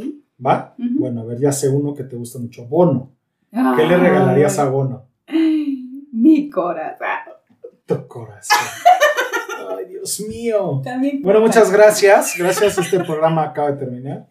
¿Va? 0.45 0.75
Bueno, 0.79 1.21
a 1.21 1.25
ver, 1.25 1.39
ya 1.39 1.53
sé 1.53 1.69
uno 1.69 1.95
que 1.95 2.05
te 2.05 2.17
gusta 2.17 2.39
mucho. 2.39 2.67
Bono. 2.67 3.13
¿Qué 3.51 3.87
le 3.87 3.97
regalarías 3.97 4.59
a 4.59 4.69
Bono? 4.69 5.07
Mi 6.13 6.49
corazón 6.49 7.31
corazón. 7.99 8.59
Ay, 9.79 9.87
Dios 9.87 10.21
mío. 10.21 10.83
bueno, 11.23 11.41
muchas 11.41 11.71
gracias. 11.71 12.35
Gracias, 12.39 12.79
este 12.79 13.01
programa 13.01 13.45
acaba 13.45 13.73
de 13.73 13.79
terminar. 13.79 14.27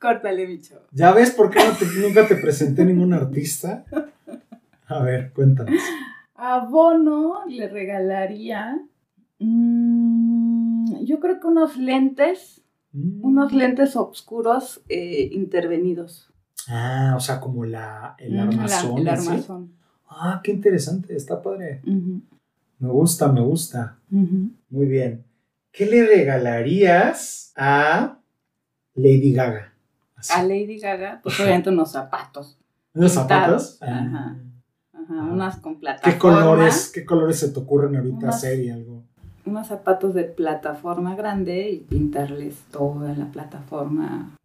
Córtale, 0.00 0.46
bicho. 0.46 0.80
¿Ya 0.92 1.12
ves 1.12 1.32
por 1.32 1.50
qué 1.50 1.60
nunca 2.00 2.26
te 2.26 2.36
presenté 2.36 2.84
ningún 2.84 3.12
artista? 3.12 3.84
A 4.86 5.02
ver, 5.02 5.32
cuéntanos. 5.32 5.74
A 6.34 6.60
Bono 6.66 7.44
le 7.46 7.68
regalaría, 7.68 8.80
mm, 9.38 11.04
yo 11.04 11.18
creo 11.18 11.40
que 11.40 11.46
unos 11.48 11.76
lentes, 11.76 12.62
mm. 12.92 13.24
unos 13.24 13.52
lentes 13.52 13.96
oscuros 13.96 14.82
eh, 14.88 15.30
intervenidos. 15.32 16.32
Ah, 16.68 17.14
o 17.16 17.20
sea, 17.20 17.40
como 17.40 17.64
la, 17.64 18.14
el 18.18 18.38
armazón. 18.38 18.98
el 18.98 19.08
armazón. 19.08 19.72
Ah, 20.08 20.40
qué 20.42 20.52
interesante, 20.52 21.16
está 21.16 21.42
padre. 21.42 21.82
Me 21.84 22.88
gusta, 22.88 23.30
me 23.32 23.40
gusta. 23.40 23.98
Muy 24.10 24.86
bien. 24.86 25.24
¿Qué 25.72 25.86
le 25.86 26.06
regalarías 26.06 27.52
a 27.56 28.18
Lady 28.94 29.32
Gaga? 29.32 29.74
A 30.34 30.42
Lady 30.42 30.78
Gaga, 30.78 31.20
pues 31.22 31.38
obviamente 31.40 31.70
unos 31.70 31.92
zapatos. 31.92 32.58
¿Unos 32.94 33.12
zapatos? 33.12 33.80
Ajá. 33.82 34.36
Ajá, 34.92 35.14
unas 35.24 35.56
con 35.58 35.78
plataforma. 35.78 36.12
¿Qué 36.12 36.18
colores, 36.18 36.90
¿Qué 36.92 37.04
colores 37.04 37.38
se 37.38 37.50
te 37.50 37.60
ocurren 37.60 37.96
ahorita 37.96 38.28
hacer 38.28 38.60
y 38.60 38.70
algo? 38.70 39.04
Unos 39.46 39.68
zapatos 39.68 40.12
de 40.14 40.24
plataforma 40.24 41.14
grande 41.14 41.70
y 41.70 41.78
pintarles 41.78 42.56
todo 42.70 43.06
en 43.06 43.18
la 43.18 43.26
plataforma. 43.26 44.36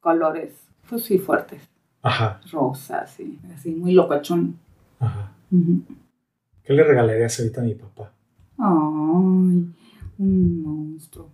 Colores, 0.00 0.52
pues 0.88 1.04
sí, 1.04 1.18
fuertes. 1.18 1.62
Ajá. 2.02 2.40
Rosas, 2.50 3.10
sí, 3.10 3.40
así, 3.54 3.70
muy 3.74 3.92
locochón. 3.92 4.58
Ajá. 5.00 5.32
¿Qué 6.62 6.72
le 6.72 6.84
regalarías 6.84 7.38
ahorita 7.38 7.60
a 7.60 7.64
mi 7.64 7.74
papá? 7.74 8.12
Ay, 8.58 9.74
un 10.18 10.62
monstruo. 10.62 11.30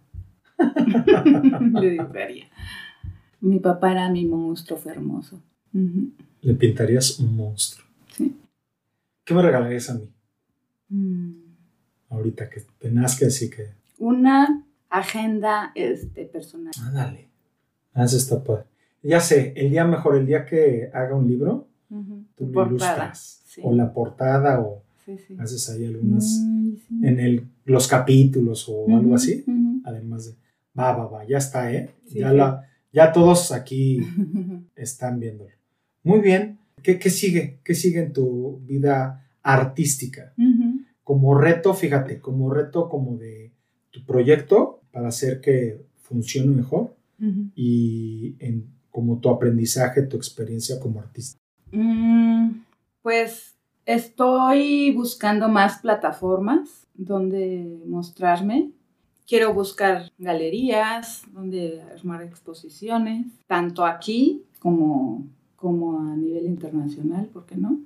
le 0.59 1.91
diría. 1.91 2.49
Mi 3.41 3.59
papá 3.59 3.93
era 3.93 4.11
mi 4.11 4.27
monstruo 4.27 4.79
hermoso. 4.87 5.41
Le 6.41 6.55
pintarías 6.55 7.19
un 7.21 7.37
monstruo. 7.37 7.87
Sí. 8.17 8.37
¿Qué 9.25 9.35
me 9.35 9.43
regalarías 9.43 9.91
a 9.91 9.95
mí? 9.95 10.09
Mm. 10.89 11.33
Ahorita 12.11 12.49
que 12.49 12.63
tenás 12.79 13.19
que 13.19 13.27
decir 13.27 13.55
que. 13.55 13.69
Una 13.99 14.65
agenda 14.89 15.73
este, 15.75 16.25
personal. 16.25 16.73
Ah, 16.81 16.91
dale. 16.93 17.29
Ah, 17.95 18.05
eso 18.05 18.17
está 18.17 18.43
padre. 18.43 18.65
Ya 19.03 19.21
sé, 19.21 19.53
el 19.57 19.71
día 19.71 19.85
mejor, 19.85 20.17
el 20.17 20.27
día 20.27 20.45
que 20.45 20.91
haga 20.93 21.15
un 21.15 21.29
libro, 21.29 21.69
tú 22.35 22.47
lo 22.47 22.67
ilustras. 22.67 23.43
O 23.63 23.75
la 23.75 23.93
portada 23.93 24.61
o 24.61 24.83
Haces 25.39 25.71
ahí 25.71 25.87
algunas 25.87 26.39
mm, 26.45 27.05
en 27.05 27.21
el, 27.21 27.49
los 27.65 27.89
capítulos 27.89 28.67
o 28.69 28.95
algo 28.95 29.15
así. 29.15 29.45
Además 29.85 30.27
de, 30.27 30.33
va, 30.79 30.95
va, 30.95 31.07
va, 31.07 31.25
ya 31.25 31.39
está, 31.39 31.73
¿eh? 31.73 31.91
ya, 32.09 32.33
La, 32.33 32.69
ya 32.93 33.13
todos 33.13 33.53
aquí 33.53 34.01
están 34.77 35.21
viéndolo. 35.21 35.51
Muy 36.03 36.21
bien. 36.21 36.59
¿Qué, 36.83 36.99
¿Qué, 36.99 37.11
sigue? 37.11 37.59
¿Qué 37.65 37.75
sigue 37.75 38.01
en 38.01 38.13
tu 38.13 38.61
vida 38.65 39.29
artística? 39.43 40.33
Como 41.03 41.37
reto, 41.37 41.75
fíjate, 41.75 42.21
como 42.21 42.51
reto 42.53 42.89
como 42.89 43.17
de 43.17 43.53
tu 43.91 44.05
proyecto 44.05 44.83
para 44.93 45.09
hacer 45.09 45.41
que 45.41 45.85
funcione 45.97 46.55
mejor 46.55 46.95
y 47.57 48.37
en, 48.39 48.67
como 48.91 49.19
tu 49.19 49.29
aprendizaje, 49.29 50.03
tu 50.03 50.17
experiencia 50.17 50.79
como 50.79 51.01
artista. 51.01 51.39
Mm, 51.73 52.63
pues 53.03 53.59
Estoy 53.89 54.93
buscando 54.93 55.49
más 55.49 55.79
plataformas 55.79 56.87
donde 56.93 57.81
mostrarme. 57.87 58.71
Quiero 59.29 59.53
buscar 59.53 60.11
galerías 60.19 61.23
donde 61.33 61.83
armar 61.83 62.23
exposiciones, 62.23 63.27
tanto 63.47 63.85
aquí 63.85 64.43
como, 64.59 65.27
como 65.55 66.01
a 66.01 66.17
nivel 66.17 66.47
internacional, 66.47 67.27
¿por 67.27 67.45
qué 67.47 67.57
no? 67.57 67.79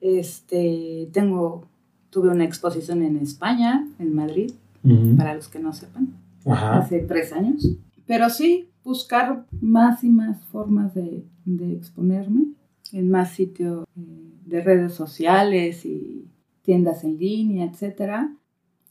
Este, 0.00 1.08
tengo, 1.12 1.66
tuve 2.10 2.30
una 2.30 2.44
exposición 2.44 3.02
en 3.02 3.18
España, 3.18 3.86
en 3.98 4.14
Madrid, 4.14 4.52
para 5.16 5.34
los 5.34 5.48
que 5.48 5.58
no 5.58 5.72
sepan, 5.72 6.14
hace 6.46 7.00
tres 7.00 7.32
años. 7.32 7.68
Pero 8.06 8.30
sí, 8.30 8.68
buscar 8.84 9.44
más 9.60 10.02
y 10.04 10.08
más 10.08 10.40
formas 10.44 10.94
de, 10.94 11.24
de 11.44 11.72
exponerme 11.74 12.52
en 12.92 13.10
más 13.10 13.32
sitios. 13.32 13.84
Eh, 13.96 14.26
de 14.46 14.62
redes 14.62 14.94
sociales 14.94 15.84
y 15.84 16.24
tiendas 16.62 17.04
en 17.04 17.18
línea, 17.18 17.66
etcétera. 17.66 18.32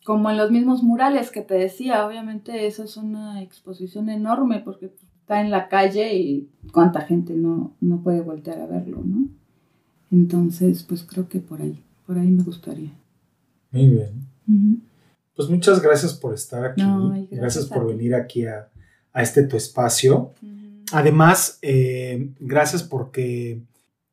Como 0.05 0.29
en 0.29 0.37
los 0.37 0.51
mismos 0.51 0.83
murales 0.83 1.31
que 1.31 1.41
te 1.41 1.55
decía, 1.55 2.05
obviamente 2.05 2.67
eso 2.67 2.83
es 2.83 2.95
una 2.95 3.41
exposición 3.41 4.09
enorme 4.09 4.61
porque 4.63 4.91
está 5.19 5.41
en 5.41 5.49
la 5.49 5.67
calle 5.67 6.15
y 6.15 6.47
cuánta 6.71 7.01
gente 7.01 7.33
no, 7.33 7.75
no 7.81 8.03
puede 8.03 8.21
voltear 8.21 8.61
a 8.61 8.67
verlo, 8.67 9.01
¿no? 9.03 9.27
Entonces, 10.11 10.83
pues 10.83 11.03
creo 11.03 11.27
que 11.27 11.39
por 11.39 11.59
ahí, 11.59 11.83
por 12.05 12.19
ahí 12.19 12.27
me 12.27 12.43
gustaría. 12.43 12.91
Muy 13.71 13.89
bien. 13.89 14.81
Pues 15.35 15.49
muchas 15.49 15.81
gracias 15.81 16.13
por 16.13 16.35
estar 16.35 16.63
aquí. 16.63 16.83
gracias, 17.31 17.65
por 17.65 17.87
venir 17.87 18.13
aquí 18.13 18.45
a, 18.45 18.69
este 19.15 19.41
tu 19.41 19.57
espacio. 19.57 20.33
Además, 20.91 21.57
eh, 21.63 22.29
gracias 22.39 22.83
porque 22.83 23.59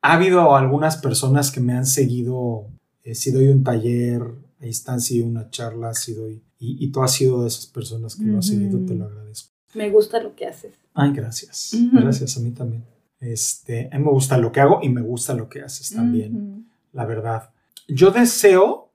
ha 0.00 0.14
habido 0.14 0.56
algunas 0.56 0.96
personas 0.96 1.52
que 1.52 1.60
me 1.60 1.74
han 1.74 1.84
seguido, 1.84 2.66
eh, 3.04 3.14
si 3.14 3.30
doy 3.30 3.48
un 3.48 3.62
taller, 3.62 4.22
ahí 4.62 4.70
están, 4.70 5.00
si 5.00 5.18
doy 5.18 5.28
una 5.28 5.50
charla, 5.50 5.92
si 5.92 6.14
doy, 6.14 6.42
y, 6.58 6.84
y 6.84 6.90
tú 6.90 7.02
has 7.02 7.12
sido 7.12 7.42
de 7.42 7.48
esas 7.48 7.66
personas 7.66 8.16
que 8.16 8.24
lo 8.24 8.38
has 8.38 8.46
seguido, 8.46 8.78
te 8.86 8.94
lo 8.94 9.04
agradezco. 9.04 9.50
Me 9.74 9.90
gusta 9.90 10.22
lo 10.22 10.34
que 10.34 10.46
haces. 10.46 10.74
Ay, 10.94 11.12
gracias. 11.12 11.74
Gracias 11.92 12.36
a 12.36 12.40
mí 12.40 12.50
también. 12.50 12.84
Este, 13.20 13.88
a 13.92 13.98
mí 13.98 14.04
me 14.04 14.10
gusta 14.10 14.36
lo 14.36 14.52
que 14.52 14.60
hago 14.60 14.80
y 14.82 14.88
me 14.88 15.00
gusta 15.00 15.34
lo 15.34 15.48
que 15.48 15.62
haces 15.62 15.94
también, 15.94 16.66
la 16.92 17.06
verdad. 17.06 17.50
Yo 17.88 18.10
deseo 18.10 18.92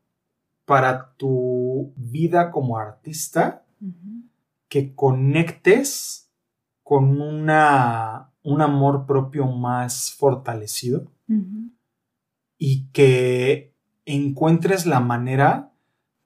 para 0.65 1.13
tu 1.15 1.93
vida 1.95 2.51
como 2.51 2.78
artista 2.78 3.65
que 4.68 4.93
conectes 4.93 6.30
con 6.84 7.22
una, 7.22 8.34
un 8.43 8.61
amor 8.61 9.05
propio 9.05 9.47
más 9.47 10.11
fortalecido 10.11 11.09
y 12.57 12.88
que 12.91 13.74
encuentres 14.08 14.86
la 14.86 14.99
manera, 14.99 15.74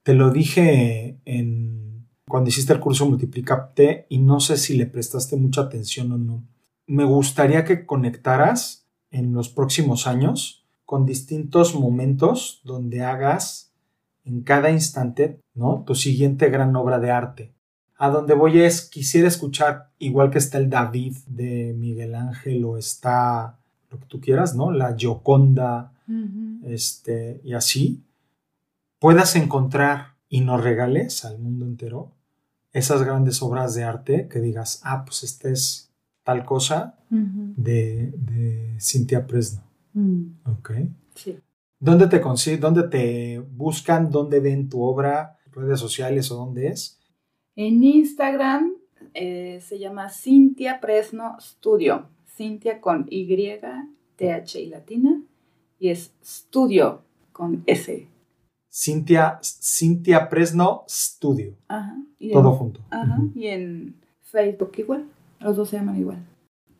te 0.02 0.14
lo 0.14 0.30
dije 0.30 1.18
en, 1.24 2.06
cuando 2.28 2.48
hiciste 2.48 2.72
el 2.72 2.80
curso 2.80 3.08
Multiplicate 3.08 4.06
y 4.08 4.18
no 4.18 4.40
sé 4.40 4.56
si 4.56 4.76
le 4.76 4.86
prestaste 4.86 5.36
mucha 5.36 5.62
atención 5.62 6.12
o 6.12 6.18
no. 6.18 6.44
Me 6.86 7.04
gustaría 7.04 7.64
que 7.64 7.84
conectaras 7.84 8.86
en 9.10 9.32
los 9.34 9.48
próximos 9.48 10.06
años 10.06 10.64
con 10.84 11.04
distintos 11.06 11.74
momentos 11.74 12.60
donde 12.64 13.02
hagas 13.02 13.72
en 14.24 14.42
cada 14.42 14.70
instante, 14.70 15.40
¿no? 15.54 15.84
Tu 15.86 15.94
siguiente 15.94 16.48
gran 16.50 16.74
obra 16.76 16.98
de 16.98 17.10
arte. 17.10 17.52
A 17.96 18.10
donde 18.10 18.34
voy 18.34 18.60
es, 18.60 18.88
quisiera 18.88 19.28
escuchar, 19.28 19.90
igual 19.98 20.30
que 20.30 20.38
está 20.38 20.58
el 20.58 20.70
David 20.70 21.16
de 21.26 21.74
Miguel 21.76 22.14
Ángel 22.14 22.64
o 22.64 22.76
está 22.76 23.58
lo 23.90 23.98
que 23.98 24.06
tú 24.06 24.20
quieras, 24.20 24.54
¿no? 24.54 24.70
La 24.72 24.96
Gioconda, 24.96 25.91
Este, 26.64 27.40
y 27.44 27.54
así, 27.54 28.02
puedas 28.98 29.36
encontrar 29.36 30.14
y 30.28 30.40
nos 30.40 30.62
regales 30.62 31.24
al 31.24 31.38
mundo 31.38 31.66
entero 31.66 32.12
esas 32.72 33.02
grandes 33.02 33.42
obras 33.42 33.74
de 33.74 33.84
arte 33.84 34.28
que 34.28 34.40
digas, 34.40 34.80
ah, 34.84 35.04
pues 35.04 35.22
esta 35.24 35.50
es 35.50 35.92
tal 36.22 36.44
cosa 36.44 36.98
de, 37.10 38.12
de 38.16 38.76
Cintia 38.80 39.26
Presno. 39.26 39.62
Mm. 39.92 40.24
Ok. 40.46 40.70
Sí. 41.14 41.38
¿Dónde 41.78 42.06
te 42.06 42.20
consiguen, 42.20 42.60
dónde 42.60 42.84
te 42.84 43.38
buscan, 43.40 44.10
dónde 44.10 44.40
ven 44.40 44.68
tu 44.68 44.82
obra, 44.82 45.38
redes 45.50 45.80
sociales 45.80 46.30
o 46.30 46.36
dónde 46.36 46.68
es? 46.68 46.98
En 47.56 47.82
Instagram 47.82 48.72
eh, 49.14 49.60
se 49.60 49.78
llama 49.78 50.08
Cintia 50.08 50.80
Presno 50.80 51.36
Studio. 51.40 52.08
Cintia 52.26 52.80
con 52.80 53.06
Y, 53.10 53.26
TH 54.16 54.56
y 54.60 54.66
latina. 54.66 55.20
Y 55.82 55.88
es 55.88 56.12
Studio 56.24 57.02
con 57.32 57.64
S. 57.66 58.06
Cintia, 58.72 59.40
Cintia 59.42 60.28
Presno 60.28 60.84
Studio. 60.88 61.56
Ajá. 61.66 61.96
Y 62.20 62.28
en- 62.28 62.32
Todo 62.34 62.52
junto. 62.52 62.80
Ajá. 62.90 63.18
Y 63.34 63.48
en 63.48 63.96
Facebook 64.22 64.70
igual. 64.78 65.08
Los 65.40 65.56
dos 65.56 65.70
se 65.70 65.78
llaman 65.78 65.98
igual. 65.98 66.24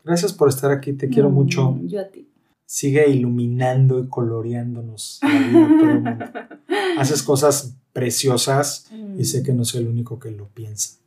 Gracias 0.05 0.32
por 0.32 0.48
estar 0.48 0.70
aquí, 0.70 0.92
te 0.92 1.09
quiero 1.09 1.30
Mm, 1.30 1.34
mucho. 1.34 1.78
Yo 1.82 2.00
a 2.00 2.05
ti. 2.05 2.28
Sigue 2.64 3.11
iluminando 3.11 3.98
y 3.98 4.07
coloreándonos 4.09 5.18
la 5.20 5.28
vida 5.48 5.68
todo 5.80 5.90
el 5.90 6.00
mundo. 6.03 6.24
Haces 6.98 7.24
cosas 7.24 7.74
preciosas 7.92 8.88
y 9.18 9.24
sé 9.24 9.42
que 9.42 9.53
no 9.53 9.64
soy 9.64 9.82
el 9.82 9.88
único 9.88 10.20
que 10.20 10.30
lo 10.30 10.46
piensa. 10.46 11.00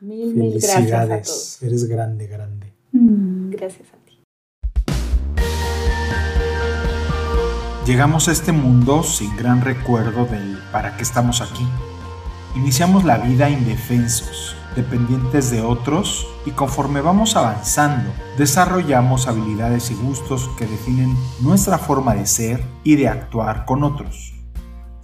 Mil, 0.00 0.34
mil 0.34 0.52
gracias 0.52 0.74
a 0.74 0.78
todos. 0.80 0.88
Felicidades. 0.88 1.62
Eres 1.62 1.84
grande, 1.84 2.26
grande. 2.28 2.72
Mm, 2.92 3.50
Gracias 3.50 3.88
a 3.92 4.01
Llegamos 7.86 8.28
a 8.28 8.32
este 8.32 8.52
mundo 8.52 9.02
sin 9.02 9.36
gran 9.36 9.60
recuerdo 9.60 10.24
del 10.24 10.56
para 10.70 10.96
qué 10.96 11.02
estamos 11.02 11.40
aquí. 11.40 11.66
Iniciamos 12.54 13.02
la 13.02 13.18
vida 13.18 13.50
indefensos, 13.50 14.54
dependientes 14.76 15.50
de 15.50 15.62
otros 15.62 16.28
y 16.46 16.52
conforme 16.52 17.00
vamos 17.00 17.34
avanzando, 17.34 18.12
desarrollamos 18.38 19.26
habilidades 19.26 19.90
y 19.90 19.94
gustos 19.94 20.48
que 20.56 20.66
definen 20.66 21.16
nuestra 21.40 21.76
forma 21.76 22.14
de 22.14 22.26
ser 22.26 22.62
y 22.84 22.94
de 22.94 23.08
actuar 23.08 23.64
con 23.64 23.82
otros. 23.82 24.32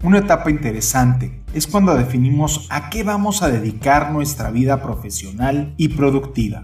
Una 0.05 0.19
etapa 0.19 0.49
interesante 0.49 1.43
es 1.53 1.67
cuando 1.67 1.97
definimos 1.97 2.69
a 2.71 2.91
qué 2.91 3.03
vamos 3.03 3.43
a 3.43 3.49
dedicar 3.49 4.13
nuestra 4.13 4.53
vida 4.53 4.81
profesional 4.81 5.75
y 5.79 5.89
productiva. 5.89 6.63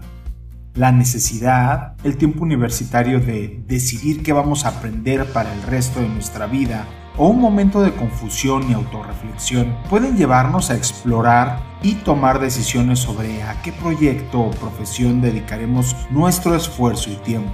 La 0.75 0.91
necesidad, 0.91 1.93
el 2.03 2.17
tiempo 2.17 2.43
universitario 2.43 3.21
de 3.21 3.63
decidir 3.65 4.23
qué 4.23 4.33
vamos 4.33 4.65
a 4.65 4.69
aprender 4.69 5.25
para 5.31 5.53
el 5.53 5.61
resto 5.61 6.01
de 6.01 6.09
nuestra 6.09 6.47
vida 6.47 6.85
o 7.15 7.29
un 7.29 7.39
momento 7.39 7.81
de 7.81 7.93
confusión 7.93 8.69
y 8.69 8.73
autorreflexión 8.73 9.73
pueden 9.89 10.17
llevarnos 10.17 10.69
a 10.69 10.75
explorar 10.75 11.63
y 11.81 11.93
tomar 11.93 12.41
decisiones 12.41 12.99
sobre 12.99 13.41
a 13.43 13.61
qué 13.61 13.71
proyecto 13.71 14.41
o 14.41 14.51
profesión 14.51 15.21
dedicaremos 15.21 15.95
nuestro 16.09 16.55
esfuerzo 16.55 17.09
y 17.09 17.15
tiempo. 17.23 17.53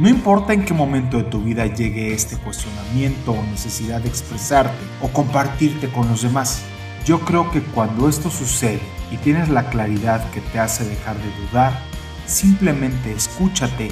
No 0.00 0.08
importa 0.08 0.52
en 0.52 0.64
qué 0.64 0.74
momento 0.74 1.18
de 1.18 1.24
tu 1.24 1.42
vida 1.42 1.66
llegue 1.66 2.12
este 2.12 2.36
cuestionamiento 2.38 3.30
o 3.30 3.42
necesidad 3.52 4.00
de 4.00 4.08
expresarte 4.08 4.74
o 5.00 5.06
compartirte 5.12 5.92
con 5.92 6.08
los 6.08 6.22
demás. 6.22 6.60
Yo 7.04 7.20
creo 7.20 7.52
que 7.52 7.62
cuando 7.62 8.08
esto 8.08 8.30
sucede 8.30 8.80
y 9.12 9.16
tienes 9.18 9.48
la 9.48 9.70
claridad 9.70 10.28
que 10.30 10.40
te 10.40 10.58
hace 10.58 10.84
dejar 10.84 11.16
de 11.18 11.46
dudar, 11.46 11.91
simplemente 12.26 13.12
escúchate 13.12 13.90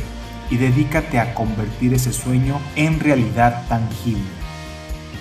y 0.50 0.56
dedícate 0.56 1.18
a 1.18 1.34
convertir 1.34 1.94
ese 1.94 2.12
sueño 2.12 2.60
en 2.76 3.00
realidad 3.00 3.66
tangible. 3.68 4.22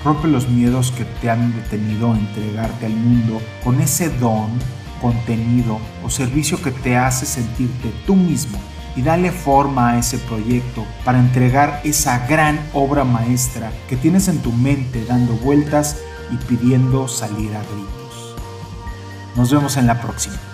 Rompe 0.04 0.28
los 0.28 0.48
miedos 0.48 0.92
que 0.92 1.06
te 1.06 1.30
han 1.30 1.54
detenido 1.56 2.14
a 2.14 2.18
entregarte 2.18 2.86
al 2.86 2.94
mundo 2.94 3.42
con 3.64 3.82
ese 3.82 4.10
don, 4.10 4.50
contenido 5.02 5.80
o 6.04 6.10
servicio 6.10 6.62
que 6.62 6.72
te 6.72 6.98
hace 6.98 7.26
sentirte 7.26 7.92
tú 8.06 8.16
mismo 8.16 8.60
y 8.96 9.02
dale 9.02 9.32
forma 9.32 9.92
a 9.92 10.00
ese 10.00 10.18
proyecto 10.18 10.86
para 11.06 11.20
entregar 11.20 11.82
esa 11.84 12.26
gran 12.28 12.60
obra 12.74 13.04
maestra 13.04 13.72
que 13.88 13.96
tienes 13.96 14.28
en 14.28 14.40
tu 14.40 14.52
mente 14.52 15.06
dando 15.06 15.34
vueltas 15.34 15.98
y 16.32 16.38
pidiendo 16.38 17.08
salir 17.08 17.56
a 17.56 17.62
gritos. 17.62 18.36
Nos 19.36 19.52
vemos 19.52 19.78
en 19.78 19.88
la 19.88 20.02
próxima. 20.02 20.49